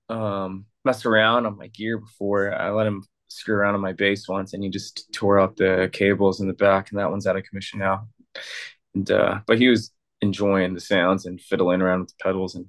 um 0.09 0.67
mess 0.85 1.05
around 1.05 1.47
on 1.47 1.59
my 1.59 1.67
gear 1.67 1.99
before. 1.99 2.55
I 2.55 2.71
let 2.71 2.87
him 2.87 3.03
screw 3.27 3.57
around 3.57 3.75
on 3.75 3.81
my 3.81 3.93
bass 3.93 4.29
once, 4.29 4.55
and 4.55 4.63
he 4.63 4.71
just 4.71 5.13
tore 5.13 5.41
out 5.41 5.57
the 5.57 5.91
cables 5.93 6.41
in 6.41 6.47
the 6.47 6.55
back, 6.55 6.91
and 6.91 7.01
that 7.01 7.11
one's 7.11 7.27
out 7.27 7.37
of 7.37 7.43
commission 7.43 7.81
now 7.81 8.07
and 8.95 9.11
uh, 9.11 9.41
but 9.47 9.59
he 9.59 9.69
was 9.69 9.93
enjoying 10.21 10.75
the 10.75 10.81
sounds 10.81 11.27
and 11.27 11.41
fiddling 11.41 11.81
around 11.81 12.01
with 12.01 12.09
the 12.11 12.23
pedals 12.23 12.55
and 12.55 12.67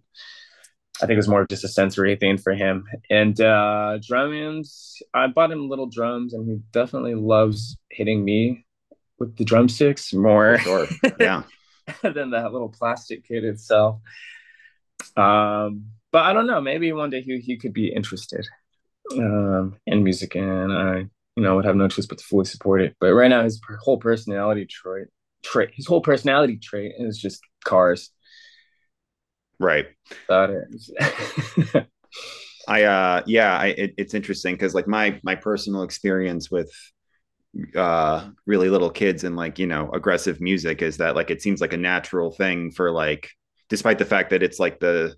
I 1.02 1.06
think 1.08 1.14
it 1.14 1.18
was 1.18 1.28
more 1.28 1.42
of 1.42 1.48
just 1.48 1.64
a 1.64 1.68
sensory 1.68 2.16
thing 2.16 2.38
for 2.38 2.54
him. 2.54 2.86
And 3.10 3.40
uh 3.42 3.98
drums, 4.06 5.02
I 5.14 5.28
bought 5.28 5.52
him 5.52 5.70
little 5.70 5.88
drums 5.88 6.34
and 6.34 6.48
he 6.48 6.60
definitely 6.72 7.16
loves 7.16 7.78
hitting 7.90 8.24
me 8.24 8.66
with 9.18 9.36
the 9.38 9.44
drumsticks 9.46 10.14
more. 10.14 10.58
Sure. 10.60 10.88
Yeah. 11.20 11.44
than 12.04 12.32
that 12.32 12.54
little 12.54 12.70
plastic 12.70 13.28
kit 13.28 13.44
itself. 13.44 14.00
Um, 15.18 15.88
but 16.12 16.24
I 16.26 16.34
don't 16.34 16.48
know, 16.48 16.62
maybe 16.62 16.92
one 16.94 17.10
day 17.10 17.22
he 17.22 17.40
he 17.40 17.58
could 17.58 17.74
be 17.74 17.92
interested 17.92 18.48
um 19.14 19.76
in 19.88 20.04
music 20.04 20.36
and 20.36 20.72
I 20.72 21.06
you 21.36 21.44
know 21.44 21.56
would 21.56 21.66
have 21.66 21.76
no 21.76 21.90
choice 21.90 22.06
but 22.06 22.20
to 22.20 22.24
fully 22.24 22.46
support 22.46 22.82
it. 22.82 22.96
But 23.00 23.14
right 23.14 23.30
now 23.30 23.44
his 23.44 23.60
whole 23.82 23.98
personality 23.98 24.68
trait 24.70 25.08
trait. 25.44 25.72
His 25.74 25.88
whole 25.88 26.02
personality 26.02 26.58
trait 26.58 26.94
is 26.98 27.18
just 27.18 27.42
cars. 27.64 28.12
Right. 29.60 29.88
About 30.28 30.50
it. 30.52 31.88
I 32.68 32.84
uh 32.84 33.24
yeah, 33.26 33.58
I 33.58 33.68
it, 33.68 33.94
it's 33.98 34.14
interesting 34.14 34.56
because 34.56 34.74
like 34.74 34.88
my 34.88 35.20
my 35.24 35.36
personal 35.36 35.84
experience 35.84 36.50
with 36.50 36.72
uh 37.76 38.30
really 38.46 38.70
little 38.70 38.90
kids 38.90 39.24
and 39.24 39.36
like 39.36 39.60
you 39.60 39.68
know 39.68 39.90
aggressive 39.92 40.40
music 40.40 40.82
is 40.82 40.98
that 40.98 41.16
like 41.16 41.30
it 41.30 41.42
seems 41.42 41.60
like 41.60 41.74
a 41.74 41.78
natural 41.78 42.32
thing 42.32 42.72
for 42.72 42.92
like 42.92 43.30
despite 43.70 43.98
the 43.98 44.06
fact 44.06 44.30
that 44.30 44.44
it's 44.44 44.60
like 44.60 44.80
the 44.80 45.16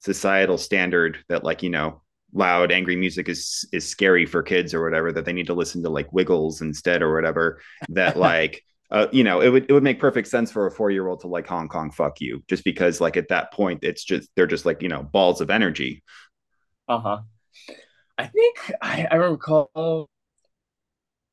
societal 0.00 0.58
standard 0.58 1.18
that 1.28 1.42
like 1.44 1.62
you 1.62 1.70
know 1.70 2.02
loud 2.32 2.70
angry 2.70 2.96
music 2.96 3.28
is 3.28 3.66
is 3.72 3.88
scary 3.88 4.26
for 4.26 4.42
kids 4.42 4.74
or 4.74 4.84
whatever 4.84 5.10
that 5.10 5.24
they 5.24 5.32
need 5.32 5.46
to 5.46 5.54
listen 5.54 5.82
to 5.82 5.88
like 5.88 6.12
wiggles 6.12 6.60
instead 6.60 7.02
or 7.02 7.14
whatever 7.14 7.60
that 7.88 8.16
like 8.28 8.62
uh, 8.90 9.06
you 9.12 9.24
know, 9.24 9.40
it 9.40 9.48
would 9.48 9.66
it 9.68 9.72
would 9.72 9.82
make 9.82 9.98
perfect 9.98 10.28
sense 10.28 10.52
for 10.52 10.66
a 10.66 10.70
four 10.70 10.90
year 10.90 11.06
old 11.06 11.20
to 11.20 11.26
like 11.26 11.46
Hong 11.46 11.68
Kong 11.68 11.90
fuck 11.90 12.20
you, 12.20 12.42
just 12.48 12.64
because 12.64 13.00
like 13.00 13.16
at 13.16 13.28
that 13.28 13.52
point 13.52 13.80
it's 13.82 14.04
just 14.04 14.28
they're 14.36 14.46
just 14.46 14.64
like 14.66 14.82
you 14.82 14.88
know 14.88 15.02
balls 15.02 15.40
of 15.40 15.50
energy. 15.50 16.02
Uh 16.88 16.98
huh. 16.98 17.18
I 18.18 18.26
think 18.26 18.56
I, 18.80 19.06
I 19.10 19.16
recall 19.16 20.08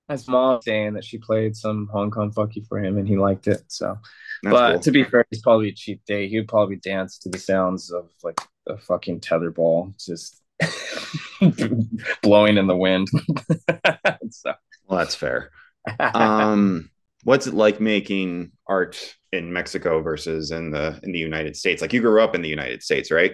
his 0.09 0.27
mom 0.27 0.61
saying 0.61 0.93
that 0.93 1.05
she 1.05 1.17
played 1.17 1.55
some 1.55 1.87
Hong 1.91 2.11
Kong 2.11 2.31
fuck 2.31 2.55
you 2.55 2.63
for 2.67 2.79
him 2.79 2.97
and 2.97 3.07
he 3.07 3.17
liked 3.17 3.47
it. 3.47 3.63
So, 3.67 3.97
That's 4.43 4.53
but 4.53 4.71
cool. 4.71 4.79
to 4.81 4.91
be 4.91 5.03
fair, 5.03 5.25
he's 5.29 5.41
probably 5.41 5.69
a 5.69 5.73
cheap 5.73 6.01
date. 6.05 6.29
He 6.29 6.37
would 6.37 6.47
probably 6.47 6.75
dance 6.77 7.17
to 7.19 7.29
the 7.29 7.39
sounds 7.39 7.91
of 7.91 8.09
like 8.23 8.39
a 8.67 8.77
fucking 8.77 9.21
tetherball 9.21 9.93
just 10.03 10.41
blowing 12.21 12.57
in 12.57 12.67
the 12.67 12.75
wind. 12.75 13.09
so. 14.29 14.53
Well, 14.87 14.99
that's 14.99 15.15
fair. 15.15 15.51
um, 15.99 16.89
what's 17.23 17.47
it 17.47 17.53
like 17.53 17.79
making 17.79 18.51
art 18.67 19.15
in 19.31 19.51
Mexico 19.51 20.01
versus 20.01 20.51
in 20.51 20.71
the 20.71 20.99
in 21.03 21.11
the 21.11 21.19
United 21.19 21.55
States? 21.55 21.81
Like 21.81 21.93
you 21.93 22.01
grew 22.01 22.21
up 22.21 22.35
in 22.35 22.41
the 22.41 22.49
United 22.49 22.83
States, 22.83 23.11
right? 23.11 23.33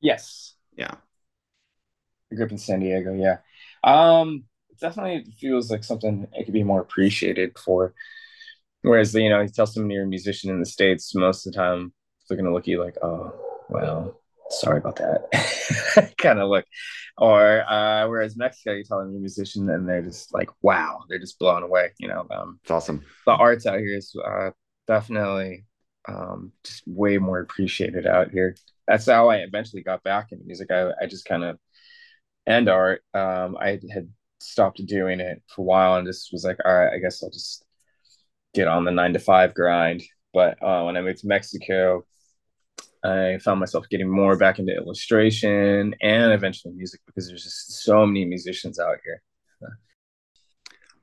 Yes. 0.00 0.54
Yeah. 0.76 0.94
I 2.30 2.34
grew 2.34 2.44
up 2.44 2.50
in 2.50 2.58
San 2.58 2.80
Diego. 2.80 3.14
Yeah. 3.14 3.38
Um, 3.84 4.44
it 4.70 4.80
definitely 4.80 5.32
feels 5.38 5.70
like 5.70 5.84
something 5.84 6.26
it 6.32 6.44
could 6.44 6.54
be 6.54 6.64
more 6.64 6.80
appreciated 6.80 7.58
for. 7.58 7.94
Whereas 8.82 9.14
you 9.14 9.28
know, 9.28 9.40
you 9.40 9.48
tell 9.48 9.66
someone 9.66 9.90
you're 9.90 10.04
a 10.04 10.08
musician 10.08 10.50
in 10.50 10.60
the 10.60 10.66
states, 10.66 11.14
most 11.14 11.46
of 11.46 11.52
the 11.52 11.58
time 11.58 11.92
they're 12.28 12.36
gonna 12.36 12.52
look 12.52 12.64
at 12.64 12.68
you 12.68 12.82
like, 12.82 12.96
oh, 13.02 13.32
well, 13.68 14.21
sorry 14.52 14.78
about 14.78 14.96
that 14.96 16.14
kind 16.18 16.38
of 16.38 16.48
look. 16.48 16.64
Or 17.18 17.62
uh, 17.68 18.08
whereas 18.08 18.36
Mexico, 18.36 18.72
you 18.72 18.84
tell 18.84 18.98
them 18.98 19.10
you're 19.10 19.18
a 19.18 19.20
musician 19.20 19.68
and 19.70 19.88
they're 19.88 20.02
just 20.02 20.32
like, 20.32 20.50
wow, 20.62 21.00
they're 21.08 21.18
just 21.18 21.38
blown 21.38 21.62
away. 21.62 21.90
You 21.98 22.08
know, 22.08 22.26
um, 22.30 22.58
it's 22.62 22.70
awesome. 22.70 23.04
The 23.26 23.32
arts 23.32 23.66
out 23.66 23.78
here 23.78 23.96
is 23.96 24.14
uh, 24.16 24.50
definitely 24.86 25.66
um, 26.08 26.52
just 26.64 26.82
way 26.86 27.18
more 27.18 27.40
appreciated 27.40 28.06
out 28.06 28.30
here. 28.30 28.56
That's 28.88 29.06
how 29.06 29.28
I 29.28 29.38
eventually 29.38 29.82
got 29.82 30.02
back 30.02 30.32
into 30.32 30.44
music. 30.44 30.70
I, 30.70 30.90
I 31.00 31.06
just 31.06 31.24
kind 31.24 31.44
of 31.44 31.58
and 32.46 32.68
art. 32.68 33.02
Um, 33.14 33.56
I 33.60 33.78
had 33.92 34.08
stopped 34.40 34.84
doing 34.86 35.20
it 35.20 35.42
for 35.48 35.62
a 35.62 35.64
while 35.64 35.96
and 35.96 36.06
just 36.06 36.32
was 36.32 36.44
like, 36.44 36.58
all 36.64 36.74
right, 36.74 36.92
I 36.92 36.98
guess 36.98 37.22
I'll 37.22 37.30
just 37.30 37.64
get 38.54 38.68
on 38.68 38.84
the 38.84 38.90
nine 38.90 39.12
to 39.12 39.18
five 39.18 39.54
grind. 39.54 40.02
But 40.32 40.62
uh, 40.62 40.82
when 40.84 40.96
I 40.96 41.02
moved 41.02 41.20
to 41.20 41.26
Mexico, 41.26 42.04
I 43.04 43.38
found 43.38 43.58
myself 43.58 43.88
getting 43.88 44.08
more 44.08 44.36
back 44.36 44.58
into 44.58 44.74
illustration 44.74 45.94
and 46.00 46.32
eventually 46.32 46.74
music 46.74 47.00
because 47.06 47.28
there's 47.28 47.42
just 47.42 47.82
so 47.82 48.06
many 48.06 48.24
musicians 48.24 48.78
out 48.78 48.98
here. 49.04 49.22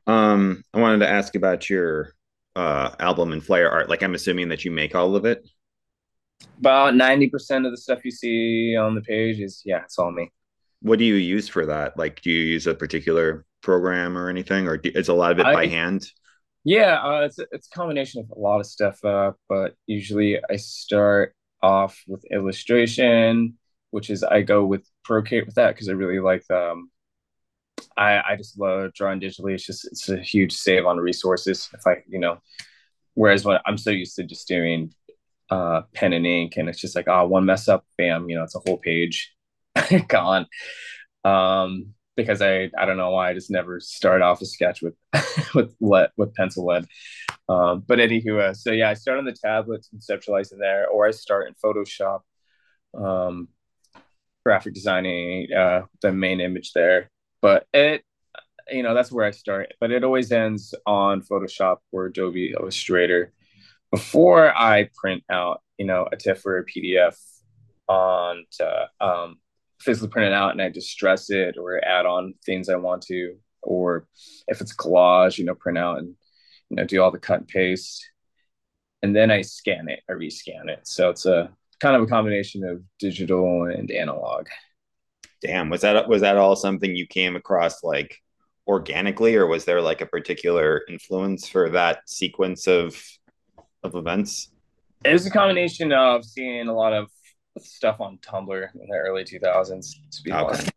Um, 0.08 0.64
I 0.74 0.80
wanted 0.80 1.00
to 1.00 1.10
ask 1.10 1.36
about 1.36 1.70
your 1.70 2.16
uh, 2.56 2.95
album 3.00 3.32
and 3.32 3.43
flyer 3.43 3.70
art. 3.70 3.89
Like, 3.89 4.02
I'm 4.02 4.16
assuming 4.16 4.50
that 4.50 4.66
you 4.66 4.72
make 4.72 4.95
all 4.95 5.16
of 5.16 5.26
it. 5.26 5.47
About 6.58 6.95
ninety 6.95 7.30
percent 7.30 7.66
of 7.66 7.72
the 7.72 7.78
stuff 7.78 8.06
you 8.06 8.12
see 8.12 8.76
on 8.76 8.95
the 8.95 9.02
page 9.02 9.39
is 9.39 9.62
yeah, 9.66 9.84
it's 9.84 10.00
all 10.00 10.12
me. 10.12 10.32
What 10.82 10.97
do 10.97 11.06
you 11.06 11.16
use 11.16 11.50
for 11.50 11.66
that? 11.66 11.97
Like, 11.97 12.22
do 12.22 12.32
you 12.32 12.39
use 12.39 12.66
a 12.66 12.74
particular 12.74 13.45
program 13.62 14.18
or 14.18 14.30
anything, 14.30 14.68
or 14.68 14.78
do, 14.78 14.89
is 14.95 15.10
a 15.10 15.14
lot 15.14 15.34
of 15.34 15.39
it 15.39 15.45
I, 15.45 15.54
by 15.54 15.68
hand? 15.68 16.10
Yeah, 16.64 17.02
uh, 17.04 17.22
it's 17.26 17.39
a, 17.39 17.45
it's 17.52 17.68
a 17.68 17.72
combination 17.72 18.22
of 18.22 18.32
a 18.36 18.39
lot 18.39 18.60
of 18.60 18.66
stuff, 18.66 19.04
uh, 19.04 19.34
but 19.47 19.76
usually 19.86 20.39
I 20.50 20.56
start 20.56 21.36
off 21.62 22.01
with 22.07 22.24
illustration, 22.32 23.57
which 23.91 24.10
is 24.10 24.24
I 24.24 24.41
go 24.41 24.66
with 24.66 24.88
Procreate 25.03 25.45
with 25.45 25.55
that 25.55 25.74
because 25.76 25.89
I 25.89 25.93
really 25.93 26.20
like 26.20 26.49
um 26.51 26.89
I 27.97 28.22
I 28.22 28.36
just 28.36 28.60
love 28.60 28.93
drawing 28.93 29.20
digitally. 29.20 29.53
It's 29.53 29.66
just 29.66 29.86
it's 29.86 30.10
a 30.10 30.18
huge 30.18 30.53
save 30.53 30.86
on 30.86 30.97
resources. 30.97 31.70
If 31.74 31.86
I 31.88 32.03
you 32.07 32.20
know, 32.20 32.39
whereas 33.14 33.45
when 33.45 33.60
I'm 33.66 33.78
so 33.78 33.91
used 33.91 34.16
to 34.18 34.24
just 34.24 34.47
doing 34.47 34.93
uh 35.49 35.82
pen 35.93 36.14
and 36.14 36.28
ink 36.28 36.57
and 36.57 36.70
it's 36.70 36.80
just 36.80 36.95
like 36.95 37.07
oh 37.07 37.28
one 37.28 37.45
mess 37.45 37.68
up, 37.68 37.86
bam, 37.97 38.30
you 38.30 38.36
know 38.36 38.43
it's 38.43 38.55
a 38.55 38.60
whole 38.60 38.78
page 38.78 39.34
gone. 40.07 40.47
Um 41.26 41.93
because 42.16 42.41
I 42.41 42.70
I 42.78 42.86
don't 42.86 42.97
know 42.97 43.12
why 43.12 43.30
I 43.30 43.34
just 43.34 43.49
never 43.49 43.80
start 43.80 44.22
off 44.22 44.41
a 44.41 44.45
sketch 44.45 44.82
with 44.82 44.95
with 45.55 45.76
lead 45.80 46.12
with 46.18 46.34
pencil 46.36 46.66
lead. 46.66 46.86
Um, 47.50 47.84
but 47.86 47.97
anywho, 47.97 48.39
uh, 48.39 48.54
so 48.54 48.72
yeah, 48.72 48.89
I 48.89 48.93
start 48.93 49.18
on 49.18 49.26
the 49.26 49.34
tablet 49.34 49.86
conceptualizing 49.93 50.60
there, 50.60 50.88
or 50.88 51.08
I 51.08 51.12
start 51.12 51.47
in 51.47 51.56
Photoshop, 51.56 52.20
um, 52.95 53.47
graphic 54.45 54.76
designing 54.76 55.52
uh, 55.52 55.82
the 56.04 56.12
main 56.12 56.41
image 56.41 56.74
there. 56.74 57.10
But 57.41 57.66
it, 57.74 58.04
you 58.70 58.84
know, 58.84 58.93
that's 58.93 59.12
where 59.12 59.26
I 59.26 59.32
start. 59.32 59.74
But 59.80 59.91
it 59.91 60.04
always 60.04 60.32
ends 60.32 60.76
on 60.86 61.24
Photoshop 61.24 61.78
or 61.91 62.06
Adobe 62.06 62.54
Illustrator 62.58 63.34
before 63.89 64.56
I 64.56 64.89
print 64.95 65.24
out, 65.32 65.62
you 65.80 65.88
know, 65.88 66.08
a 66.12 66.18
TIFF 66.18 66.45
or 66.45 66.60
a 66.60 66.66
PDF 66.66 67.18
on 67.88 68.45
to, 68.52 68.89
um, 69.02 69.39
physically 69.80 70.10
print 70.10 70.28
it 70.28 70.34
out 70.34 70.52
and 70.52 70.62
I 70.62 70.70
distress 70.70 71.32
it 71.32 71.58
or 71.58 71.84
add 71.84 72.06
on 72.06 72.36
things 72.45 72.70
I 72.70 72.76
want 72.76 73.02
to, 73.04 73.38
or 73.64 74.06
if 74.47 74.62
it's 74.62 74.76
collage, 74.76 75.39
you 75.39 75.45
know, 75.45 75.56
print 75.56 75.78
out 75.80 75.97
and 75.97 76.16
you 76.70 76.76
know, 76.76 76.86
do 76.86 77.01
all 77.01 77.11
the 77.11 77.20
cut 77.20 77.39
and 77.39 77.47
paste, 77.47 78.09
and 79.01 79.15
then 79.15 79.32
I 79.32 79.41
scan 79.41 79.89
it, 79.89 80.01
I 80.09 80.13
rescan 80.13 80.70
it. 80.70 80.88
So 80.88 81.09
it's 81.09 81.26
a 81.26 81.51
kind 81.80 81.95
of 81.95 82.03
a 82.03 82.07
combination 82.07 82.63
of 82.63 82.84
digital 82.99 83.65
and 83.65 83.89
analog. 83.91 84.47
Damn, 85.41 85.70
was 85.70 85.82
that 85.82 86.07
was 86.09 86.22
that 86.22 86.38
all 86.38 86.55
something 86.55 86.95
you 86.95 87.07
came 87.07 87.36
across 87.36 87.84
like 87.84 88.17
organically, 88.67 89.36
or 89.36 89.47
was 89.47 89.65
there 89.65 89.82
like 89.82 90.01
a 90.01 90.05
particular 90.05 90.84
influence 90.89 91.47
for 91.47 91.70
that 91.70 92.01
sequence 92.07 92.67
of 92.67 93.01
of 93.84 93.95
events? 93.95 94.49
It 95.05 95.13
was 95.13 95.26
a 95.26 95.32
combination 95.32 95.93
of 95.93 96.26
seeing 96.26 96.67
a 96.67 96.74
lot 96.74 96.91
of 96.91 97.09
stuff 97.58 98.00
on 98.00 98.18
Tumblr 98.20 98.68
in 98.76 98.88
the 98.89 98.97
early 98.97 99.24
2000s, 99.24 99.95
to 100.12 100.24
be 100.24 100.32
okay. 100.32 100.70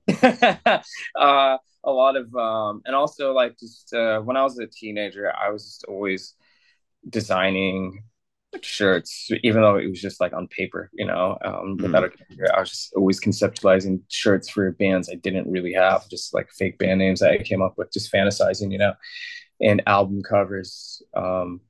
honest. 0.69 0.89
uh, 1.19 1.59
a 1.85 1.91
lot 1.91 2.17
of 2.17 2.33
um 2.37 2.81
and 2.85 2.95
also 2.95 3.33
like 3.33 3.59
just 3.59 3.93
uh, 3.93 4.21
when 4.21 4.37
I 4.37 4.43
was 4.43 4.59
a 4.59 4.67
teenager, 4.67 5.33
I 5.35 5.51
was 5.51 5.65
just 5.65 5.85
always 5.89 6.35
designing 7.09 8.05
shirts, 8.61 9.31
even 9.43 9.63
though 9.63 9.77
it 9.77 9.89
was 9.89 10.01
just 10.01 10.21
like 10.21 10.33
on 10.33 10.47
paper, 10.49 10.91
you 10.93 11.07
know, 11.07 11.39
um, 11.43 11.79
mm. 11.79 11.83
without 11.83 12.05
a 12.05 12.11
computer. 12.11 12.55
I 12.55 12.61
was 12.61 12.71
just 12.71 12.93
always 12.95 13.21
conceptualizing 13.21 14.03
shirts 14.09 14.51
for 14.51 14.71
bands 14.73 15.09
I 15.11 15.15
didn't 15.15 15.51
really 15.51 15.73
have, 15.73 16.09
just 16.09 16.35
like 16.35 16.51
fake 16.51 16.79
band 16.79 16.99
names 16.99 17.21
that 17.21 17.31
I 17.31 17.39
came 17.39 17.63
up 17.63 17.75
with, 17.77 17.93
just 17.93 18.13
fantasizing, 18.13 18.71
you 18.71 18.79
know, 18.79 18.95
and 19.61 19.83
album 19.87 20.23
covers, 20.23 21.03
um, 21.15 21.61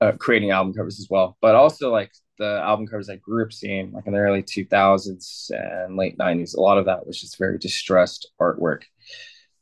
uh, 0.00 0.12
creating 0.12 0.50
album 0.50 0.72
covers 0.72 0.98
as 0.98 1.08
well. 1.10 1.36
But 1.40 1.54
also 1.54 1.90
like 1.92 2.12
the 2.42 2.60
album 2.60 2.86
covers 2.86 3.08
I 3.08 3.16
grew 3.16 3.44
up 3.44 3.52
seeing, 3.52 3.92
like 3.92 4.06
in 4.06 4.12
the 4.12 4.18
early 4.18 4.42
2000s 4.42 5.50
and 5.50 5.96
late 5.96 6.18
90s, 6.18 6.56
a 6.56 6.60
lot 6.60 6.78
of 6.78 6.86
that 6.86 7.06
was 7.06 7.20
just 7.20 7.38
very 7.38 7.56
distressed 7.56 8.32
artwork, 8.40 8.82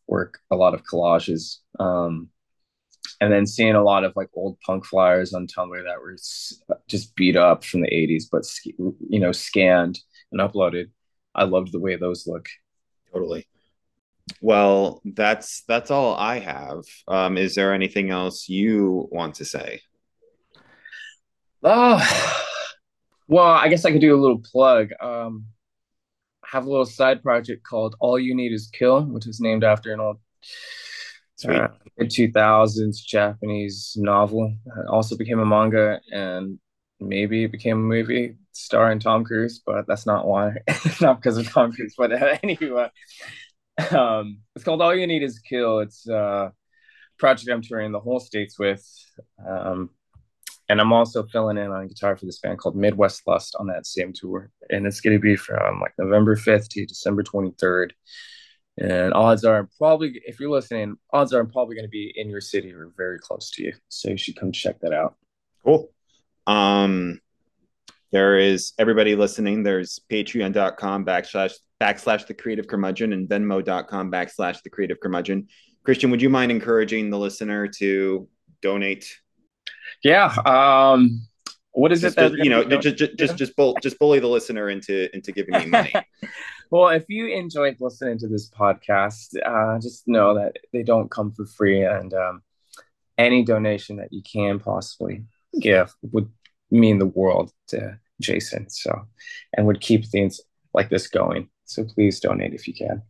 work, 0.06 0.38
a 0.50 0.56
lot 0.56 0.72
of 0.72 0.82
collages. 0.82 1.58
Um, 1.78 2.30
and 3.20 3.30
then 3.30 3.46
seeing 3.46 3.74
a 3.74 3.82
lot 3.82 4.04
of 4.04 4.14
like 4.16 4.30
old 4.34 4.58
punk 4.60 4.86
flyers 4.86 5.34
on 5.34 5.46
Tumblr 5.46 5.84
that 5.84 6.00
were 6.00 6.16
just 6.88 7.14
beat 7.16 7.36
up 7.36 7.64
from 7.64 7.82
the 7.82 7.90
80s, 7.90 8.24
but 8.32 8.48
you 9.10 9.20
know, 9.20 9.32
scanned 9.32 9.98
and 10.32 10.40
uploaded. 10.40 10.86
I 11.34 11.44
loved 11.44 11.72
the 11.72 11.80
way 11.80 11.96
those 11.96 12.26
look. 12.26 12.48
Totally. 13.12 13.46
Well, 14.40 15.02
that's 15.04 15.64
that's 15.68 15.90
all 15.90 16.14
I 16.14 16.38
have. 16.38 16.84
Um, 17.08 17.36
is 17.36 17.54
there 17.54 17.74
anything 17.74 18.10
else 18.10 18.48
you 18.48 19.08
want 19.10 19.34
to 19.36 19.44
say? 19.44 19.82
Oh, 21.62 22.46
well, 23.30 23.46
I 23.46 23.68
guess 23.68 23.84
I 23.84 23.92
could 23.92 24.00
do 24.00 24.14
a 24.14 24.20
little 24.20 24.40
plug. 24.40 24.90
Um, 25.00 25.46
I 26.42 26.48
have 26.50 26.66
a 26.66 26.70
little 26.70 26.84
side 26.84 27.22
project 27.22 27.62
called 27.62 27.94
All 28.00 28.18
You 28.18 28.34
Need 28.34 28.52
Is 28.52 28.68
Kill, 28.72 29.02
which 29.04 29.28
is 29.28 29.40
named 29.40 29.62
after 29.62 29.92
an 29.92 30.00
old 30.00 30.18
uh, 31.44 31.68
2000s 32.00 32.96
Japanese 33.06 33.94
novel. 33.96 34.52
It 34.66 34.88
also 34.88 35.16
became 35.16 35.38
a 35.38 35.46
manga 35.46 36.00
and 36.10 36.58
maybe 36.98 37.44
it 37.44 37.52
became 37.52 37.76
a 37.76 37.80
movie 37.80 38.34
starring 38.50 38.98
Tom 38.98 39.22
Cruise, 39.22 39.62
but 39.64 39.86
that's 39.86 40.06
not 40.06 40.26
why. 40.26 40.56
not 41.00 41.22
because 41.22 41.38
of 41.38 41.48
Tom 41.48 41.72
Cruise, 41.72 41.94
but 41.96 42.10
anyway. 42.42 42.90
Um, 43.92 44.40
it's 44.56 44.64
called 44.64 44.82
All 44.82 44.94
You 44.94 45.06
Need 45.06 45.22
Is 45.22 45.38
Kill. 45.38 45.78
It's 45.78 46.08
a 46.08 46.52
project 47.16 47.48
I'm 47.48 47.62
touring 47.62 47.92
the 47.92 48.00
whole 48.00 48.18
states 48.18 48.58
with. 48.58 48.84
Um, 49.48 49.90
and 50.70 50.80
I'm 50.80 50.92
also 50.92 51.24
filling 51.24 51.58
in 51.58 51.72
on 51.72 51.88
guitar 51.88 52.16
for 52.16 52.26
this 52.26 52.38
band 52.38 52.58
called 52.58 52.76
Midwest 52.76 53.26
Lust 53.26 53.56
on 53.58 53.66
that 53.66 53.86
same 53.86 54.12
tour. 54.12 54.52
And 54.70 54.86
it's 54.86 55.00
going 55.00 55.16
to 55.16 55.20
be 55.20 55.34
from 55.34 55.80
like 55.80 55.94
November 55.98 56.36
5th 56.36 56.68
to 56.68 56.86
December 56.86 57.24
23rd. 57.24 57.90
And 58.78 59.12
odds 59.12 59.44
are 59.44 59.68
probably, 59.78 60.22
if 60.24 60.38
you're 60.38 60.48
listening, 60.48 60.94
odds 61.12 61.34
are 61.34 61.40
I'm 61.40 61.50
probably 61.50 61.74
going 61.74 61.86
to 61.86 61.90
be 61.90 62.12
in 62.14 62.30
your 62.30 62.40
city 62.40 62.72
or 62.72 62.92
very 62.96 63.18
close 63.18 63.50
to 63.52 63.64
you. 63.64 63.72
So 63.88 64.10
you 64.10 64.16
should 64.16 64.36
come 64.36 64.52
check 64.52 64.78
that 64.82 64.92
out. 64.92 65.16
Cool. 65.64 65.90
Um, 66.46 67.20
there 68.12 68.38
is 68.38 68.72
everybody 68.78 69.16
listening. 69.16 69.64
There's 69.64 69.98
patreon.com 70.08 71.04
backslash 71.04 71.54
backslash 71.80 72.28
the 72.28 72.34
creative 72.34 72.68
curmudgeon 72.68 73.12
and 73.12 73.28
venmo.com 73.28 74.12
backslash 74.12 74.62
the 74.62 74.70
creative 74.70 75.00
curmudgeon. 75.00 75.48
Christian, 75.82 76.12
would 76.12 76.22
you 76.22 76.30
mind 76.30 76.52
encouraging 76.52 77.10
the 77.10 77.18
listener 77.18 77.66
to 77.78 78.28
donate 78.62 79.06
yeah. 80.02 80.34
Um, 80.44 81.22
what 81.72 81.92
is 81.92 82.00
just, 82.00 82.18
it 82.18 82.32
that 82.32 82.44
you 82.44 82.50
know 82.50 82.64
just 82.64 82.96
just 82.96 83.16
just 83.16 83.36
just, 83.36 83.56
bull, 83.56 83.76
just 83.82 83.98
bully 83.98 84.18
the 84.18 84.26
listener 84.26 84.68
into 84.70 85.14
into 85.14 85.32
giving 85.32 85.54
me 85.54 85.66
money 85.66 85.92
well 86.70 86.88
if 86.88 87.04
you 87.08 87.28
enjoyed 87.28 87.76
listening 87.80 88.18
to 88.18 88.28
this 88.28 88.50
podcast 88.50 89.36
uh, 89.44 89.78
just 89.78 90.06
know 90.08 90.34
that 90.34 90.56
they 90.72 90.82
don't 90.82 91.10
come 91.10 91.32
for 91.32 91.46
free 91.46 91.84
and 91.84 92.12
um, 92.14 92.42
any 93.18 93.44
donation 93.44 93.96
that 93.96 94.12
you 94.12 94.22
can 94.22 94.58
possibly 94.58 95.24
give 95.60 95.94
would 96.02 96.28
mean 96.70 96.98
the 96.98 97.06
world 97.06 97.52
to 97.68 97.98
jason 98.20 98.68
so 98.68 99.06
and 99.56 99.66
would 99.66 99.80
keep 99.80 100.04
things 100.06 100.40
like 100.74 100.88
this 100.88 101.06
going 101.06 101.48
so 101.64 101.84
please 101.84 102.20
donate 102.20 102.54
if 102.54 102.66
you 102.66 102.74
can 102.74 103.02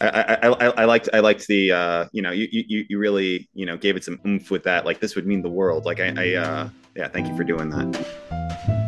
I, 0.00 0.08
I, 0.08 0.48
I, 0.48 0.66
I 0.68 0.84
liked 0.84 1.08
I 1.12 1.20
liked 1.20 1.46
the 1.46 1.72
uh, 1.72 2.06
you 2.12 2.22
know 2.22 2.30
you, 2.30 2.48
you 2.50 2.84
you 2.88 2.98
really 2.98 3.48
you 3.54 3.66
know 3.66 3.76
gave 3.76 3.96
it 3.96 4.04
some 4.04 4.20
oomph 4.26 4.50
with 4.50 4.62
that 4.64 4.84
like 4.84 5.00
this 5.00 5.14
would 5.14 5.26
mean 5.26 5.42
the 5.42 5.50
world 5.50 5.84
like 5.84 6.00
I, 6.00 6.14
I 6.16 6.34
uh, 6.34 6.68
yeah 6.96 7.08
thank 7.08 7.28
you 7.28 7.36
for 7.36 7.44
doing 7.44 7.70
that. 7.70 8.83